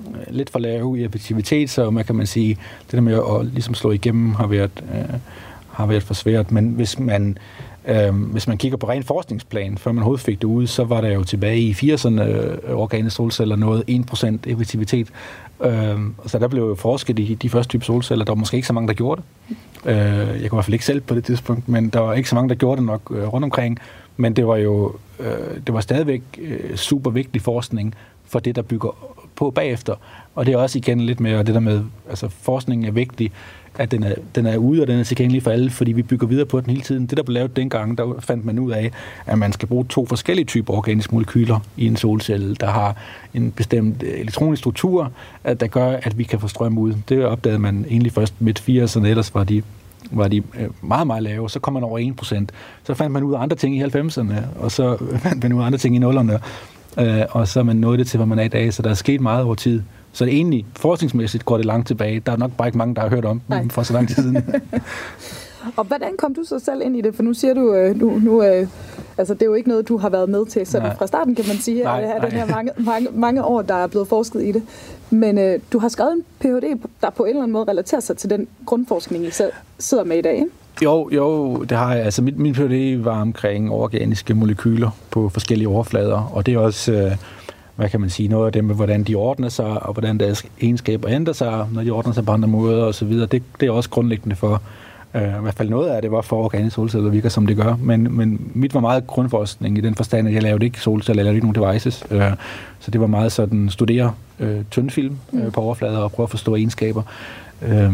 Øh, 0.00 0.34
lidt 0.34 0.50
for 0.50 0.58
lave 0.58 1.00
i 1.00 1.04
effektivitet, 1.04 1.70
så 1.70 1.90
man 1.90 2.04
kan 2.04 2.14
man 2.14 2.26
sige, 2.26 2.58
det 2.84 2.92
der 2.92 3.00
med 3.00 3.14
at 3.14 3.46
ligesom 3.46 3.74
slå 3.74 3.90
igennem 3.90 4.34
har 4.34 4.46
været, 4.46 4.84
øh, 4.94 5.18
har 5.70 5.86
været 5.86 6.02
for 6.02 6.14
svært. 6.14 6.52
Men 6.52 6.68
hvis 6.68 6.98
man, 6.98 7.38
øh, 7.88 8.14
hvis 8.14 8.48
man 8.48 8.58
kigger 8.58 8.78
på 8.78 8.88
ren 8.88 9.02
forskningsplan, 9.02 9.78
før 9.78 9.92
man 9.92 9.98
overhovedet 10.02 10.24
fik 10.24 10.42
det 10.42 10.48
ud, 10.48 10.66
så 10.66 10.84
var 10.84 11.00
der 11.00 11.08
jo 11.08 11.24
tilbage 11.24 11.60
i 11.60 11.72
80'erne 11.72 12.22
øh, 12.22 12.58
organiske 12.74 13.10
solceller 13.10 13.56
noget 13.56 13.84
1% 13.88 14.50
effektivitet. 14.50 15.08
Øh, 15.64 15.98
så 16.26 16.38
der 16.38 16.48
blev 16.48 16.62
jo 16.62 16.74
forsket 16.74 17.18
i 17.18 17.34
de 17.34 17.50
første 17.50 17.70
type 17.70 17.84
solceller. 17.84 18.24
Der 18.24 18.32
var 18.32 18.38
måske 18.38 18.54
ikke 18.54 18.66
så 18.66 18.72
mange, 18.72 18.88
der 18.88 18.94
gjorde 18.94 19.22
det. 19.22 19.56
Øh, 19.90 19.96
jeg 19.96 20.26
kunne 20.26 20.42
i 20.42 20.48
hvert 20.56 20.64
fald 20.64 20.74
ikke 20.74 20.84
selv 20.84 21.00
på 21.00 21.14
det 21.14 21.24
tidspunkt, 21.24 21.68
men 21.68 21.88
der 21.88 22.00
var 22.00 22.14
ikke 22.14 22.28
så 22.28 22.34
mange, 22.34 22.48
der 22.48 22.54
gjorde 22.54 22.76
det 22.76 22.86
nok 22.86 23.12
øh, 23.14 23.32
rundt 23.32 23.44
omkring. 23.44 23.78
Men 24.16 24.36
det 24.36 24.46
var 24.46 24.56
jo 24.56 24.96
øh, 25.20 25.56
det 25.66 25.74
var 25.74 25.80
stadigvæk 25.80 26.22
øh, 26.38 26.76
super 26.76 27.10
vigtig 27.10 27.42
forskning 27.42 27.94
for 28.26 28.38
det, 28.38 28.56
der 28.56 28.62
bygger 28.62 29.16
på 29.36 29.50
bagefter. 29.50 29.94
Og 30.34 30.46
det 30.46 30.54
er 30.54 30.58
også 30.58 30.78
igen 30.78 31.00
lidt 31.00 31.20
med 31.20 31.44
det 31.44 31.54
der 31.54 31.60
med, 31.60 31.84
altså 32.08 32.28
forskningen 32.28 32.88
er 32.88 32.92
vigtig, 32.92 33.32
at 33.78 33.90
den 33.90 34.02
er, 34.02 34.14
den 34.34 34.46
er 34.46 34.56
ude, 34.56 34.82
og 34.82 34.86
den 34.86 34.98
er 34.98 35.04
tilgængelig 35.04 35.42
for 35.42 35.50
alle, 35.50 35.70
fordi 35.70 35.92
vi 35.92 36.02
bygger 36.02 36.26
videre 36.26 36.46
på 36.46 36.60
den 36.60 36.70
hele 36.70 36.82
tiden. 36.82 37.06
Det, 37.06 37.16
der 37.16 37.22
blev 37.22 37.34
lavet 37.34 37.56
dengang, 37.56 37.98
der 37.98 38.14
fandt 38.20 38.44
man 38.44 38.58
ud 38.58 38.72
af, 38.72 38.90
at 39.26 39.38
man 39.38 39.52
skal 39.52 39.68
bruge 39.68 39.84
to 39.84 40.06
forskellige 40.06 40.44
typer 40.44 40.74
organiske 40.74 41.14
molekyler 41.14 41.60
i 41.76 41.86
en 41.86 41.96
solcelle, 41.96 42.54
der 42.54 42.66
har 42.66 42.96
en 43.34 43.52
bestemt 43.52 44.02
øh, 44.02 44.20
elektronisk 44.20 44.60
struktur, 44.60 45.12
at 45.44 45.60
der 45.60 45.66
gør, 45.66 45.96
at 46.02 46.18
vi 46.18 46.22
kan 46.22 46.40
få 46.40 46.48
strøm 46.48 46.78
ud. 46.78 46.94
Det 47.08 47.24
opdagede 47.24 47.58
man 47.58 47.86
egentlig 47.90 48.12
først 48.12 48.34
midt 48.38 48.60
80'erne, 48.68 49.06
ellers 49.06 49.34
var 49.34 49.44
de 49.44 49.62
var 50.10 50.28
de 50.28 50.36
øh, 50.36 50.68
meget, 50.80 51.06
meget 51.06 51.22
lave. 51.22 51.50
Så 51.50 51.60
kom 51.60 51.74
man 51.74 51.84
over 51.84 52.14
1%. 52.22 52.44
Så 52.84 52.94
fandt 52.94 53.12
man 53.12 53.22
ud 53.22 53.34
af 53.34 53.40
andre 53.40 53.56
ting 53.56 53.76
i 53.76 53.82
90'erne, 53.82 54.34
og 54.58 54.70
så 54.72 54.96
fandt 55.24 55.42
man 55.42 55.52
ud 55.52 55.62
af 55.62 55.66
andre 55.66 55.78
ting 55.78 55.96
i 55.96 55.98
0'erne 55.98 56.38
øh, 56.98 57.22
og 57.30 57.48
så 57.48 57.60
er 57.60 57.64
man 57.64 57.76
nået 57.76 57.98
det 57.98 58.06
til, 58.06 58.16
hvor 58.16 58.26
man 58.26 58.38
er 58.38 58.42
i 58.42 58.48
dag, 58.48 58.74
så 58.74 58.82
der 58.82 58.90
er 58.90 58.94
sket 58.94 59.20
meget 59.20 59.44
over 59.44 59.54
tid. 59.54 59.82
Så 60.12 60.24
det 60.24 60.34
egentlig, 60.34 60.66
forskningsmæssigt 60.76 61.44
går 61.44 61.56
det 61.56 61.66
langt 61.66 61.86
tilbage. 61.86 62.20
Der 62.20 62.32
er 62.32 62.36
nok 62.36 62.50
bare 62.58 62.68
ikke 62.68 62.78
mange, 62.78 62.94
der 62.94 63.00
har 63.00 63.08
hørt 63.08 63.24
om 63.24 63.40
Nej. 63.48 63.68
for 63.68 63.82
så 63.82 63.92
lang 63.92 64.08
tid 64.08 64.14
siden. 64.14 64.36
og 65.76 65.84
hvordan 65.84 66.16
kom 66.18 66.34
du 66.34 66.44
så 66.44 66.58
selv 66.58 66.82
ind 66.84 66.96
i 66.96 67.00
det? 67.00 67.14
For 67.14 67.22
nu 67.22 67.34
siger 67.34 67.54
du, 67.54 67.74
øh, 67.74 67.96
nu, 67.96 68.18
nu 68.18 68.42
øh, 68.42 68.68
altså 69.18 69.34
det 69.34 69.42
er 69.42 69.46
jo 69.46 69.54
ikke 69.54 69.68
noget, 69.68 69.88
du 69.88 69.96
har 69.96 70.08
været 70.08 70.28
med 70.28 70.46
til 70.46 70.66
sådan 70.66 70.88
nej. 70.88 70.96
fra 70.96 71.06
starten, 71.06 71.34
kan 71.34 71.44
man 71.48 71.56
sige, 71.56 71.82
nej, 71.82 72.02
af 72.02 72.20
den 72.20 72.32
her 72.32 72.46
mange, 72.46 72.72
mange, 72.78 73.08
mange 73.12 73.44
år, 73.44 73.62
der 73.62 73.74
er 73.74 73.86
blevet 73.86 74.08
forsket 74.08 74.42
i 74.42 74.52
det. 74.52 74.62
Men 75.10 75.38
øh, 75.38 75.60
du 75.72 75.78
har 75.78 75.88
skrevet 75.88 76.12
en 76.12 76.24
Ph.D., 76.38 76.80
der 77.02 77.10
på 77.10 77.22
en 77.22 77.28
eller 77.28 77.42
anden 77.42 77.52
måde 77.52 77.64
relaterer 77.70 78.00
sig 78.00 78.16
til 78.16 78.30
den 78.30 78.48
grundforskning, 78.66 79.24
I 79.24 79.30
sidder 79.78 80.04
med 80.04 80.18
i 80.18 80.22
dag, 80.22 80.34
ikke? 80.34 80.50
Jo, 80.82 81.10
jo, 81.12 81.56
det 81.62 81.78
har 81.78 81.94
jeg. 81.94 82.04
Altså, 82.04 82.22
mit, 82.22 82.38
min 82.38 82.54
PhD 82.54 83.02
var 83.02 83.20
omkring 83.20 83.70
organiske 83.70 84.34
molekyler 84.34 84.90
på 85.10 85.28
forskellige 85.28 85.68
overflader, 85.68 86.30
og 86.32 86.46
det 86.46 86.54
er 86.54 86.58
også, 86.58 86.92
øh, 86.92 87.16
hvad 87.76 87.88
kan 87.88 88.00
man 88.00 88.10
sige, 88.10 88.28
noget 88.28 88.46
af 88.46 88.52
det 88.52 88.64
med, 88.64 88.74
hvordan 88.74 89.02
de 89.04 89.14
ordner 89.14 89.48
sig, 89.48 89.82
og 89.82 89.92
hvordan 89.92 90.18
deres 90.18 90.46
egenskaber 90.60 91.10
ændrer 91.10 91.32
sig, 91.32 91.66
når 91.72 91.82
de 91.82 91.90
ordner 91.90 92.12
sig 92.12 92.24
på 92.24 92.32
andre 92.32 92.48
måder 92.48 92.84
osv. 92.84 93.12
Det, 93.12 93.42
det 93.60 93.66
er 93.66 93.70
også 93.70 93.90
grundlæggende 93.90 94.36
for, 94.36 94.62
øh, 95.14 95.22
i 95.22 95.42
hvert 95.42 95.54
fald 95.54 95.68
noget 95.68 95.88
af 95.88 96.02
det 96.02 96.10
var 96.10 96.20
for 96.20 96.44
organiske 96.44 96.74
solceller 96.74 97.10
virker, 97.10 97.28
som 97.28 97.46
det 97.46 97.56
gør, 97.56 97.76
men, 97.76 98.16
men 98.16 98.50
mit 98.54 98.74
var 98.74 98.80
meget 98.80 99.06
grundforskning 99.06 99.78
i 99.78 99.80
den 99.80 99.94
forstand, 99.94 100.28
at 100.28 100.34
jeg 100.34 100.42
lavede 100.42 100.64
ikke 100.64 100.80
solceller, 100.80 101.20
jeg 101.20 101.24
lavede 101.24 101.36
ikke 101.36 101.52
nogen 101.52 101.72
devices, 101.72 102.04
øh, 102.10 102.32
så 102.80 102.90
det 102.90 103.00
var 103.00 103.06
meget 103.06 103.32
sådan 103.32 103.70
studere 103.70 104.12
øh, 104.40 104.64
tyndfilm 104.70 105.16
øh, 105.32 105.44
mm. 105.44 105.52
på 105.52 105.60
overflader 105.60 105.98
og 105.98 106.12
prøve 106.12 106.24
at 106.24 106.30
forstå 106.30 106.56
egenskaber. 106.56 107.02
Øh, 107.62 107.92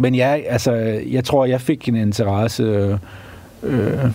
men 0.00 0.14
ja, 0.14 0.40
altså, 0.46 0.72
jeg 1.10 1.24
tror, 1.24 1.44
jeg 1.44 1.60
fik 1.60 1.88
en 1.88 1.96
interesse 1.96 2.62
øh, 2.62 2.98
øh, 3.62 4.10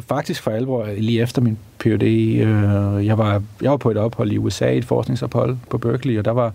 faktisk 0.00 0.42
for 0.42 0.50
alvor 0.50 0.88
lige 0.98 1.22
efter 1.22 1.42
min 1.42 1.58
Ph.D. 1.78 2.02
Øh, 2.02 3.06
jeg, 3.06 3.18
var, 3.18 3.42
jeg 3.62 3.70
var 3.70 3.76
på 3.76 3.90
et 3.90 3.96
ophold 3.96 4.32
i 4.32 4.38
USA, 4.38 4.72
et 4.72 4.84
forskningsophold 4.84 5.56
på 5.70 5.78
Berkeley, 5.78 6.18
og 6.18 6.24
der 6.24 6.30
var, 6.30 6.54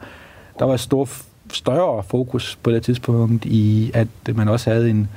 der 0.59 0.65
var 0.65 0.73
et 0.73 0.79
stor, 0.79 1.09
større 1.53 2.03
fokus 2.03 2.59
på 2.63 2.71
det 2.71 2.83
tidspunkt 2.83 3.45
i, 3.45 3.91
at 3.93 4.07
man 4.35 4.47
også 4.47 4.69
havde 4.69 4.89
en, 4.89 5.07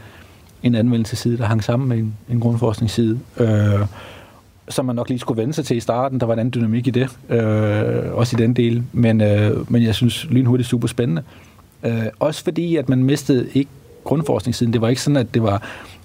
en 0.62 0.74
anvendelsesside, 0.74 1.38
der 1.38 1.44
hang 1.44 1.64
sammen 1.64 1.88
med 1.88 1.98
en, 1.98 2.14
en 2.28 2.40
grundforskningsside. 2.40 3.20
Øh, 3.36 3.80
som 4.68 4.84
man 4.84 4.96
nok 4.96 5.08
lige 5.08 5.18
skulle 5.18 5.40
vende 5.40 5.54
sig 5.54 5.64
til 5.64 5.76
i 5.76 5.80
starten. 5.80 6.20
Der 6.20 6.26
var 6.26 6.32
en 6.32 6.40
anden 6.40 6.54
dynamik 6.54 6.86
i 6.86 6.90
det, 6.90 7.08
øh, 7.28 8.14
også 8.14 8.36
i 8.36 8.40
den 8.42 8.54
del. 8.54 8.82
Men, 8.92 9.20
øh, 9.20 9.72
men 9.72 9.82
jeg 9.82 9.94
synes 9.94 10.26
lynhurtigt 10.30 10.68
super 10.68 10.88
spændende. 10.88 11.22
Øh, 11.22 11.53
også 12.18 12.44
fordi, 12.44 12.76
at 12.76 12.88
man 12.88 13.04
mistede 13.04 13.48
ikke 13.54 13.70
grundforskningssiden. 14.04 14.72
Det 14.72 14.80
var 14.80 14.88
ikke 14.88 15.02
sådan, 15.02 15.16
at 15.16 15.34
det 15.34 15.42
var 15.42 15.62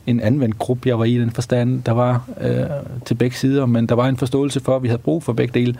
en 0.07 0.19
anvendt 0.19 0.59
gruppe, 0.59 0.89
jeg 0.89 0.99
var 0.99 1.05
i 1.05 1.17
den 1.17 1.32
forstand, 1.32 1.84
der 1.84 1.91
var 1.91 2.30
øh, 2.41 2.65
til 3.05 3.15
begge 3.15 3.38
sider, 3.38 3.65
men 3.65 3.86
der 3.86 3.95
var 3.95 4.07
en 4.07 4.17
forståelse 4.17 4.59
for, 4.59 4.75
at 4.75 4.84
vi 4.84 4.88
havde 4.88 5.01
brug 5.01 5.23
for 5.23 5.34
begge 5.34 5.59
dele, 5.59 5.75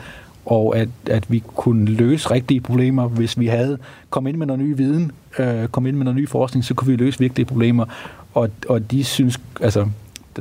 og 0.46 0.78
at, 0.78 0.90
at 1.06 1.32
vi 1.32 1.44
kunne 1.56 1.86
løse 1.86 2.32
rigtige 2.32 2.62
problemer, 2.62 3.08
hvis 3.08 3.40
vi 3.40 3.48
havde 3.48 3.78
kommet 4.10 4.30
ind 4.30 4.38
med 4.38 4.48
noget 4.48 4.62
ny 4.62 4.78
viden, 4.78 5.12
øh, 5.40 5.68
kommet 5.68 5.90
ind 5.90 5.98
med 5.98 6.04
noget 6.04 6.18
ny 6.18 6.30
forskning, 6.30 6.66
så 6.66 6.74
kunne 6.74 6.92
vi 6.92 6.96
løse 6.96 7.20
vigtige 7.20 7.46
problemer. 7.46 7.86
Og, 8.34 8.50
og 8.70 8.92
de 8.92 9.04
synes, 9.04 9.40
altså, 9.62 9.88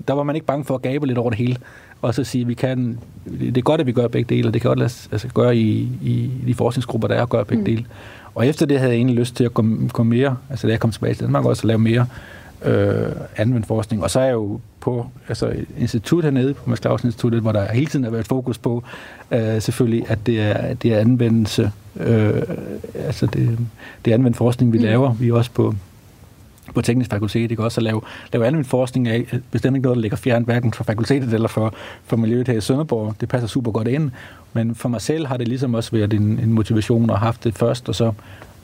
der 0.09 0.15
var 0.15 0.23
man 0.23 0.35
ikke 0.35 0.47
bange 0.47 0.65
for 0.65 0.75
at 0.75 0.83
gabe 0.83 1.07
lidt 1.07 1.19
over 1.19 1.31
det 1.31 1.39
hele. 1.39 1.57
og 2.03 2.15
så 2.15 2.25
sige, 2.25 2.43
at 2.43 2.49
vi 2.49 2.55
kan, 2.55 2.99
det 3.41 3.57
er 3.57 3.63
godt, 3.63 3.81
at 3.81 3.87
vi 3.87 3.93
gør 3.93 4.09
begge 4.09 4.35
dele, 4.35 4.49
og 4.49 4.55
det 4.55 4.63
kan 4.63 4.69
godt 4.69 4.79
lade 4.79 4.91
altså, 5.13 5.29
gøre 5.29 5.57
i, 5.57 5.89
i 6.03 6.31
de 6.47 6.55
forskningsgrupper, 6.55 7.09
der 7.09 7.15
er 7.15 7.23
at 7.23 7.29
gøre 7.29 7.45
begge 7.45 7.61
mm. 7.61 7.65
dele. 7.65 7.85
Og 8.39 8.47
efter 8.47 8.67
det 8.67 8.79
havde 8.79 8.93
jeg 8.93 8.97
egentlig 8.97 9.17
lyst 9.17 9.37
til 9.37 9.45
at 9.45 9.55
komme, 9.55 9.89
komme 9.89 10.11
mere, 10.11 10.37
altså 10.51 10.67
da 10.67 10.71
jeg 10.71 10.81
kom 10.81 10.91
tilbage 10.91 11.15
til 11.15 11.25
Danmark, 11.25 11.45
også 11.45 11.61
at 11.61 11.65
lave 11.65 11.79
mere 11.79 12.07
øh, 12.65 13.13
anvendt 13.37 13.67
forskning. 13.67 14.03
Og 14.03 14.11
så 14.11 14.21
er 14.21 14.25
jeg 14.25 14.33
jo 14.33 14.61
på 14.81 15.07
altså, 15.29 15.53
institut 15.79 16.25
hernede, 16.25 16.55
på 16.55 16.71
Mads 16.71 16.81
Clausen 16.81 17.09
Instituttet, 17.09 17.41
hvor 17.41 17.53
der 17.53 17.73
hele 17.73 17.87
tiden 17.87 18.05
har 18.05 18.11
været 18.11 18.27
fokus 18.27 18.59
på, 18.59 18.83
øh, 19.31 19.63
selvfølgelig, 19.63 20.11
at 20.11 20.19
det 20.27 20.41
er, 20.41 20.75
det 20.75 20.95
er 20.95 20.99
anvendelse, 20.99 21.73
øh, 22.01 22.43
altså 22.95 23.27
det, 23.27 23.59
det 24.05 24.11
er 24.11 24.15
anvendt 24.15 24.37
forskning, 24.37 24.73
vi 24.73 24.79
mm. 24.79 24.85
laver. 24.85 25.15
Vi 25.15 25.29
er 25.29 25.35
også 25.35 25.51
på 25.51 25.75
på 26.75 26.83
teknisk 26.83 27.11
fakultet, 27.11 27.51
ikke 27.51 27.65
også 27.65 27.81
at 27.81 27.83
lave, 27.83 28.01
lave 28.33 28.47
anvendt 28.47 28.69
forskning 28.69 29.09
af, 29.09 29.41
bestemt 29.51 29.77
ikke 29.77 29.83
noget, 29.83 29.97
der 29.97 30.03
ligger 30.03 30.17
fjernt 30.17 30.47
hverken 30.47 30.73
for 30.73 30.85
fakultetet 30.85 31.35
eller 31.35 31.49
for, 31.49 31.75
for 32.05 32.17
miljøet 32.17 32.49
her 32.49 32.55
i 32.55 32.61
Sønderborg. 32.61 33.15
Det 33.21 33.29
passer 33.29 33.49
super 33.49 33.71
godt 33.71 33.89
ind, 33.89 34.11
men 34.53 34.75
for 34.75 34.89
mig 34.89 35.01
selv 35.01 35.27
har 35.27 35.37
det 35.37 35.49
ligesom 35.49 35.75
også 35.75 35.91
været 35.91 36.13
en, 36.13 36.23
en 36.23 36.53
motivation 36.53 37.11
at 37.11 37.19
have 37.19 37.27
haft 37.27 37.45
det 37.45 37.55
først, 37.55 37.89
og 37.89 37.95
så 37.95 38.13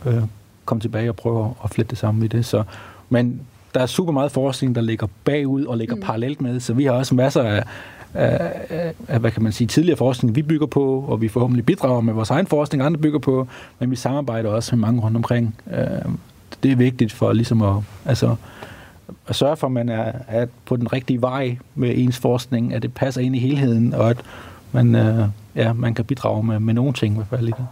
øh, 0.07 0.23
komme 0.65 0.81
tilbage 0.81 1.09
og 1.09 1.17
prøve 1.17 1.55
at 1.65 1.71
flette 1.71 1.91
det 1.91 1.99
sammen 1.99 2.25
i 2.25 2.29
det. 2.29 2.47
Så, 2.47 2.63
men 3.09 3.41
der 3.75 3.81
er 3.81 3.87
super 3.87 4.13
meget 4.13 4.33
forskning, 4.33 4.75
der 4.75 4.81
ligger 4.81 5.07
bagud 5.25 5.65
og 5.65 5.79
ligger 5.79 5.95
mm. 5.95 6.01
parallelt 6.01 6.41
med, 6.41 6.61
så 6.61 6.75
vi 6.75 6.85
har 6.85 6.93
også 6.93 7.15
masser 7.15 7.43
af, 7.43 7.65
af, 8.15 8.93
af, 9.09 9.21
hvad 9.21 9.31
kan 9.31 9.43
man 9.43 9.53
sige, 9.53 9.69
tidligere 9.69 9.97
forskning, 9.97 10.37
vi 10.37 10.43
bygger 10.43 10.67
på, 10.67 11.05
og 11.09 11.21
vi 11.21 11.29
forhåbentlig 11.29 11.67
bidrager 11.67 12.01
med 12.01 12.15
vores 12.15 12.31
egen 12.31 12.47
forskning, 12.47 12.83
andre 12.83 13.01
bygger 13.01 13.19
på, 13.19 13.49
men 13.79 13.91
vi 13.91 13.97
samarbejder 13.97 14.51
også 14.51 14.77
med 14.77 14.81
mange 14.81 15.01
rundt 15.01 15.17
omkring. 15.17 15.55
Øh, 15.73 16.13
det 16.65 16.73
er 16.73 16.77
vigtigt 16.77 17.13
for 17.13 17.33
ligesom 17.33 17.63
at, 17.63 17.75
altså, 18.05 18.37
at 19.27 19.37
sørge 19.37 19.57
for, 19.57 19.67
at 19.67 19.73
man 19.73 19.89
er, 19.89 20.13
er 20.29 20.47
på 20.65 20.77
den 20.77 20.93
rigtige 20.93 21.21
vej 21.21 21.59
med 21.75 21.93
ens 21.97 22.19
forskning, 22.19 22.75
at 22.75 22.83
det 22.83 22.95
passer 22.95 23.21
ind 23.21 23.37
i 23.37 23.39
helheden, 23.39 23.95
og 23.95 24.11
at 24.11 24.17
man, 24.73 24.95
øh, 24.95 25.29
ja, 25.55 25.73
man 25.73 25.95
kan 25.95 26.05
bidrage 26.05 26.43
med, 26.43 26.61
med 26.61 26.75
nogle 26.75 26.93
ting 26.93 27.15
i 27.15 27.17
hvert 27.17 27.29
fald 27.29 27.49
i 27.49 27.53
det. 27.59 27.67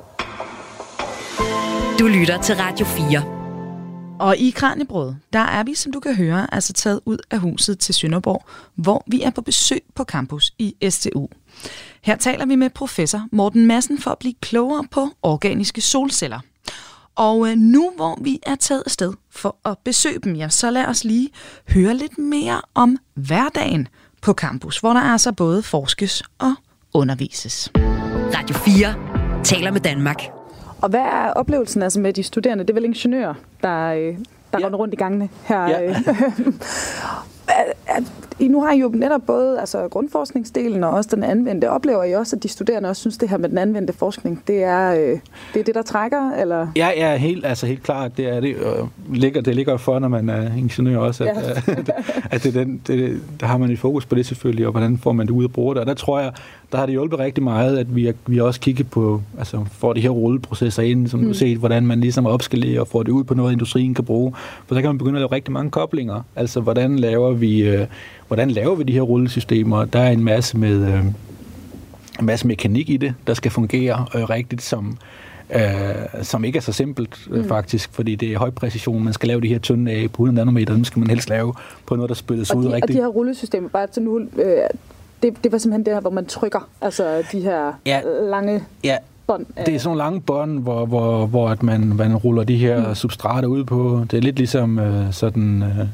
Du 1.99 2.07
lytter 2.07 2.43
til 2.43 2.55
Radio 2.57 2.86
4. 2.86 3.22
Og 4.20 4.36
i 4.36 4.51
Kranjebrød, 4.51 5.14
der 5.32 5.38
er 5.38 5.62
vi, 5.62 5.74
som 5.74 5.93
du 5.93 6.01
kan 6.01 6.16
høre, 6.16 6.55
altså 6.55 6.72
taget 6.72 7.01
ud 7.05 7.18
af 7.30 7.38
huset 7.38 7.78
til 7.78 7.95
Sønderborg, 7.95 8.45
hvor 8.74 9.05
vi 9.07 9.22
er 9.22 9.30
på 9.30 9.40
besøg 9.40 9.80
på 9.95 10.05
campus 10.05 10.53
i 10.59 10.74
STU. 10.90 11.26
Her 12.03 12.16
taler 12.16 12.47
vi 12.47 12.57
med 12.57 12.70
professor 12.70 13.26
Morten 13.32 13.66
Madsen 13.66 13.99
for 13.99 14.11
at 14.11 14.18
blive 14.18 14.34
klogere 14.40 14.84
på 14.90 15.09
organiske 15.22 15.80
solceller. 15.80 16.40
Og 17.16 17.48
øh, 17.48 17.56
nu 17.56 17.92
hvor 17.96 18.18
vi 18.20 18.40
er 18.46 18.54
taget 18.54 18.82
afsted 18.86 19.12
for 19.30 19.56
at 19.64 19.78
besøge 19.84 20.18
dem, 20.18 20.34
ja, 20.34 20.48
så 20.48 20.70
lad 20.70 20.84
os 20.84 21.04
lige 21.04 21.30
høre 21.74 21.94
lidt 21.94 22.18
mere 22.18 22.60
om 22.74 22.98
hverdagen 23.14 23.88
på 24.22 24.32
campus, 24.32 24.78
hvor 24.78 24.92
der 24.92 25.00
altså 25.00 25.32
både 25.32 25.62
forskes 25.62 26.22
og 26.38 26.54
undervises. 26.94 27.70
Radio 28.34 28.56
4 28.56 28.94
taler 29.44 29.70
med 29.70 29.80
Danmark. 29.80 30.22
Og 30.82 30.88
hvad 30.88 31.00
er 31.00 31.32
oplevelsen 31.32 31.82
altså 31.82 32.00
med 32.00 32.12
de 32.12 32.22
studerende? 32.22 32.64
Det 32.64 32.70
er 32.70 32.74
vel 32.74 32.84
ingeniører, 32.84 33.34
der, 33.62 33.86
øh, 33.86 34.16
der 34.52 34.58
ja. 34.58 34.68
rundt 34.68 34.94
i 34.94 34.96
gangene 34.96 35.28
her. 35.44 35.68
Ja. 35.68 35.94
Øh. 38.41 38.47
I 38.47 38.49
nu 38.49 38.62
har 38.62 38.72
I 38.72 38.78
jo 38.78 38.89
netop 38.89 39.22
både 39.26 39.61
altså, 39.61 39.89
grundforskningsdelen 39.89 40.85
og 40.85 40.91
også 40.91 41.11
den 41.14 41.24
anvendte. 41.24 41.70
Oplever 41.70 42.05
I 42.05 42.12
også, 42.12 42.37
at 42.37 42.43
de 42.43 42.49
studerende 42.49 42.89
også 42.89 43.01
synes, 43.01 43.18
det 43.18 43.28
her 43.28 43.39
med 43.39 43.49
den 43.49 43.59
anvendte 43.59 43.93
forskning, 43.93 44.43
det 44.47 44.62
er 44.62 44.93
øh, 44.93 45.18
det, 45.55 45.61
er 45.61 45.64
det 45.64 45.74
der 45.74 45.83
trækker? 45.83 46.30
Eller? 46.30 46.66
Ja, 46.76 46.89
ja 46.97 47.16
helt, 47.16 47.47
altså 47.47 47.66
helt 47.66 47.83
klart. 47.83 48.16
Det, 48.16 48.28
er 48.28 48.41
det, 48.41 48.57
og 48.57 48.89
ligger, 49.12 49.41
det 49.41 49.57
ligger 49.57 49.76
for, 49.76 49.99
når 49.99 50.09
man 50.09 50.28
er 50.28 50.55
ingeniør 50.57 50.99
også, 50.99 51.24
at, 51.24 51.37
ja. 51.37 51.72
at, 51.72 51.91
at 52.30 52.43
det, 52.43 52.55
den, 52.55 52.80
det, 52.87 53.20
der 53.41 53.47
har 53.47 53.59
man 53.59 53.70
et 53.70 53.78
fokus 53.78 54.07
på 54.07 54.14
det 54.14 54.26
selvfølgelig, 54.26 54.66
og 54.66 54.72
hvordan 54.72 54.99
får 54.99 55.12
man 55.12 55.26
det 55.26 55.33
ud 55.33 55.45
at 55.45 55.53
bruge 55.53 55.74
det. 55.74 55.80
Og 55.80 55.87
der 55.87 55.95
tror 55.95 56.20
jeg, 56.20 56.33
der 56.72 56.78
har 56.78 56.87
det 56.87 56.93
hjulpet 56.93 57.18
rigtig 57.18 57.45
meget, 57.45 57.78
at 57.78 57.97
vi, 57.97 58.12
vi 58.26 58.41
også 58.41 58.61
kigget 58.61 58.91
på, 58.91 59.22
altså 59.39 59.64
får 59.72 59.93
de 59.93 60.01
her 60.01 60.11
rulleprocesser 60.11 60.83
ind, 60.83 61.09
som 61.09 61.20
mm. 61.20 61.26
du 61.26 61.35
set, 61.35 61.59
hvordan 61.59 61.87
man 61.87 62.01
ligesom 62.01 62.26
opskalerer 62.26 62.80
og 62.80 62.89
får 62.89 63.03
det 63.03 63.12
ud 63.12 63.24
på 63.24 63.35
noget, 63.35 63.53
industrien 63.53 63.95
kan 63.95 64.05
bruge. 64.05 64.33
For 64.66 64.74
så 64.74 64.80
kan 64.80 64.89
man 64.89 64.99
begynde 64.99 65.16
at 65.16 65.20
lave 65.20 65.33
rigtig 65.33 65.53
mange 65.53 65.70
koblinger. 65.70 66.22
Altså, 66.37 66.61
hvordan 66.61 66.99
laver 66.99 67.33
vi, 67.33 67.68
øh, 67.68 67.87
hvordan 68.33 68.51
laver 68.51 68.74
vi 68.74 68.83
de 68.83 68.93
her 68.93 69.01
rullesystemer? 69.01 69.85
Der 69.85 69.99
er 69.99 70.11
en 70.11 70.24
masse 70.24 70.57
med, 70.57 70.89
øh, 70.89 71.05
en 72.18 72.26
masse 72.26 72.47
mekanik 72.47 72.91
i 72.91 72.97
det, 72.97 73.14
der 73.26 73.35
skal 73.35 73.51
fungere 73.51 74.07
øh, 74.14 74.22
rigtigt, 74.22 74.62
som, 74.62 74.97
øh, 75.55 75.61
som 76.22 76.45
ikke 76.45 76.57
er 76.57 76.61
så 76.61 76.72
simpelt 76.72 77.28
øh, 77.30 77.43
mm. 77.43 77.49
faktisk, 77.49 77.91
fordi 77.93 78.14
det 78.14 78.33
er 78.33 78.39
høj 78.39 78.51
præcision. 78.51 79.05
Man 79.05 79.12
skal 79.12 79.26
lave 79.26 79.41
de 79.41 79.49
her 79.49 79.59
tynde 79.59 79.93
af 79.93 80.07
på 80.12 80.22
100 80.22 80.35
nanometer, 80.35 80.74
dem 80.74 80.85
skal 80.85 81.01
man 81.01 81.11
helst 81.11 81.28
lave 81.28 81.55
på 81.87 81.97
noget, 81.97 82.09
der 82.09 82.14
spilles 82.14 82.51
og 82.51 82.59
ud 82.59 82.64
de, 82.64 82.72
rigtigt. 82.72 82.91
Og 82.91 82.97
de 82.97 83.01
her 83.01 83.07
rullesystemer, 83.07 83.68
bare 83.68 83.87
til 83.87 84.03
nu, 84.03 84.18
øh, 84.18 84.26
det, 85.22 85.45
det 85.45 85.53
var 85.53 85.59
simpelthen 85.59 85.85
det 85.85 85.93
her, 85.93 86.01
hvor 86.01 86.11
man 86.11 86.26
trykker, 86.26 86.68
altså 86.80 87.22
de 87.33 87.41
her 87.41 87.72
ja. 87.87 88.01
lange 88.30 88.62
ja. 88.85 88.97
bånd. 89.26 89.47
Det 89.66 89.74
er 89.74 89.78
sådan 89.78 89.89
nogle 89.89 89.99
lange 89.99 90.20
bånd, 90.20 90.61
hvor, 90.61 90.87
hvor, 90.87 91.26
hvor 91.26 91.49
at 91.49 91.62
man, 91.62 91.80
man 91.97 92.16
ruller 92.16 92.45
de 92.45 92.57
her 92.57 92.89
mm. 92.89 92.95
substrater 92.95 93.49
ud 93.49 93.64
på. 93.64 94.05
Det 94.11 94.16
er 94.16 94.22
lidt 94.22 94.37
ligesom 94.37 94.78
øh, 94.78 95.12
sådan... 95.12 95.62
Øh, 95.62 95.87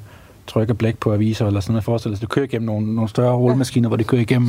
trykker 0.49 0.75
blæk 0.75 0.99
på 0.99 1.13
aviser 1.13 1.47
eller 1.47 1.61
sådan 1.61 1.73
noget. 1.73 1.85
Forestil 1.85 2.13
dig, 2.13 2.23
du 2.23 2.27
kører 2.27 2.45
igennem 2.45 2.67
nogle, 2.67 2.95
nogle 2.95 3.09
større 3.09 3.37
rullemaskiner, 3.37 3.89
hvor 3.89 3.97
det 3.97 4.07
kører 4.07 4.23
igennem. 4.23 4.49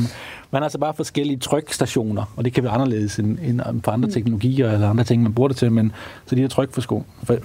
Man 0.50 0.62
har 0.62 0.64
altså 0.64 0.78
bare 0.78 0.94
forskellige 0.94 1.36
trykstationer, 1.36 2.32
og 2.36 2.44
det 2.44 2.52
kan 2.52 2.64
være 2.64 2.72
anderledes 2.72 3.18
end, 3.18 3.38
end 3.38 3.80
på 3.82 3.90
andre 3.90 4.06
mm. 4.06 4.12
teknologier 4.12 4.72
eller 4.72 4.90
andre 4.90 5.04
ting, 5.04 5.22
man 5.22 5.34
bruger 5.34 5.48
det 5.48 5.56
til. 5.56 5.72
Men 5.72 5.92
så 6.26 6.34
de 6.34 6.40
her 6.40 6.48
trykforsko, 6.48 7.04
øh, 7.30 7.38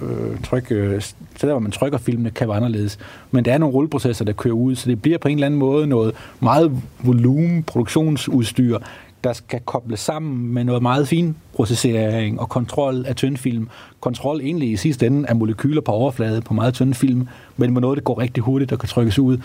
tryk, 0.44 0.66
øh, 0.70 1.00
så 1.00 1.14
der, 1.40 1.46
hvor 1.46 1.58
man 1.58 1.72
trykker 1.72 1.98
filmene, 1.98 2.30
kan 2.30 2.48
være 2.48 2.56
anderledes. 2.56 2.98
Men 3.30 3.44
det 3.44 3.52
er 3.52 3.58
nogle 3.58 3.74
rulleprocesser, 3.74 4.24
der 4.24 4.32
kører 4.32 4.54
ud, 4.54 4.74
så 4.74 4.88
det 4.88 5.02
bliver 5.02 5.18
på 5.18 5.28
en 5.28 5.34
eller 5.34 5.46
anden 5.46 5.60
måde 5.60 5.86
noget 5.86 6.14
meget 6.40 6.72
volumen 7.04 7.62
produktionsudstyr, 7.62 8.78
der 9.26 9.32
skal 9.32 9.60
kobles 9.60 10.00
sammen 10.00 10.54
med 10.54 10.64
noget 10.64 10.82
meget 10.82 11.08
fin 11.08 11.36
processering 11.54 12.40
og 12.40 12.48
kontrol 12.48 13.06
af 13.06 13.16
tyndfilm. 13.16 13.68
Kontrol 14.00 14.40
egentlig 14.40 14.70
i 14.70 14.76
sidste 14.76 15.06
ende 15.06 15.28
af 15.28 15.36
molekyler 15.36 15.80
på 15.80 15.92
overflade 15.92 16.40
på 16.40 16.54
meget 16.54 16.74
tynd 16.74 16.94
film, 16.94 17.28
men 17.56 17.72
med 17.72 17.80
noget, 17.80 17.96
der 17.96 18.02
går 18.02 18.20
rigtig 18.20 18.42
hurtigt 18.42 18.72
og 18.72 18.78
kan 18.78 18.88
trykkes 18.88 19.18
ud. 19.18 19.38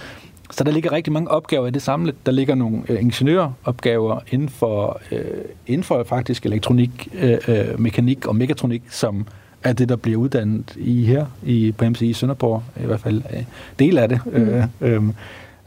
Så 0.52 0.64
der 0.64 0.72
ligger 0.72 0.92
rigtig 0.92 1.14
mange 1.14 1.32
opgaver 1.32 1.68
i 1.68 1.72
det 1.72 1.82
samlet. 1.82 2.16
Der 2.26 2.32
ligger 2.32 2.56
nogle 2.56 2.82
øh, 2.90 3.02
ingeniøropgaver 3.02 4.20
inden 4.32 4.50
for, 4.50 5.02
øh, 5.12 5.22
inden 5.68 5.84
for 5.84 6.04
faktisk 6.04 6.46
elektronik, 6.46 7.08
øh, 7.14 7.38
øh, 7.48 7.80
mekanik 7.80 8.28
og 8.28 8.36
mekatronik, 8.36 8.84
som 8.90 9.28
er 9.64 9.74
det, 9.74 9.90
der 9.90 9.96
bliver 9.96 10.18
uddannet 10.18 10.76
i 10.78 11.04
her 11.04 11.26
i, 11.44 11.74
på 11.78 11.86
MCI 11.90 12.14
Sønderborg, 12.14 12.64
i 12.84 12.86
hvert 12.86 13.00
fald 13.00 13.22
øh, 13.34 13.44
del 13.80 13.98
af 13.98 14.10
det. 14.10 14.20
Mm. 14.26 14.34
Øh, 14.34 14.64
øh, 14.82 15.04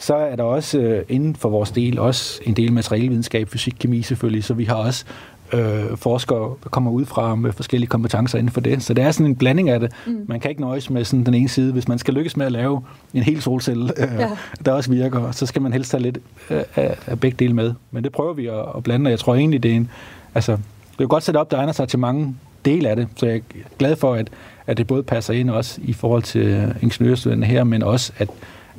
så 0.04 0.14
er 0.14 0.36
der 0.36 0.42
også 0.42 0.78
øh, 0.78 1.04
inden 1.08 1.36
for 1.36 1.48
vores 1.48 1.70
del 1.70 1.98
også 1.98 2.40
en 2.42 2.54
del 2.54 2.72
materialevidenskab, 2.72 3.48
fysik, 3.48 3.74
kemi 3.78 4.02
selvfølgelig, 4.02 4.44
så 4.44 4.54
vi 4.54 4.64
har 4.64 4.74
også 4.74 5.04
øh, 5.52 5.96
forskere, 5.96 6.54
der 6.62 6.68
kommer 6.68 6.90
ud 6.90 7.04
fra 7.04 7.34
med 7.34 7.52
forskellige 7.52 7.88
kompetencer 7.88 8.38
inden 8.38 8.52
for 8.52 8.60
det. 8.60 8.82
Så 8.82 8.94
det 8.94 9.04
er 9.04 9.10
sådan 9.10 9.26
en 9.26 9.36
blanding 9.36 9.70
af 9.70 9.80
det. 9.80 9.92
Mm. 10.06 10.24
Man 10.28 10.40
kan 10.40 10.50
ikke 10.50 10.60
nøjes 10.60 10.90
med 10.90 11.04
sådan 11.04 11.26
den 11.26 11.34
ene 11.34 11.48
side. 11.48 11.72
Hvis 11.72 11.88
man 11.88 11.98
skal 11.98 12.14
lykkes 12.14 12.36
med 12.36 12.46
at 12.46 12.52
lave 12.52 12.82
en 13.14 13.22
hel 13.22 13.42
solcelle, 13.42 13.92
øh, 13.96 14.20
ja. 14.20 14.30
der 14.64 14.72
også 14.72 14.90
virker, 14.90 15.30
så 15.30 15.46
skal 15.46 15.62
man 15.62 15.72
helst 15.72 15.92
have 15.92 16.02
lidt 16.02 16.18
øh, 16.50 16.62
af 16.76 17.20
begge 17.20 17.36
dele 17.38 17.54
med. 17.54 17.74
Men 17.90 18.04
det 18.04 18.12
prøver 18.12 18.32
vi 18.32 18.46
at, 18.46 18.64
at 18.76 18.82
blande, 18.82 19.08
og 19.08 19.10
jeg 19.10 19.18
tror 19.18 19.34
egentlig, 19.34 19.62
det 19.62 19.70
er 19.70 19.76
en... 19.76 19.90
Altså, 20.34 20.52
det 20.52 21.00
er 21.00 21.04
jo 21.04 21.08
godt 21.10 21.24
sat 21.24 21.36
op, 21.36 21.50
der 21.50 21.56
egner 21.56 21.72
sig 21.72 21.88
til 21.88 21.98
mange 21.98 22.36
dele 22.64 22.88
af 22.88 22.96
det, 22.96 23.08
så 23.16 23.26
jeg 23.26 23.36
er 23.36 23.40
glad 23.78 23.96
for, 23.96 24.14
at, 24.14 24.28
at 24.66 24.76
det 24.76 24.86
både 24.86 25.02
passer 25.02 25.34
ind 25.34 25.50
også 25.50 25.80
i 25.84 25.92
forhold 25.92 26.22
til 26.22 26.74
ingeniørstudenterne 26.80 27.52
her, 27.52 27.64
men 27.64 27.82
også 27.82 28.12
at 28.18 28.28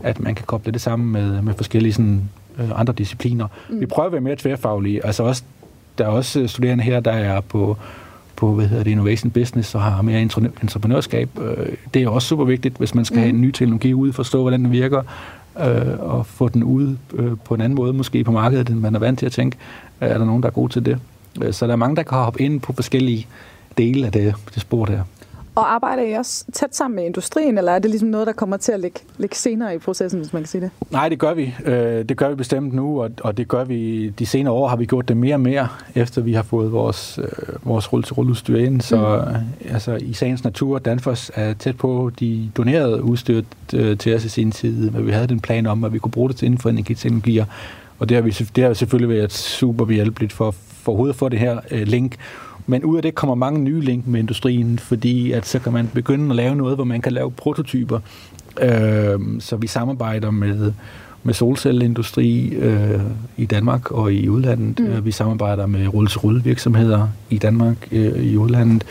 at 0.06 0.20
man 0.20 0.36
kan 0.36 0.45
koble 0.45 0.72
det 0.72 0.82
sammen 0.82 1.12
med, 1.12 1.41
med 1.41 1.53
forskellige 1.53 1.93
sådan, 1.93 2.22
øh, 2.60 2.80
andre 2.80 2.93
discipliner. 2.93 3.47
Mm. 3.70 3.80
Vi 3.80 3.86
prøver 3.86 4.06
at 4.06 4.12
være 4.12 4.22
mere 4.22 4.36
tværfaglige. 4.36 5.06
Altså 5.06 5.24
også, 5.24 5.43
der 5.97 6.06
er 6.06 6.10
også 6.10 6.47
studerende 6.47 6.84
her, 6.84 6.99
der 6.99 7.12
er 7.12 7.41
på, 7.41 7.78
på 8.36 8.53
hvad 8.53 8.68
hedder 8.68 8.84
det, 8.84 8.91
innovation 8.91 9.32
business 9.32 9.76
og 9.76 9.82
har 9.82 10.01
mere 10.01 10.22
entreprenørskab. 10.22 11.30
Øh, 11.39 11.68
det 11.93 12.03
er 12.03 12.10
også 12.10 12.28
super 12.28 12.43
vigtigt, 12.43 12.78
hvis 12.78 12.95
man 12.95 13.06
skal 13.06 13.16
mm. 13.16 13.22
have 13.22 13.30
en 13.30 13.41
ny 13.41 13.51
teknologi 13.51 13.93
ud, 13.93 14.14
forstå, 14.14 14.41
hvordan 14.41 14.64
den 14.64 14.72
virker, 14.72 15.01
øh, 15.60 15.99
og 15.99 16.26
få 16.26 16.49
den 16.49 16.64
ud 16.64 16.97
øh, 17.14 17.32
på 17.45 17.53
en 17.56 17.62
anden 17.62 17.76
måde, 17.76 17.93
måske 17.93 18.24
på 18.24 18.32
markedet, 18.32 18.70
end 18.70 18.80
man 18.80 18.95
er 18.95 18.99
vant 18.99 19.20
til 19.20 19.26
at 19.26 19.32
tænke. 19.32 19.58
Øh, 20.01 20.10
er 20.10 20.18
der 20.18 20.26
nogen, 20.26 20.43
der 20.43 20.49
er 20.49 20.53
gode 20.53 20.74
til 20.74 20.86
det? 20.86 20.99
Øh, 21.41 21.53
så 21.53 21.68
der 21.68 21.72
er 21.72 21.78
mange, 21.78 21.95
der 21.95 22.03
kan 22.03 22.18
hoppe 22.18 22.41
ind 22.41 22.62
på 22.62 22.74
forskellige 22.74 23.28
dele 23.78 24.06
af 24.06 24.12
det, 24.12 24.36
det 24.53 24.62
spor 24.62 24.86
der. 24.86 24.99
Og 25.56 25.74
arbejder 25.74 26.03
I 26.03 26.14
også 26.14 26.45
tæt 26.53 26.76
sammen 26.76 26.95
med 26.95 27.06
industrien, 27.06 27.58
eller 27.58 27.72
er 27.72 27.80
det 27.80 27.89
ligesom 27.89 28.10
noget, 28.10 28.28
der 28.28 28.34
kommer 28.34 28.58
til 28.58 28.72
at 28.72 28.80
ligge, 28.80 28.99
ligge 29.18 29.36
senere 29.36 29.76
i 29.76 29.78
processen, 29.78 30.20
hvis 30.20 30.34
man 30.34 30.41
kan 30.41 30.47
sige 30.47 30.62
det? 30.62 30.70
Nej, 30.91 31.10
det 31.10 31.20
gør 31.20 31.34
vi. 31.34 31.53
Øh, 31.66 32.06
det 32.10 32.18
gør 32.18 32.30
vi 32.30 32.36
bestemt 32.36 32.74
nu, 32.74 33.01
og, 33.01 33.12
og 33.22 33.38
det 33.38 33.47
gør 33.47 33.64
vi 33.64 34.10
de 34.10 34.26
senere 34.26 34.53
år, 34.53 34.68
har 34.68 34.76
vi 34.76 34.86
gjort 34.86 35.08
det 35.08 35.18
mere 35.18 35.36
og 35.36 35.39
mere, 35.39 35.68
efter 35.95 36.22
vi 36.22 36.34
har 36.34 36.43
fået 36.43 36.72
vores, 36.72 37.20
øh, 37.24 37.28
vores 37.64 37.93
rulle 37.93 38.03
til 38.03 38.14
rulleudstyr 38.14 38.58
ind. 38.58 38.82
Så 38.82 39.24
mm. 39.28 39.74
altså, 39.74 39.95
i 39.95 40.14
sagens 40.14 40.43
natur, 40.43 40.80
Danfoss 40.80 41.32
er 41.36 41.53
tæt 41.53 41.78
på, 41.78 42.12
de 42.20 42.51
donerede 42.58 43.03
udstyr 43.03 43.41
øh, 43.74 43.97
til 43.97 44.16
os 44.16 44.26
i 44.26 44.30
sin 44.30 44.51
tid, 44.51 44.89
men 44.89 45.08
vi 45.08 45.12
havde 45.12 45.28
den 45.28 45.39
plan 45.39 45.66
om, 45.66 45.84
at 45.84 45.93
vi 45.93 45.99
kunne 45.99 46.12
bruge 46.12 46.30
det 46.30 46.38
til 46.38 46.45
inden 46.45 46.60
for 46.60 46.70
energiteknologier. 46.70 47.45
Og 47.99 48.10
det 48.10 48.16
har, 48.16 48.22
vi, 48.22 48.32
det 48.32 48.64
har 48.64 48.74
selvfølgelig 48.74 49.18
været 49.18 49.34
super 49.34 49.86
behjælpeligt 49.86 50.34
for, 50.34 50.51
for 50.51 50.91
overhovedet 50.91 51.14
at 51.14 51.20
få 51.20 51.30
det 51.30 51.39
her 51.39 51.60
øh, 51.72 51.88
link 51.88 52.16
men 52.68 52.84
ud 52.84 52.97
af 52.97 53.01
det 53.01 53.16
kommer 53.16 53.36
mange 53.36 53.59
nye 53.59 53.82
link 53.82 54.07
med 54.07 54.20
industrien, 54.20 54.80
fordi 54.80 55.32
at 55.32 55.45
så 55.45 55.59
kan 55.59 55.74
man 55.74 55.89
begynde 55.93 56.30
at 56.30 56.36
lave 56.36 56.55
noget, 56.55 56.78
hvor 56.78 56.84
man 56.84 57.01
kan 57.01 57.11
lave 57.11 57.32
prototyper. 57.32 57.99
Øh, 58.61 59.20
så 59.39 59.55
vi 59.55 59.68
samarbejder 59.68 60.32
med 60.32 60.74
med 61.26 61.34
solcelleindustri 61.34 62.49
øh, 62.49 62.99
i 63.38 63.45
Danmark 63.45 63.91
og 63.91 64.13
i 64.13 64.30
udlandet. 64.30 64.80
Mm. 64.80 64.86
Øh, 64.86 65.05
vi 65.05 65.11
samarbejder 65.11 65.66
med 65.66 65.88
rulle 65.88 66.09
virksomheder 66.43 67.07
i 67.30 67.38
Danmark 67.38 67.88
øh, 67.91 68.26
i 68.26 68.38
udlandet. 68.38 68.84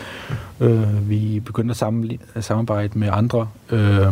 Øh, 0.59 1.09
vi 1.09 1.41
begynder 1.45 1.71
at, 1.71 1.77
sammen, 1.77 2.11
at 2.35 2.43
samarbejde 2.43 2.99
med 2.99 3.09
andre 3.11 3.47
øh, 3.69 4.07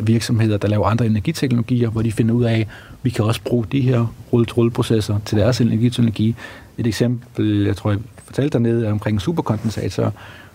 virksomheder, 0.00 0.56
der 0.56 0.68
laver 0.68 0.86
andre 0.86 1.06
energiteknologier, 1.06 1.90
hvor 1.90 2.02
de 2.02 2.12
finder 2.12 2.34
ud 2.34 2.44
af, 2.44 2.58
at 2.60 2.66
vi 3.02 3.10
kan 3.10 3.24
også 3.24 3.40
bruge 3.44 3.66
de 3.72 3.80
her 3.80 4.14
rulle 4.32 4.46
til 4.46 4.70
processer 4.70 5.18
til 5.24 5.38
deres 5.38 5.60
energiteknologi. 5.60 6.34
Et 6.78 6.86
eksempel, 6.86 7.64
jeg 7.66 7.76
tror, 7.76 7.96
fortalte 8.28 8.52
dernede, 8.58 8.86
er 8.86 8.92
omkring 8.92 9.20
superkondensatorer 9.20 10.10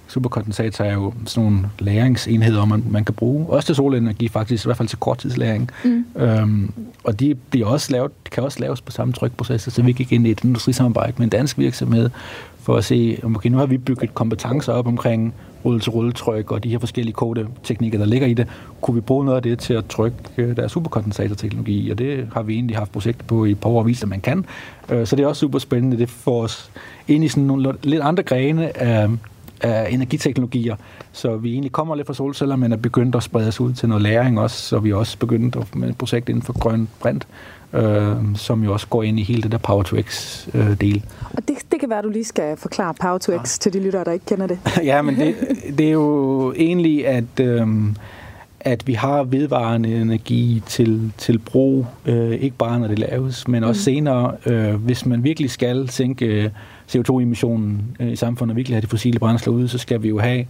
Superkondensator 0.08 0.86
er 0.86 0.94
jo 0.94 1.14
sådan 1.26 1.50
nogle 1.50 1.70
læringsenheder, 1.80 2.66
man, 2.66 2.84
man 2.90 3.06
kan 3.06 3.16
bruge. 3.16 3.48
Også 3.50 3.66
til 3.66 3.76
solenergi 3.76 4.28
faktisk, 4.28 4.66
i 4.66 4.68
hvert 4.68 4.78
fald 4.78 4.88
til 4.88 4.98
korttidslæring. 4.98 5.70
Mm. 5.86 6.06
Øhm, 6.16 6.74
og 7.04 7.20
de 7.20 7.36
bliver 7.36 7.68
også 7.68 7.92
lavet, 7.92 8.12
kan 8.32 8.44
også 8.44 8.60
laves 8.60 8.82
på 8.82 8.92
samme 8.92 9.14
trykprocesser, 9.14 9.72
så 9.72 9.82
vi 9.82 9.92
gik 9.92 10.12
ind 10.12 10.28
i 10.28 10.32
et 10.32 10.44
industrisamarbejde 10.44 11.14
med 11.18 11.24
en 11.24 11.30
dansk 11.30 11.58
virksomhed, 11.58 12.10
for 12.62 12.78
at 12.78 12.86
se, 12.86 13.20
okay, 13.24 13.50
nu 13.50 13.58
har 13.58 13.66
vi 13.66 13.78
bygget 13.78 14.14
kompetencer 14.14 14.74
op 14.74 14.88
omkring 14.88 15.34
rulle 15.66 15.80
til 15.80 15.92
rulletryk 15.92 16.52
og 16.52 16.64
de 16.64 16.70
her 16.70 16.80
forskellige 16.80 17.14
kodeteknikker, 17.14 17.98
der 17.98 18.06
ligger 18.06 18.28
i 18.28 18.34
det. 18.34 18.48
Kunne 18.82 18.96
vi 18.96 19.02
bruge 19.02 19.26
noget 19.26 19.36
af 19.36 19.44
det 19.44 19.60
til 19.60 19.74
at 19.74 19.86
trykke 19.86 20.54
deres 20.56 20.72
superkondensatorteknologi? 20.72 21.90
Og 21.90 21.98
det 21.98 22.28
har 22.34 22.42
vi 22.42 22.54
egentlig 22.54 22.78
haft 22.78 22.92
projekt 22.92 23.28
på 23.28 23.46
i 23.46 23.52
et 23.52 23.60
par 23.60 23.70
år 23.70 23.84
vist, 23.84 24.04
at 24.04 24.10
man 24.10 24.22
kan. 24.22 24.46
Øh, 24.90 25.08
så 25.08 25.16
det 25.16 25.24
er 25.24 25.28
også 25.28 25.40
super 25.40 25.60
spændende. 25.60 25.98
Det 25.98 26.10
får 26.10 26.42
os 26.42 26.72
ind 27.08 27.24
i 27.24 27.28
sådan 27.28 27.44
nogle 27.44 27.74
lidt 27.84 28.02
andre 28.02 28.24
grene 28.24 28.78
af 28.78 29.10
af 29.64 29.88
energiteknologier. 29.92 30.76
Så 31.12 31.38
vi 31.38 31.52
egentlig 31.52 31.72
kommer 31.72 31.96
lidt 31.96 32.08
fra 32.08 32.14
solceller, 32.14 32.56
men 32.56 32.72
er 32.72 32.78
begyndt 32.78 33.16
at 33.16 33.24
sprede 33.24 33.48
os 33.48 33.60
ud 33.60 33.74
til 33.74 33.90
noget 33.90 34.02
læring 34.02 34.40
også, 34.40 34.62
så 34.62 34.80
vi 34.80 34.94
også 34.94 35.18
begyndt 35.18 35.76
med 35.76 35.90
et 35.90 35.98
projekt 35.98 36.30
inden 36.30 36.42
for 36.42 36.60
grøn 36.60 36.88
brint, 37.00 37.28
øh, 37.74 38.16
som 38.36 38.64
jo 38.64 38.74
også 38.74 38.88
går 38.88 39.04
ind 39.04 39.20
i 39.20 39.24
hele 39.24 39.42
det 39.42 39.52
der 39.52 39.58
Power 39.58 39.84
to 39.84 39.98
X-del. 40.02 40.96
Øh, 40.96 41.02
og 41.34 41.48
det, 41.48 41.58
det 41.72 41.80
kan 41.80 41.90
være, 41.90 42.00
at 42.00 42.04
du 42.04 42.10
lige 42.10 42.26
skal 42.26 42.58
forklare 42.58 42.94
Power 43.02 43.18
to 43.18 43.32
X 43.32 43.36
ja. 43.36 43.44
til 43.44 43.74
de 43.74 43.80
lyttere, 43.80 44.04
der 44.04 44.12
ikke 44.12 44.26
kender 44.26 44.48
det. 44.48 44.60
ja, 44.84 45.02
men 45.02 45.16
det, 45.16 45.36
det 45.78 45.88
er 45.88 45.92
jo 45.92 46.54
egentlig, 46.54 47.08
at... 47.08 47.40
Øh, 47.40 47.68
at 48.66 48.88
vi 48.88 48.94
har 48.94 49.24
vedvarende 49.24 50.02
energi 50.02 50.64
til, 50.66 51.12
til 51.18 51.40
brug, 51.40 51.86
øh, 52.06 52.32
ikke 52.32 52.58
bare 52.58 52.80
når 52.80 52.88
det 52.88 53.00
laves, 53.00 53.48
men 53.48 53.64
også 53.64 53.80
mm. 53.80 53.84
senere, 53.84 54.36
øh, 54.46 54.76
hvis 54.76 55.06
man 55.06 55.24
virkelig 55.24 55.52
skal 55.52 55.90
sænke 55.90 56.52
CO2-emissionen 56.96 57.82
øh, 58.00 58.12
i 58.12 58.16
samfundet 58.16 58.54
og 58.54 58.58
virkelig 58.58 58.76
have 58.76 58.82
de 58.82 58.88
fossile 58.88 59.20
brændsler 59.20 59.54
ude, 59.54 59.68
så 59.68 59.78
skal 59.78 60.04
vi 60.04 60.10
jo 60.10 60.20
have 60.20 60.46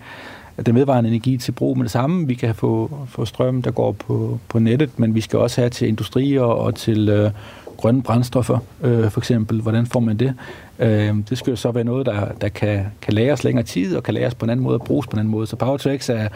den 0.65 0.75
vedvarende 0.75 1.09
energi 1.09 1.37
til 1.37 1.51
brug 1.51 1.77
med 1.77 1.83
det 1.83 1.91
samme. 1.91 2.27
Vi 2.27 2.33
kan 2.33 2.55
få, 2.55 2.91
få 3.07 3.25
strøm, 3.25 3.61
der 3.61 3.71
går 3.71 3.91
på, 3.91 4.39
på 4.47 4.59
nettet, 4.59 4.99
men 4.99 5.15
vi 5.15 5.21
skal 5.21 5.39
også 5.39 5.61
have 5.61 5.69
til 5.69 5.87
industrier 5.87 6.41
og 6.41 6.75
til 6.75 7.09
øh, 7.09 7.31
grønne 7.77 8.01
brændstoffer, 8.03 8.59
øh, 8.83 9.09
for 9.11 9.19
eksempel. 9.19 9.61
Hvordan 9.61 9.85
får 9.85 9.99
man 9.99 10.17
det? 10.17 10.33
Øh, 10.79 11.15
det 11.29 11.37
skal 11.37 11.51
jo 11.51 11.55
så 11.55 11.71
være 11.71 11.83
noget, 11.83 12.05
der, 12.05 12.27
der 12.41 12.49
kan, 12.49 12.85
kan 13.01 13.13
læres 13.13 13.43
længere 13.43 13.65
tid, 13.65 13.95
og 13.95 14.03
kan 14.03 14.13
læres 14.13 14.35
på 14.35 14.45
en 14.45 14.49
anden 14.49 14.63
måde 14.63 14.75
og 14.75 14.81
bruges 14.81 15.07
på 15.07 15.13
en 15.13 15.19
anden 15.19 15.31
måde. 15.31 15.47
Så 15.47 15.55
Power 15.55 15.77
to 15.77 15.97
X 15.97 16.09
er, 16.09 16.27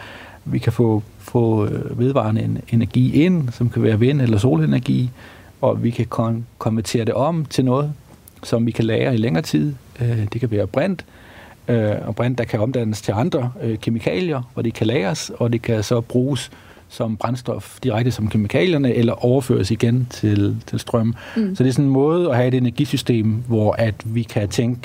vi 0.44 0.58
kan 0.58 0.72
få, 0.72 1.02
få 1.18 1.66
øh, 1.66 1.98
vedvarende 1.98 2.60
energi 2.68 3.24
ind, 3.24 3.48
som 3.48 3.70
kan 3.70 3.82
være 3.82 3.98
vind- 3.98 4.20
eller 4.20 4.38
solenergi, 4.38 5.10
og 5.60 5.82
vi 5.82 5.90
kan 5.90 6.06
kon- 6.14 6.42
konvertere 6.58 7.04
det 7.04 7.14
om 7.14 7.44
til 7.44 7.64
noget, 7.64 7.92
som 8.42 8.66
vi 8.66 8.70
kan 8.70 8.84
lære 8.84 9.14
i 9.14 9.16
længere 9.16 9.42
tid. 9.42 9.74
Øh, 10.00 10.26
det 10.32 10.40
kan 10.40 10.50
være 10.50 10.66
brint, 10.66 11.04
øh, 11.08 11.17
og 12.06 12.16
brint, 12.16 12.38
der 12.38 12.44
kan 12.44 12.60
omdannes 12.60 13.02
til 13.02 13.12
andre 13.12 13.52
øh, 13.62 13.78
kemikalier, 13.78 14.42
hvor 14.54 14.62
det 14.62 14.74
kan 14.74 14.86
lagres, 14.86 15.30
og 15.38 15.52
det 15.52 15.62
kan 15.62 15.82
så 15.82 16.00
bruges 16.00 16.50
som 16.88 17.16
brændstof 17.16 17.78
direkte 17.82 18.10
som 18.10 18.28
kemikalierne, 18.28 18.94
eller 18.94 19.24
overføres 19.24 19.70
igen 19.70 20.06
til, 20.10 20.56
til 20.66 20.78
strøm. 20.78 21.14
Mm. 21.36 21.54
Så 21.54 21.64
det 21.64 21.68
er 21.68 21.72
sådan 21.72 21.84
en 21.84 21.90
måde 21.90 22.30
at 22.30 22.36
have 22.36 22.48
et 22.48 22.54
energisystem, 22.54 23.42
hvor 23.46 23.72
at 23.72 23.94
vi 24.04 24.22
kan 24.22 24.48
tænke 24.48 24.80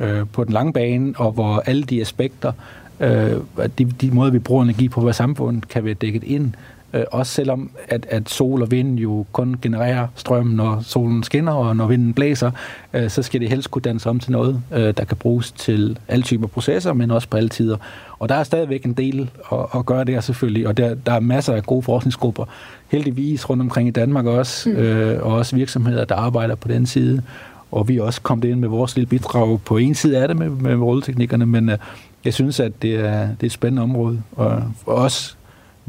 øh, 0.00 0.26
på 0.32 0.44
den 0.44 0.52
lange 0.52 0.72
bane, 0.72 1.14
og 1.16 1.32
hvor 1.32 1.62
alle 1.66 1.82
de 1.82 2.00
aspekter, 2.00 2.52
øh, 3.00 3.32
de, 3.78 3.84
de 3.84 4.10
måder, 4.10 4.30
vi 4.30 4.38
bruger 4.38 4.62
energi 4.62 4.88
på 4.88 5.00
vores 5.00 5.16
samfund, 5.16 5.62
kan 5.62 5.84
være 5.84 5.94
dækket 5.94 6.24
ind 6.24 6.52
Øh, 6.92 7.04
også 7.12 7.32
selvom, 7.32 7.70
at, 7.88 8.06
at 8.10 8.30
sol 8.30 8.62
og 8.62 8.70
vind 8.70 8.98
jo 8.98 9.26
kun 9.32 9.56
genererer 9.62 10.06
strøm, 10.14 10.46
når 10.46 10.80
solen 10.82 11.22
skinner 11.22 11.52
og 11.52 11.76
når 11.76 11.86
vinden 11.86 12.14
blæser, 12.14 12.50
øh, 12.94 13.10
så 13.10 13.22
skal 13.22 13.40
det 13.40 13.48
helst 13.48 13.70
kunne 13.70 13.82
dannes 13.82 14.06
om 14.06 14.20
til 14.20 14.32
noget, 14.32 14.62
øh, 14.74 14.94
der 14.96 15.04
kan 15.04 15.16
bruges 15.16 15.52
til 15.52 15.98
alle 16.08 16.22
typer 16.22 16.46
processer, 16.46 16.92
men 16.92 17.10
også 17.10 17.28
på 17.28 17.36
alle 17.36 17.48
tider. 17.48 17.76
Og 18.18 18.28
der 18.28 18.34
er 18.34 18.42
stadigvæk 18.42 18.84
en 18.84 18.92
del 18.92 19.30
at, 19.52 19.58
at 19.74 19.86
gøre 19.86 20.04
der 20.04 20.20
selvfølgelig, 20.20 20.68
og 20.68 20.76
der, 20.76 20.94
der 20.94 21.12
er 21.12 21.20
masser 21.20 21.54
af 21.54 21.62
gode 21.62 21.82
forskningsgrupper, 21.82 22.44
heldigvis 22.88 23.50
rundt 23.50 23.62
omkring 23.62 23.88
i 23.88 23.90
Danmark 23.90 24.26
også, 24.26 24.70
mm. 24.70 24.76
øh, 24.76 25.22
og 25.26 25.32
også 25.32 25.56
virksomheder, 25.56 26.04
der 26.04 26.14
arbejder 26.14 26.54
på 26.54 26.68
den 26.68 26.86
side. 26.86 27.22
Og 27.70 27.88
vi 27.88 27.96
er 27.96 28.02
også 28.02 28.20
kommet 28.20 28.44
ind 28.44 28.60
med 28.60 28.68
vores 28.68 28.96
lille 28.96 29.08
bidrag 29.08 29.60
på 29.64 29.76
en 29.76 29.94
side 29.94 30.18
af 30.18 30.28
det 30.28 30.36
med, 30.36 30.50
med 30.50 30.76
rulleteknikkerne, 30.76 31.46
men 31.46 31.68
øh, 31.68 31.78
jeg 32.24 32.34
synes, 32.34 32.60
at 32.60 32.82
det 32.82 32.94
er, 32.94 33.20
det 33.20 33.42
er 33.42 33.46
et 33.46 33.52
spændende 33.52 33.82
område, 33.82 34.22
og 34.36 34.62
os 34.86 35.37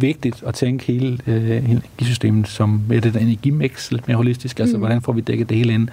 vigtigt 0.02 0.44
at 0.48 0.54
tænke 0.54 0.86
hele 0.86 1.20
øh, 1.28 1.70
energisystemet 1.70 2.48
som 2.48 2.82
et 2.94 3.06
energimix 3.06 3.92
lidt 3.92 4.08
mere 4.08 4.18
holistisk. 4.18 4.60
Altså, 4.60 4.76
mm. 4.78 4.82
hvordan 4.82 5.02
får 5.02 5.14
vi 5.14 5.22
dækket 5.22 5.50
det 5.50 5.58
hele 5.58 5.74
ind? 5.74 5.88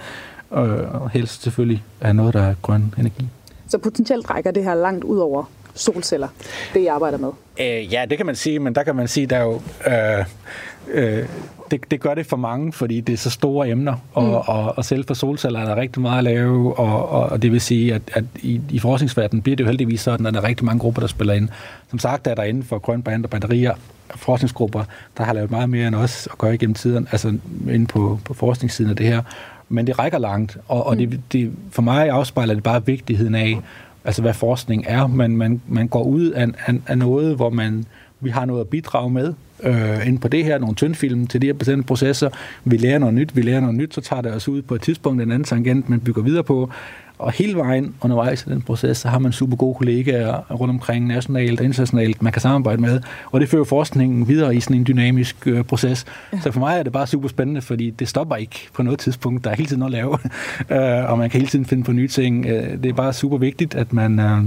Og, 0.49 0.67
og 0.77 1.09
helst 1.09 1.43
selvfølgelig 1.43 1.83
er 2.01 2.13
noget, 2.13 2.33
der 2.33 2.41
er 2.41 2.55
grøn 2.61 2.93
energi. 2.97 3.27
Så 3.67 3.77
potentielt 3.77 4.29
rækker 4.29 4.51
det 4.51 4.63
her 4.63 4.75
langt 4.75 5.03
ud 5.03 5.17
over 5.17 5.43
solceller, 5.73 6.27
det 6.73 6.79
I 6.79 6.85
arbejder 6.85 7.17
med? 7.17 7.29
Øh, 7.59 7.93
ja, 7.93 8.05
det 8.09 8.17
kan 8.17 8.25
man 8.25 8.35
sige, 8.35 8.59
men 8.59 8.75
der 8.75 8.83
kan 8.83 8.95
man 8.95 9.07
sige, 9.07 9.27
der 9.27 9.37
er 9.37 9.43
jo... 9.43 9.61
Øh, 9.87 10.25
øh, 11.19 11.25
det, 11.71 11.91
det 11.91 11.99
gør 11.99 12.13
det 12.13 12.25
for 12.25 12.37
mange, 12.37 12.73
fordi 12.73 13.01
det 13.01 13.13
er 13.13 13.17
så 13.17 13.29
store 13.29 13.69
emner, 13.69 13.95
og, 14.13 14.23
mm. 14.23 14.33
og, 14.33 14.77
og 14.77 14.85
selv 14.85 15.05
for 15.07 15.13
solceller 15.13 15.59
er 15.59 15.65
der 15.65 15.75
rigtig 15.75 16.01
meget 16.01 16.17
at 16.17 16.23
lave, 16.23 16.79
og, 16.79 17.09
og, 17.09 17.23
og 17.29 17.41
det 17.41 17.51
vil 17.51 17.61
sige, 17.61 17.93
at, 17.93 18.01
at 18.13 18.23
i, 18.41 18.61
i 18.69 18.79
forskningsverdenen 18.79 19.41
bliver 19.41 19.55
det 19.55 19.63
jo 19.63 19.67
heldigvis 19.67 20.01
sådan, 20.01 20.25
at 20.25 20.33
der 20.33 20.41
er 20.41 20.47
rigtig 20.47 20.65
mange 20.65 20.79
grupper, 20.79 20.99
der 20.99 21.07
spiller 21.07 21.33
ind. 21.33 21.49
Som 21.89 21.99
sagt 21.99 22.27
er 22.27 22.35
der 22.35 22.43
inden 22.43 22.63
for 22.63 22.79
grøn 22.79 23.01
brand 23.03 23.23
og 23.23 23.29
batterier 23.29 23.73
forskningsgrupper, 24.15 24.83
der 25.17 25.23
har 25.23 25.33
lavet 25.33 25.51
meget 25.51 25.69
mere 25.69 25.87
end 25.87 25.95
os 25.95 26.27
at 26.31 26.37
gøre 26.37 26.53
igennem 26.53 26.73
tiden, 26.73 27.07
altså 27.11 27.37
inde 27.69 27.85
på, 27.85 28.19
på 28.25 28.33
forskningssiden 28.33 28.89
af 28.89 28.95
det 28.97 29.05
her. 29.05 29.21
Men 29.69 29.87
det 29.87 29.99
rækker 29.99 30.17
langt, 30.17 30.57
og, 30.67 30.85
og 30.85 30.97
det, 30.97 31.19
det, 31.31 31.51
for 31.71 31.81
mig 31.81 32.09
afspejler 32.09 32.53
det 32.53 32.63
bare 32.63 32.85
vigtigheden 32.85 33.35
af, 33.35 33.59
altså 34.05 34.21
hvad 34.21 34.33
forskning 34.33 34.83
er. 34.87 35.07
Man, 35.07 35.37
man, 35.37 35.61
man 35.67 35.87
går 35.87 36.03
ud 36.03 36.29
af, 36.29 36.47
af, 36.67 36.73
af 36.87 36.97
noget, 36.97 37.35
hvor 37.35 37.49
man, 37.49 37.85
vi 38.19 38.29
har 38.29 38.45
noget 38.45 38.61
at 38.61 38.67
bidrage 38.67 39.09
med, 39.09 39.33
øh, 39.63 40.07
ind 40.07 40.19
på 40.19 40.27
det 40.27 40.43
her, 40.43 40.57
nogle 40.57 40.75
tyndfilm 40.75 41.27
til 41.27 41.41
de 41.41 41.47
her 41.47 41.53
bestemte 41.53 41.87
processer. 41.87 42.29
Vi 42.63 42.77
lærer 42.77 42.99
noget 42.99 43.15
nyt, 43.15 43.35
vi 43.35 43.41
lærer 43.41 43.59
noget 43.59 43.75
nyt, 43.75 43.93
så 43.93 44.01
tager 44.01 44.21
det 44.21 44.33
os 44.33 44.47
ud 44.47 44.61
på 44.61 44.75
et 44.75 44.81
tidspunkt 44.81 45.21
en 45.21 45.31
anden 45.31 45.43
tangent, 45.43 45.89
man 45.89 45.99
bygger 45.99 46.21
videre 46.21 46.43
på. 46.43 46.71
Og 47.19 47.31
hele 47.31 47.55
vejen 47.55 47.95
undervejs 48.01 48.45
i 48.47 48.49
den 48.49 48.61
proces, 48.61 48.97
så 48.97 49.07
har 49.07 49.19
man 49.19 49.31
super 49.31 49.57
gode 49.57 49.75
kollegaer 49.75 50.51
rundt 50.51 50.69
omkring 50.69 51.07
nationalt 51.07 51.59
og 51.59 51.65
internationalt, 51.65 52.21
man 52.21 52.31
kan 52.31 52.41
samarbejde 52.41 52.81
med. 52.81 53.01
Og 53.31 53.39
det 53.39 53.49
fører 53.49 53.63
forskningen 53.63 54.27
videre 54.27 54.55
i 54.55 54.59
sådan 54.59 54.75
en 54.75 54.87
dynamisk 54.87 55.47
øh, 55.47 55.63
proces. 55.63 56.05
Ja. 56.33 56.39
Så 56.39 56.51
for 56.51 56.59
mig 56.59 56.79
er 56.79 56.83
det 56.83 56.91
bare 56.91 57.07
super 57.07 57.27
spændende, 57.27 57.61
fordi 57.61 57.89
det 57.89 58.07
stopper 58.07 58.35
ikke 58.35 58.67
på 58.73 58.83
noget 58.83 58.99
tidspunkt. 58.99 59.43
Der 59.43 59.51
er 59.51 59.55
hele 59.55 59.67
tiden 59.67 59.79
noget 59.79 59.95
at 59.95 59.99
lave, 59.99 60.17
øh, 61.01 61.11
og 61.11 61.17
man 61.17 61.29
kan 61.29 61.39
hele 61.39 61.49
tiden 61.49 61.65
finde 61.65 61.83
på 61.83 61.91
nye 61.91 62.07
ting. 62.07 62.45
Øh, 62.45 62.83
det 62.83 62.85
er 62.85 62.93
bare 62.93 63.13
super 63.13 63.37
vigtigt, 63.37 63.75
at 63.75 63.93
man... 63.93 64.19
Øh, 64.19 64.43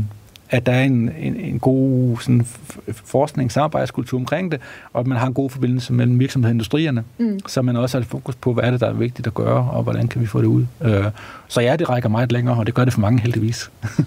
at 0.50 0.66
der 0.66 0.72
er 0.72 0.84
en, 0.84 1.12
en, 1.18 1.36
en 1.36 1.58
god 1.58 2.16
sådan, 2.20 2.46
forskning, 2.92 3.52
samarbejdskultur 3.52 4.18
omkring 4.18 4.52
det, 4.52 4.60
og 4.92 5.00
at 5.00 5.06
man 5.06 5.18
har 5.18 5.26
en 5.26 5.34
god 5.34 5.50
forbindelse 5.50 5.92
mellem 5.92 6.18
virksomheden 6.18 6.50
og 6.50 6.54
industrierne, 6.54 7.04
mm. 7.18 7.38
så 7.46 7.62
man 7.62 7.76
også 7.76 7.98
har 7.98 8.04
fokus 8.04 8.34
på, 8.34 8.52
hvad 8.52 8.64
er 8.64 8.70
det, 8.70 8.80
der 8.80 8.88
er 8.88 8.92
vigtigt 8.92 9.26
at 9.26 9.34
gøre, 9.34 9.70
og 9.70 9.82
hvordan 9.82 10.08
kan 10.08 10.20
vi 10.20 10.26
få 10.26 10.40
det 10.40 10.46
ud. 10.46 10.66
Øh, 10.82 11.04
så 11.48 11.60
ja, 11.60 11.76
det 11.76 11.88
rækker 11.88 12.08
meget 12.08 12.32
længere, 12.32 12.56
og 12.56 12.66
det 12.66 12.74
gør 12.74 12.84
det 12.84 12.92
for 12.92 13.00
mange 13.00 13.20
heldigvis. 13.20 13.70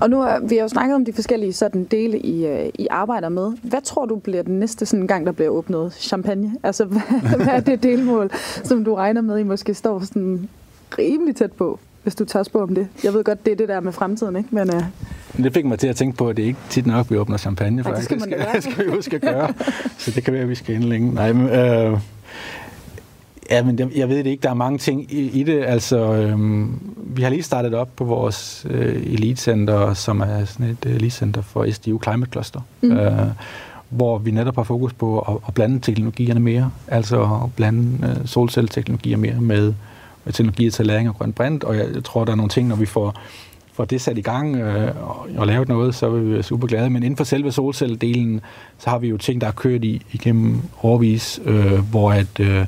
Og 0.00 0.10
nu 0.10 0.20
har 0.20 0.40
vi 0.40 0.58
jo 0.58 0.68
snakket 0.68 0.94
om 0.94 1.04
de 1.04 1.12
forskellige 1.12 1.52
sådan 1.52 1.84
dele, 1.84 2.18
I, 2.18 2.46
øh, 2.46 2.70
I 2.74 2.86
arbejder 2.90 3.28
med. 3.28 3.52
Hvad 3.62 3.80
tror 3.80 4.06
du 4.06 4.16
bliver 4.16 4.42
den 4.42 4.58
næste 4.58 4.86
sådan 4.86 5.06
gang, 5.06 5.26
der 5.26 5.32
bliver 5.32 5.50
åbnet 5.50 5.92
champagne? 5.92 6.52
Altså, 6.62 6.84
hvad, 6.92 7.00
hvad 7.36 7.46
er 7.46 7.60
det 7.60 7.82
delmål, 7.82 8.30
som 8.64 8.84
du 8.84 8.94
regner 8.94 9.20
med, 9.20 9.38
I 9.38 9.42
måske 9.42 9.74
står 9.74 10.00
sådan 10.00 10.48
rimelig 10.98 11.36
tæt 11.36 11.52
på? 11.52 11.78
Hvis 12.02 12.14
du 12.14 12.24
tør 12.24 12.42
spørge 12.42 12.62
om 12.62 12.74
det. 12.74 12.88
Jeg 13.04 13.12
ved 13.12 13.24
godt, 13.24 13.44
det 13.44 13.52
er 13.52 13.56
det 13.56 13.68
der 13.68 13.80
med 13.80 13.92
fremtiden, 13.92 14.36
ikke? 14.36 14.48
Men, 14.52 14.74
uh... 14.74 14.82
Det 15.44 15.54
fik 15.54 15.64
mig 15.64 15.78
til 15.78 15.88
at 15.88 15.96
tænke 15.96 16.16
på, 16.16 16.28
at 16.28 16.36
det 16.36 16.42
ikke 16.42 16.58
tit 16.68 16.86
nok, 16.86 17.10
vi 17.10 17.16
åbner 17.16 17.36
champagne. 17.36 17.82
Nej, 17.82 17.94
det 17.94 18.04
skal, 18.04 18.20
man 18.20 18.30
det 18.38 18.46
skal, 18.48 18.72
skal 18.72 18.86
vi 18.86 18.90
huske 18.90 19.16
at 19.16 19.22
gøre. 19.22 19.52
Så 19.98 20.10
det 20.10 20.24
kan 20.24 20.32
være, 20.32 20.42
at 20.42 20.48
vi 20.48 20.54
skal 20.54 20.74
ind 20.74 20.84
længe. 20.84 21.14
Nej, 21.14 21.32
men, 21.32 21.46
øh, 21.48 21.98
ja, 23.50 23.62
men 23.62 23.78
jeg, 23.96 24.08
ved 24.08 24.18
det 24.18 24.26
ikke. 24.26 24.42
Der 24.42 24.50
er 24.50 24.54
mange 24.54 24.78
ting 24.78 25.12
i, 25.12 25.40
i 25.40 25.42
det. 25.42 25.64
Altså, 25.64 26.14
øh, 26.14 26.66
vi 26.96 27.22
har 27.22 27.30
lige 27.30 27.42
startet 27.42 27.74
op 27.74 27.88
på 27.96 28.04
vores 28.04 28.66
øh, 28.70 28.96
elitecenter, 28.96 29.94
som 29.94 30.20
er 30.20 30.44
sådan 30.44 30.66
et 30.66 30.86
øh, 30.86 30.94
elitecenter 30.94 31.42
for 31.42 31.72
SDU 31.72 32.00
Climate 32.02 32.32
Cluster. 32.32 32.60
Mm. 32.80 32.92
Øh, 32.92 33.26
hvor 33.88 34.18
vi 34.18 34.30
netop 34.30 34.56
har 34.56 34.62
fokus 34.62 34.92
på 34.92 35.18
at, 35.18 35.36
at 35.48 35.54
blande 35.54 35.80
teknologierne 35.80 36.40
mere, 36.40 36.70
altså 36.88 37.22
at 37.22 37.54
blande 37.56 38.06
øh, 38.08 38.26
solcelleteknologier 38.26 39.16
mere 39.16 39.40
med 39.40 39.74
med 40.24 40.32
teknologi 40.32 40.70
til 40.70 40.86
læring 40.86 41.08
af 41.08 41.14
grøn 41.14 41.32
brint, 41.32 41.64
og 41.64 41.76
jeg, 41.76 41.86
tror, 42.04 42.24
der 42.24 42.32
er 42.32 42.36
nogle 42.36 42.50
ting, 42.50 42.68
når 42.68 42.76
vi 42.76 42.86
får, 42.86 43.20
får 43.72 43.84
det 43.84 44.00
sat 44.00 44.18
i 44.18 44.20
gang 44.20 44.56
øh, 44.56 45.08
og, 45.08 45.26
og 45.36 45.46
lavet 45.46 45.68
noget, 45.68 45.94
så 45.94 46.10
vil 46.10 46.26
vi 46.26 46.32
være 46.32 46.42
super 46.42 46.66
glade. 46.66 46.90
Men 46.90 47.02
inden 47.02 47.16
for 47.16 47.24
selve 47.24 47.52
solcelledelen, 47.52 48.40
så 48.78 48.90
har 48.90 48.98
vi 48.98 49.08
jo 49.08 49.16
ting, 49.16 49.40
der 49.40 49.46
er 49.46 49.52
kørt 49.52 49.84
i, 49.84 50.02
igennem 50.12 50.62
årvis, 50.82 51.40
øh, 51.44 51.90
hvor 51.90 52.12
at 52.12 52.40
øh. 52.40 52.66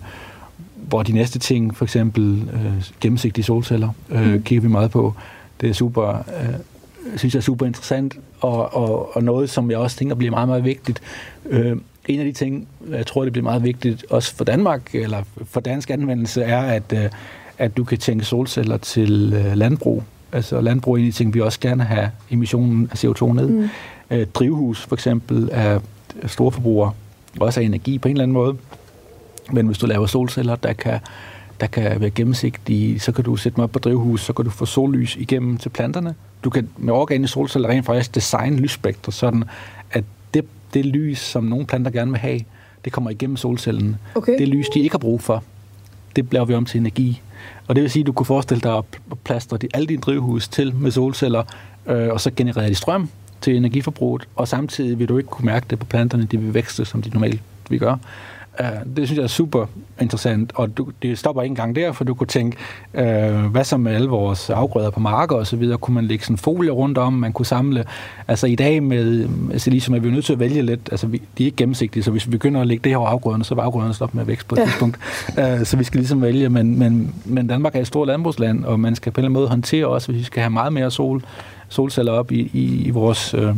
Og 0.93 1.07
de 1.07 1.13
næste 1.13 1.39
ting, 1.39 1.77
for 1.77 1.85
eksempel 1.85 2.49
øh, 2.55 2.85
gennemsigtige 3.01 3.45
solceller, 3.45 3.89
øh, 4.11 4.33
mm. 4.33 4.43
kigger 4.43 4.63
vi 4.63 4.69
meget 4.69 4.91
på. 4.91 5.15
Det 5.61 5.69
er 5.69 5.73
super, 5.73 6.09
øh, 6.19 6.55
synes 7.17 7.35
jeg 7.35 7.39
er 7.39 7.43
super 7.43 7.67
interessant, 7.67 8.17
og, 8.41 8.75
og, 8.75 9.17
og 9.17 9.25
noget, 9.25 9.51
som 9.51 9.71
jeg 9.71 9.79
også 9.79 9.97
tænker 9.97 10.15
bliver 10.15 10.31
meget, 10.31 10.49
meget 10.49 10.65
vigtigt. 10.65 11.03
Øh, 11.51 11.77
en 12.07 12.21
af 12.21 12.27
de 12.27 12.33
ting, 12.33 12.69
jeg 12.91 13.07
tror, 13.07 13.25
det 13.25 13.33
bliver 13.33 13.43
meget 13.43 13.63
vigtigt, 13.65 14.05
også 14.11 14.35
for 14.37 14.45
Danmark, 14.45 14.95
eller 14.95 15.23
for 15.45 15.61
dansk 15.61 15.91
anvendelse, 15.91 16.43
er, 16.43 16.61
at, 16.61 16.93
øh, 16.93 17.11
at 17.59 17.77
du 17.77 17.85
kan 17.85 17.99
tænke 17.99 18.25
solceller 18.25 18.77
til 18.77 19.33
øh, 19.33 19.57
landbrug. 19.57 20.03
Altså 20.33 20.61
landbrug 20.61 20.95
er 20.95 20.99
en 20.99 21.07
af 21.07 21.13
de 21.13 21.17
ting, 21.17 21.35
vi 21.35 21.41
også 21.41 21.61
gerne 21.61 21.85
have 21.85 22.11
emissionen 22.31 22.89
af 22.91 23.05
CO2 23.05 23.33
ned. 23.33 23.49
Mm. 23.49 23.69
Øh, 24.11 24.27
drivhus 24.27 24.81
for 24.81 24.97
eksempel 24.97 25.49
er 25.53 25.81
store 26.27 26.53
forbrugere, 26.53 26.93
også 27.41 27.61
af 27.61 27.65
energi 27.65 27.99
på 27.99 28.09
en 28.09 28.13
eller 28.13 28.23
anden 28.23 28.33
måde. 28.33 28.57
Men 29.53 29.67
hvis 29.67 29.79
du 29.79 29.87
laver 29.87 30.07
solceller, 30.07 30.57
der 30.57 30.73
kan, 30.73 30.99
der 31.61 31.67
kan 31.67 32.01
være 32.01 32.11
gennemsigtige, 32.11 33.01
så 33.01 33.13
kan 33.13 33.25
du 33.25 33.37
sætte 33.37 33.57
dem 33.57 33.65
op 33.65 33.73
på 33.73 33.79
drivhus, 33.79 34.21
så 34.21 34.33
kan 34.33 34.45
du 34.45 34.51
få 34.51 34.67
sollys 34.67 35.17
igennem 35.17 35.59
til 35.59 35.69
planterne. 35.69 36.15
Du 36.45 36.51
kan 36.51 36.69
med 36.77 36.93
organiske 36.93 37.33
solceller 37.33 37.69
rent 37.69 37.87
faktisk 37.87 38.15
designe 38.15 38.57
lysspektre, 38.57 39.13
sådan 39.13 39.45
at 39.91 40.05
det, 40.35 40.45
det 40.75 40.87
lys, 40.87 41.19
som 41.19 41.45
nogle 41.45 41.67
planter 41.67 41.91
gerne 41.91 42.11
vil 42.11 42.21
have, 42.21 42.41
det 42.85 42.93
kommer 42.93 43.11
igennem 43.11 43.37
solcellen. 43.37 43.97
Okay. 44.15 44.39
Det 44.39 44.49
lys, 44.49 44.67
de 44.69 44.81
ikke 44.81 44.93
har 44.93 44.99
brug 44.99 45.21
for, 45.21 45.43
det 46.17 46.29
bliver 46.29 46.45
vi 46.45 46.55
om 46.55 46.65
til 46.65 46.81
energi. 46.81 47.21
Og 47.67 47.75
det 47.75 47.83
vil 47.83 47.91
sige, 47.91 48.01
at 48.01 48.07
du 48.07 48.13
kunne 48.13 48.27
forestille 48.27 48.61
dig 48.61 48.77
at 48.77 48.85
plastre 49.25 49.57
de, 49.57 49.69
alle 49.75 49.87
dine 49.87 50.01
drivhus 50.01 50.49
til 50.49 50.75
med 50.75 50.91
solceller, 50.91 51.45
øh, 51.87 52.09
og 52.09 52.21
så 52.21 52.31
genererer 52.37 52.69
de 52.69 52.75
strøm 52.75 53.09
til 53.41 53.57
energiforbruget, 53.57 54.29
og 54.37 54.49
samtidig 54.49 54.99
vil 54.99 55.09
du 55.09 55.19
ikke 55.19 55.31
kunne 55.31 55.47
mærke 55.47 55.67
det 55.71 55.79
på 55.79 55.87
planterne, 55.87 56.25
de 56.25 56.39
vil 56.39 56.55
vækste, 56.55 56.85
som 56.85 57.03
de 57.03 57.11
normalt 57.11 57.41
vil 57.71 57.81
gøre. 57.81 57.99
Uh, 58.61 58.97
det 58.97 59.09
synes 59.09 59.17
jeg 59.17 59.23
er 59.25 59.29
super 59.29 59.67
interessant, 60.01 60.53
og 60.55 60.77
du, 60.77 60.91
det 61.03 61.19
stopper 61.19 61.43
ikke 61.43 61.53
engang 61.53 61.77
der, 61.77 61.93
for 61.93 62.05
du 62.05 62.15
kunne 62.15 62.27
tænke, 62.27 62.57
uh, 62.95 63.01
hvad 63.45 63.65
så 63.65 63.77
med 63.77 63.95
alle 63.95 64.09
vores 64.09 64.51
afgrøder 64.51 64.91
på 64.91 65.01
marker 65.01 65.37
og 65.37 65.47
så 65.47 65.57
videre, 65.57 65.79
kunne 65.79 65.95
man 65.95 66.05
lægge 66.05 66.25
sådan 66.25 66.37
folie 66.37 66.71
rundt 66.71 66.99
om, 66.99 67.13
man 67.13 67.33
kunne 67.33 67.47
samle, 67.47 67.85
altså 68.29 68.47
i 68.47 68.55
dag 68.55 68.83
med, 68.83 69.29
altså 69.53 69.71
ligesom 69.71 69.95
er 69.95 69.99
vi 69.99 70.11
nødt 70.11 70.25
til 70.25 70.33
at 70.33 70.39
vælge 70.39 70.63
lidt, 70.63 70.89
altså 70.91 71.07
vi, 71.07 71.23
de 71.39 71.43
er 71.43 71.47
ikke 71.47 71.57
gennemsigtige, 71.57 72.03
så 72.03 72.11
hvis 72.11 72.27
vi 72.27 72.31
begynder 72.31 72.61
at 72.61 72.67
lægge 72.67 72.85
det 72.85 72.93
her 72.93 72.97
over 72.97 73.09
afgrøderne, 73.09 73.45
så 73.45 73.55
vil 73.55 73.63
afgrøderne 73.63 73.95
stoppe 73.95 74.17
med 74.17 74.23
at 74.23 74.29
vækste 74.29 74.49
på 74.49 74.55
et 74.55 74.59
ja. 74.59 74.65
tidspunkt, 74.65 74.99
uh, 75.29 75.65
så 75.65 75.77
vi 75.77 75.85
skal 75.85 75.99
ligesom 75.99 76.23
vælge, 76.23 76.49
men, 76.49 76.79
men, 76.79 77.15
men 77.25 77.47
Danmark 77.47 77.77
er 77.77 77.81
et 77.81 77.87
stort 77.87 78.09
landbrugsland, 78.09 78.65
og 78.65 78.81
man 78.81 78.95
skal 78.95 79.13
på 79.13 79.21
en 79.21 79.23
eller 79.23 79.29
anden 79.29 79.41
måde 79.41 79.49
håndtere 79.49 79.87
også, 79.87 80.13
hvis 80.13 80.19
vi 80.19 80.25
skal 80.25 80.43
have 80.43 80.51
meget 80.51 80.73
mere 80.73 80.91
sol, 80.91 81.23
solceller 81.69 82.13
op 82.13 82.33
i, 82.33 82.51
i, 82.53 82.83
i 82.87 82.91
vores... 82.91 83.35
Uh, 83.35 83.57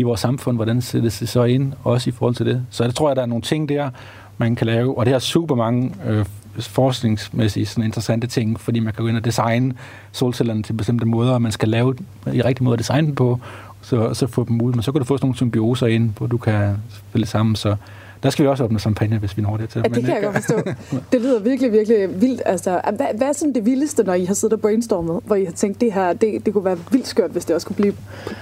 i 0.00 0.02
vores 0.02 0.20
samfund, 0.20 0.56
hvordan 0.56 0.80
sættes 0.80 1.18
det 1.18 1.28
så 1.28 1.44
ind, 1.44 1.72
også 1.84 2.10
i 2.10 2.12
forhold 2.12 2.34
til 2.34 2.46
det. 2.46 2.66
Så 2.70 2.84
jeg 2.84 2.94
tror 2.94 3.10
at 3.10 3.16
der 3.16 3.22
er 3.22 3.26
nogle 3.26 3.42
ting 3.42 3.68
der, 3.68 3.90
man 4.38 4.56
kan 4.56 4.66
lave, 4.66 4.98
og 4.98 5.06
det 5.06 5.12
har 5.12 5.18
super 5.18 5.54
mange 5.54 5.94
øh, 6.06 6.24
forskningsmæssige 6.58 7.66
sådan 7.66 7.84
interessante 7.84 8.26
ting, 8.26 8.60
fordi 8.60 8.80
man 8.80 8.92
kan 8.92 9.02
gå 9.02 9.08
ind 9.08 9.16
og 9.16 9.24
designe 9.24 9.74
solcellerne 10.12 10.62
til 10.62 10.72
bestemte 10.72 11.06
måder, 11.06 11.32
og 11.32 11.42
man 11.42 11.52
skal 11.52 11.68
lave 11.68 11.94
i 12.32 12.42
rigtig 12.42 12.64
måde 12.64 12.74
at 12.74 12.78
designe 12.78 13.06
dem 13.06 13.14
på, 13.14 13.40
så, 13.82 14.14
så 14.14 14.26
få 14.26 14.44
dem 14.44 14.62
ud. 14.62 14.72
Men 14.72 14.82
så 14.82 14.92
kan 14.92 14.98
du 14.98 15.04
få 15.04 15.16
sådan 15.16 15.26
nogle 15.26 15.36
symbioser 15.36 15.86
ind, 15.86 16.10
hvor 16.18 16.26
du 16.26 16.38
kan 16.38 16.76
spille 16.88 17.26
sammen, 17.26 17.56
så 17.56 17.76
der 18.22 18.30
skal 18.30 18.42
vi 18.42 18.48
også 18.48 18.64
åbne 18.64 18.78
champagne, 18.78 19.18
hvis 19.18 19.36
vi 19.36 19.42
når 19.42 19.56
det 19.56 19.68
til. 19.68 19.82
Ja, 19.84 19.88
det 19.94 20.04
kan 20.04 20.14
jeg 20.14 20.22
godt 20.22 20.34
forstå. 20.34 20.60
Det 21.12 21.20
lyder 21.20 21.40
virkelig, 21.40 21.72
virkelig 21.72 22.20
vildt. 22.20 22.42
Altså, 22.46 22.80
hvad, 22.96 23.06
hvad 23.14 23.28
er 23.28 23.32
sådan 23.32 23.54
det 23.54 23.66
vildeste, 23.66 24.02
når 24.02 24.14
I 24.14 24.24
har 24.24 24.34
siddet 24.34 24.52
og 24.52 24.60
brainstormet, 24.60 25.20
hvor 25.24 25.36
I 25.36 25.44
har 25.44 25.52
tænkt, 25.52 25.80
det 25.80 25.92
her, 25.92 26.12
det, 26.12 26.46
det 26.46 26.52
kunne 26.52 26.64
være 26.64 26.78
vildt 26.90 27.08
skørt, 27.08 27.30
hvis 27.30 27.44
det 27.44 27.54
også 27.54 27.66
kunne 27.66 27.76
blive, 27.76 27.94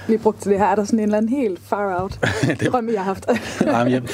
blive 0.05 0.19
brugt 0.19 0.41
til 0.41 0.51
det 0.51 0.59
her? 0.59 0.65
Er 0.65 0.75
der 0.75 0.83
sådan 0.83 0.99
en 0.99 1.03
eller 1.03 1.17
anden 1.17 1.29
helt 1.29 1.59
far 1.63 2.01
out 2.01 2.19
drøm, 2.71 2.89
I 2.89 2.95
har 2.95 3.03
haft? 3.03 3.25
Jamen, 3.65 4.09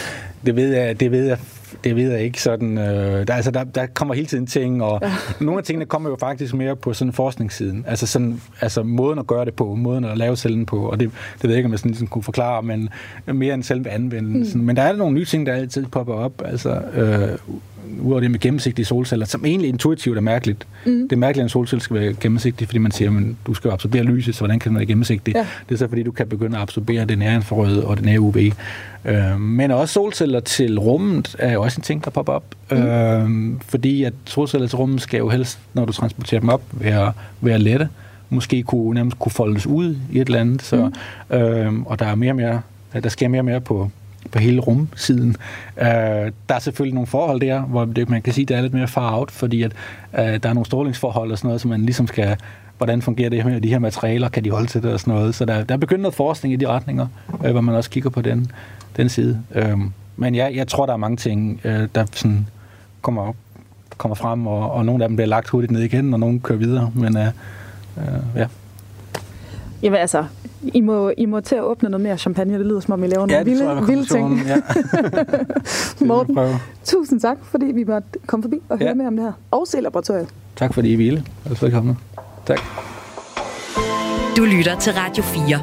det 0.46 0.56
ved 0.56 0.74
jeg, 0.74 1.00
det 1.00 1.12
ved 1.12 1.28
jeg 1.28 1.38
det 1.86 1.96
ved 1.96 2.12
jeg 2.12 2.22
ikke 2.22 2.42
sådan. 2.42 2.78
Øh, 2.78 3.28
der, 3.28 3.34
altså, 3.34 3.52
der, 3.52 3.64
der 3.64 3.86
kommer 3.86 4.14
hele 4.14 4.28
tiden 4.28 4.48
ting, 4.48 4.84
og 4.84 5.00
ja. 5.02 5.14
nogle 5.40 5.58
af 5.58 5.64
tingene 5.64 5.86
kommer 5.86 6.10
jo 6.10 6.18
faktisk 6.20 6.54
mere 6.54 6.76
på 6.76 6.94
sådan 6.94 7.14
forskningssiden. 7.14 7.86
Altså, 7.88 8.08
sådan, 8.08 8.42
altså 8.62 8.84
måden 8.84 9.20
at 9.20 9.28
gøre 9.28 9.46
det 9.46 9.54
på, 9.54 9.76
måden 9.76 10.04
at 10.04 10.18
lave 10.18 10.36
cellen 10.36 10.66
på, 10.66 10.90
og 10.90 11.00
det, 11.00 11.12
det 11.34 11.44
ved 11.44 11.50
jeg 11.50 11.58
ikke, 11.58 11.68
om 11.68 11.72
jeg 11.72 11.80
sådan 11.80 11.92
ligesom 11.92 12.08
kunne 12.08 12.24
forklare, 12.24 12.64
men 12.64 12.90
mere 13.26 13.54
end 13.54 13.64
selve 13.64 13.90
anvendelsen. 13.90 14.60
Mm. 14.60 14.66
Men 14.66 14.76
der 14.76 14.82
er 14.82 14.96
nogle 14.96 15.14
nye 15.14 15.26
ting, 15.26 15.46
der 15.46 15.54
altid 15.54 15.86
popper 15.86 16.14
op. 16.14 16.42
Altså, 16.46 16.70
øh, 16.94 17.38
udover 18.02 18.20
det 18.20 18.32
med 18.32 18.40
gennemsigtige 18.40 18.86
solceller, 18.86 19.26
som 19.26 19.46
egentlig 19.46 19.70
intuitivt 19.70 20.18
er 20.18 20.22
mærkeligt. 20.22 20.68
Mm. 20.86 20.92
Det 20.92 21.12
er 21.12 21.16
mærkeligt, 21.16 21.42
at 21.42 21.46
en 21.46 21.50
solcelle 21.50 21.82
skal 21.84 21.96
være 21.96 22.14
gennemsigtig, 22.14 22.68
fordi 22.68 22.78
man 22.78 22.92
siger, 22.92 23.18
at 23.18 23.24
du 23.48 23.54
skal 23.54 23.72
absorbere 23.72 24.04
lyset, 24.04 24.36
så 24.36 24.42
hvordan 24.42 24.60
kan 24.60 24.70
den 24.70 24.78
være 24.78 24.86
gennemsigtig? 24.86 25.36
Ja. 25.36 25.48
Det 25.70 25.76
er 25.76 25.80
så, 25.80 25.88
fordi 25.88 26.04
du 26.04 26.12
kan 26.12 26.28
begynde 26.28 26.58
at 26.58 26.62
absorbere 26.62 27.06
det 27.06 27.18
nære 27.18 27.36
infrarøde 27.36 27.86
og 27.86 27.98
det 27.98 28.06
nære 28.06 28.20
UV. 28.20 28.38
Øh, 29.06 29.40
men 29.40 29.72
også 29.72 29.94
solceller 29.94 30.40
til 30.40 30.80
rummet 30.80 31.36
er 31.40 31.54
jo 31.54 31.62
også 31.62 31.80
en 31.80 31.84
ting, 31.84 32.06
der 32.06 32.12
popper 32.12 32.34
op. 32.34 32.44
Mm. 32.72 32.78
Øh, 32.78 33.60
fordi 33.68 34.04
at 34.04 34.14
solceller 34.26 34.68
til 34.68 34.78
rummet 34.78 35.02
skal 35.02 35.18
jo 35.18 35.30
helst, 35.30 35.60
når 35.74 35.86
du 35.86 35.94
transporterer 35.94 36.40
dem 36.40 36.50
op, 36.50 36.62
være, 36.72 37.14
være 37.42 37.60
lette. 37.60 37.90
Måske 38.30 38.64
kunne 38.64 38.94
nærmest 38.94 39.20
kunne 39.20 39.32
foldes 39.32 39.68
ud 39.68 39.96
i 40.12 40.20
et 40.20 40.28
eller 40.28 40.40
andet. 40.40 40.62
Så, 40.62 40.92
mm. 41.30 41.36
øh, 41.36 41.82
og 41.86 42.00
der 42.00 42.06
er 42.06 42.16
mere 42.16 42.32
og 42.32 42.36
mere, 42.36 42.62
der 43.04 43.10
sker 43.10 43.28
mere 43.28 43.42
og 43.42 43.46
mere 43.46 43.62
på, 43.62 43.92
på 44.32 44.40
hele 44.40 44.62
rumsiden. 44.62 45.36
Øh, 45.78 45.88
der 46.50 46.56
er 46.56 46.60
selvfølgelig 46.60 46.94
nogle 46.94 47.08
forhold 47.08 47.42
der, 47.42 47.62
hvor 47.62 47.86
det, 47.86 48.10
man 48.10 48.22
kan 48.22 48.34
sige, 48.34 48.46
det 48.46 48.58
er 48.58 48.62
lidt 48.62 48.74
mere 48.74 48.88
far 48.88 49.18
out, 49.18 49.32
fordi 49.32 49.62
at, 49.64 49.72
øh, 50.20 50.26
der 50.26 50.50
er 50.50 50.54
nogle 50.54 50.66
strålingsforhold 50.66 51.32
og 51.32 51.38
sådan 51.38 51.48
noget, 51.48 51.62
som 51.62 51.70
man 51.70 51.82
ligesom 51.82 52.08
skal, 52.08 52.38
hvordan 52.78 53.02
fungerer 53.02 53.30
det 53.30 53.44
her, 53.44 53.60
de 53.60 53.70
her 53.70 53.80
materialer, 53.80 54.30
kan 54.30 54.44
de 54.44 54.52
holde 54.52 54.68
til 54.68 54.84
det 54.84 54.94
og 54.94 55.00
sådan 55.00 55.14
noget. 55.14 55.36
Så 55.36 55.46
der, 55.46 55.64
der 55.64 55.76
er 55.76 55.80
begyndt 55.80 56.02
noget 56.02 56.16
forskning 56.16 56.54
i 56.54 56.58
de 56.58 56.68
retninger, 56.68 57.08
øh, 57.46 57.52
hvor 57.52 57.62
man 57.62 57.76
også 57.76 57.90
kigger 57.90 58.10
på 58.10 58.22
den, 58.22 58.52
den 58.98 59.10
side. 59.10 59.42
Øh, 59.56 59.78
men 60.18 60.36
ja, 60.36 60.50
jeg 60.54 60.68
tror, 60.68 60.86
der 60.86 60.94
er 60.94 60.98
mange 60.98 61.18
ting, 61.18 61.62
øh, 61.64 61.88
der 61.96 62.06
sådan 62.12 62.48
kommer 63.02 63.22
op, 63.22 63.36
kommer 63.98 64.16
frem, 64.16 64.48
og, 64.48 64.72
og 64.72 64.86
nogle 64.86 65.04
af 65.04 65.10
dem 65.10 65.16
bliver 65.16 65.28
lagt 65.28 65.50
hurtigt 65.50 65.72
ned 65.72 65.82
igen, 65.82 66.14
og 66.14 66.20
nogle 66.20 66.40
kører 66.40 66.60
videre. 66.60 66.92
Men 66.96 67.18
øh, 67.18 67.28
øh, 67.98 68.04
ja. 68.36 68.48
Jamen 69.82 70.00
altså, 70.00 70.26
i 70.74 70.82
må, 70.82 71.12
I 71.18 71.26
må 71.26 71.40
til 71.40 71.56
at 71.56 71.64
åbne 71.64 71.90
noget 71.90 72.04
mere 72.04 72.18
champagne. 72.18 72.58
Det 72.58 72.66
lyder 72.66 72.80
som 72.80 72.94
om, 72.94 73.04
I 73.04 73.08
laver 73.08 73.26
ja, 73.30 73.44
nogle 73.44 73.46
vilde, 73.46 73.70
jeg, 73.70 73.88
vilde 73.88 74.06
ting. 74.06 74.42
Ja. 74.48 74.62
Morten, 76.06 76.38
tusind 76.84 77.20
tak, 77.20 77.38
fordi 77.44 77.66
vi 77.66 77.84
måtte 77.84 78.10
komme 78.26 78.44
forbi 78.44 78.58
og 78.70 78.78
høre 78.78 78.90
ja. 78.90 78.94
mere 78.94 79.08
om 79.08 79.16
det 79.16 79.26
her. 79.26 79.34
Og 79.52 79.68
se 79.68 79.82
laboratoriet. 79.82 80.28
Tak 80.56 80.74
fordi 80.74 80.92
I 80.92 80.96
ville. 80.96 81.26
Velkommen. 81.62 81.98
Tak. 82.46 82.60
Du 84.38 84.44
lytter 84.44 84.80
til 84.80 84.94
Radio 84.94 85.24
4. 85.24 85.60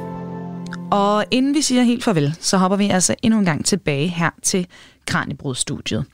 Og 0.91 1.25
inden 1.31 1.55
vi 1.55 1.61
siger 1.61 1.83
helt 1.83 2.05
farvel, 2.05 2.35
så 2.41 2.57
hopper 2.57 2.77
vi 2.77 2.89
altså 2.89 3.15
endnu 3.23 3.39
en 3.39 3.45
gang 3.45 3.65
tilbage 3.65 4.09
her 4.09 4.31
til 4.43 4.67
Kranjebrudstudiet. 5.07 6.05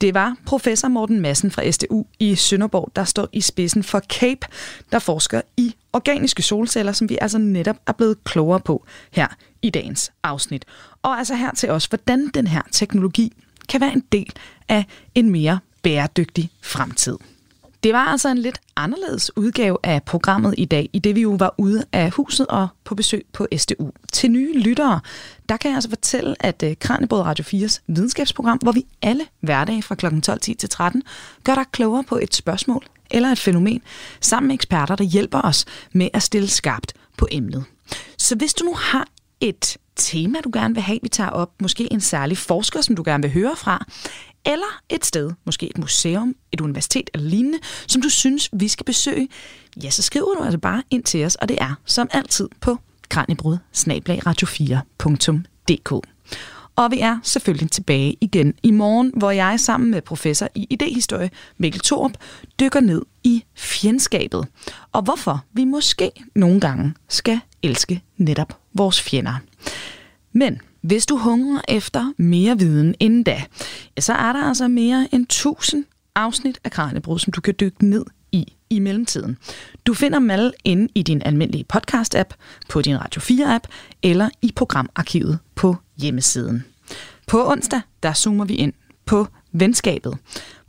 Det 0.00 0.14
var 0.14 0.36
professor 0.46 0.88
Morten 0.88 1.20
Madsen 1.20 1.50
fra 1.50 1.70
SDU 1.70 2.04
i 2.18 2.34
Sønderborg, 2.34 2.92
der 2.96 3.04
står 3.04 3.28
i 3.32 3.40
spidsen 3.40 3.82
for 3.82 3.98
CAPE, 3.98 4.46
der 4.92 4.98
forsker 4.98 5.40
i 5.56 5.74
organiske 5.92 6.42
solceller, 6.42 6.92
som 6.92 7.08
vi 7.08 7.18
altså 7.20 7.38
netop 7.38 7.76
er 7.86 7.92
blevet 7.92 8.24
klogere 8.24 8.60
på 8.60 8.86
her 9.10 9.26
i 9.62 9.70
dagens 9.70 10.12
afsnit. 10.22 10.64
Og 11.02 11.18
altså 11.18 11.34
her 11.34 11.50
til 11.54 11.70
os, 11.70 11.86
hvordan 11.86 12.28
den 12.34 12.46
her 12.46 12.62
teknologi 12.72 13.32
kan 13.68 13.80
være 13.80 13.92
en 13.92 14.04
del 14.12 14.32
af 14.68 14.84
en 15.14 15.30
mere 15.30 15.58
bæredygtig 15.82 16.50
fremtid. 16.62 17.16
Det 17.82 17.92
var 17.92 18.04
altså 18.04 18.28
en 18.28 18.38
lidt 18.38 18.60
anderledes 18.76 19.36
udgave 19.36 19.78
af 19.82 20.02
programmet 20.02 20.54
i 20.58 20.64
dag, 20.64 20.90
i 20.92 20.98
det 20.98 21.14
vi 21.14 21.20
jo 21.20 21.36
var 21.38 21.54
ude 21.58 21.84
af 21.92 22.10
huset 22.10 22.46
og 22.46 22.68
på 22.84 22.94
besøg 22.94 23.26
på 23.32 23.46
SDU. 23.56 23.90
Til 24.12 24.30
nye 24.30 24.58
lyttere, 24.58 25.00
der 25.48 25.56
kan 25.56 25.68
jeg 25.68 25.76
altså 25.76 25.88
fortælle, 25.88 26.36
at 26.40 26.62
øh, 26.62 26.76
Kranjebrød 26.80 27.20
Radio 27.20 27.44
4's 27.44 27.78
videnskabsprogram, 27.86 28.58
hvor 28.58 28.72
vi 28.72 28.86
alle 29.02 29.24
hverdage 29.40 29.82
fra 29.82 29.94
kl. 29.94 30.06
12.10 30.06 30.38
til 30.38 30.68
13 30.68 31.02
gør 31.44 31.54
dig 31.54 31.64
klogere 31.72 32.04
på 32.04 32.16
et 32.16 32.34
spørgsmål 32.34 32.84
eller 33.10 33.28
et 33.28 33.38
fænomen, 33.38 33.82
sammen 34.20 34.48
med 34.48 34.54
eksperter, 34.54 34.96
der 34.96 35.04
hjælper 35.04 35.40
os 35.40 35.64
med 35.92 36.08
at 36.12 36.22
stille 36.22 36.48
skarpt 36.48 36.92
på 37.18 37.28
emnet. 37.30 37.64
Så 38.18 38.36
hvis 38.36 38.54
du 38.54 38.64
nu 38.64 38.74
har 38.74 39.06
et 39.40 39.76
tema, 39.96 40.38
du 40.44 40.50
gerne 40.52 40.74
vil 40.74 40.82
have, 40.82 40.98
vi 41.02 41.08
tager 41.08 41.30
op, 41.30 41.50
måske 41.62 41.92
en 41.92 42.00
særlig 42.00 42.38
forsker, 42.38 42.80
som 42.80 42.96
du 42.96 43.02
gerne 43.06 43.22
vil 43.22 43.32
høre 43.32 43.56
fra, 43.56 43.84
eller 44.44 44.80
et 44.88 45.06
sted, 45.06 45.30
måske 45.44 45.70
et 45.70 45.78
museum, 45.78 46.34
et 46.52 46.60
universitet 46.60 47.10
eller 47.14 47.28
lignende, 47.28 47.58
som 47.86 48.02
du 48.02 48.08
synes, 48.08 48.50
vi 48.52 48.68
skal 48.68 48.86
besøge, 48.86 49.28
ja, 49.82 49.90
så 49.90 50.02
skriver 50.02 50.34
du 50.34 50.42
altså 50.42 50.58
bare 50.58 50.82
ind 50.90 51.04
til 51.04 51.24
os, 51.24 51.34
og 51.34 51.48
det 51.48 51.58
er 51.60 51.74
som 51.84 52.08
altid 52.12 52.48
på 52.60 52.78
kranjebrud 53.08 53.58
radio4.dk. 54.26 56.06
Og 56.80 56.90
vi 56.90 57.00
er 57.00 57.18
selvfølgelig 57.22 57.70
tilbage 57.70 58.16
igen 58.20 58.54
i 58.62 58.70
morgen, 58.70 59.12
hvor 59.16 59.30
jeg 59.30 59.60
sammen 59.60 59.90
med 59.90 60.02
professor 60.02 60.48
i 60.54 60.66
idehistorie 60.70 61.30
Mikkel 61.58 61.80
Thorup 61.80 62.12
dykker 62.60 62.80
ned 62.80 63.02
i 63.24 63.44
fjendskabet, 63.56 64.46
og 64.92 65.02
hvorfor 65.02 65.44
vi 65.52 65.64
måske 65.64 66.10
nogle 66.34 66.60
gange 66.60 66.94
skal 67.08 67.40
elske 67.62 68.02
netop 68.16 68.58
vores 68.74 69.02
fjender. 69.02 69.34
Men 70.32 70.60
hvis 70.80 71.06
du 71.06 71.16
hungrer 71.16 71.60
efter 71.68 72.12
mere 72.16 72.58
viden 72.58 72.94
inden 73.00 73.22
da, 73.22 73.42
så 73.98 74.12
er 74.12 74.32
der 74.32 74.44
altså 74.44 74.68
mere 74.68 75.08
end 75.12 75.22
1000 75.22 75.84
afsnit 76.14 76.60
af 76.64 76.70
Kranjebrud, 76.70 77.18
som 77.18 77.32
du 77.32 77.40
kan 77.40 77.54
dykke 77.60 77.86
ned 77.86 78.04
i 78.32 78.54
i 78.70 78.78
mellemtiden. 78.78 79.36
Du 79.86 79.94
finder 79.94 80.18
dem 80.18 80.30
alle 80.30 80.52
inde 80.64 80.88
i 80.94 81.02
din 81.02 81.22
almindelige 81.22 81.64
podcast-app, 81.74 82.34
på 82.68 82.82
din 82.82 83.00
Radio 83.00 83.20
4-app 83.20 83.66
eller 84.02 84.28
i 84.42 84.52
programarkivet 84.56 85.38
på 85.54 85.76
hjemmesiden. 85.96 86.64
På 87.30 87.50
onsdag, 87.50 87.80
der 88.02 88.12
zoomer 88.12 88.44
vi 88.44 88.54
ind 88.54 88.72
på 89.06 89.26
venskabet. 89.52 90.18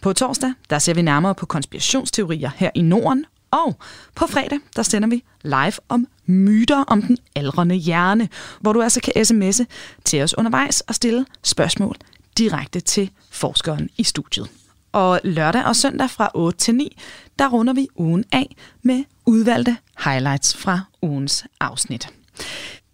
På 0.02 0.14
torsdag, 0.14 0.54
der 0.70 0.80
ser 0.80 0.94
vi 0.94 1.02
nærmere 1.02 1.36
på 1.36 1.46
konspirationsteorier 1.46 2.50
her 2.56 2.70
i 2.76 2.82
Norden, 2.82 3.26
og 3.52 3.76
på 4.16 4.28
fredag, 4.28 4.60
der 4.76 4.84
sender 4.84 5.10
vi 5.10 5.24
live 5.44 5.74
om 5.90 6.08
myter 6.26 6.84
om 6.84 7.02
den 7.02 7.18
aldrende 7.36 7.76
hjerne, 7.76 8.30
hvor 8.60 8.74
du 8.74 8.82
altså 8.82 9.02
kan 9.02 9.14
sms'e 9.18 9.66
til 10.04 10.22
os 10.22 10.38
undervejs 10.38 10.82
og 10.82 10.96
stille 10.96 11.26
spørgsmål 11.44 11.96
direkte 12.38 12.80
til 12.80 13.12
forskeren 13.32 13.90
i 13.98 14.04
studiet. 14.04 14.50
Og 14.92 15.20
lørdag 15.24 15.66
og 15.66 15.76
søndag 15.76 16.10
fra 16.10 16.32
8 16.34 16.60
til 16.60 16.76
9, 16.76 16.98
der 17.40 17.50
runder 17.50 17.74
vi 17.74 17.88
ugen 17.96 18.26
af 18.32 18.56
med 18.82 19.04
udvalgte 19.26 19.78
highlights 20.06 20.58
fra 20.58 20.80
ugens 21.02 21.46
afsnit. 21.60 22.10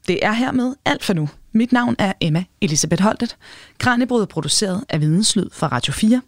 Det 0.08 0.26
er 0.26 0.32
hermed 0.32 0.76
alt 0.86 1.04
for 1.04 1.14
nu. 1.14 1.30
Mit 1.58 1.72
navn 1.72 1.96
er 2.00 2.14
Emma 2.22 2.44
Elisabeth 2.62 3.04
Holtet. 3.04 3.38
Kranjebrud 3.78 4.22
er 4.22 4.26
produceret 4.26 4.84
af 4.90 5.02
Videnslyd 5.02 5.50
fra 5.54 5.68
Radio 5.68 5.94
4. 5.94 6.22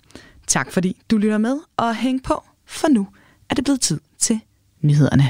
Tak 0.48 0.72
fordi 0.72 1.02
du 1.12 1.18
lytter 1.18 1.38
med, 1.38 1.58
og 1.78 1.96
hæng 1.96 2.24
på, 2.24 2.44
for 2.66 2.88
nu 2.88 3.08
er 3.50 3.56
det 3.56 3.64
blevet 3.64 3.82
tid 3.82 4.00
til 4.20 4.40
nyhederne. 4.82 5.30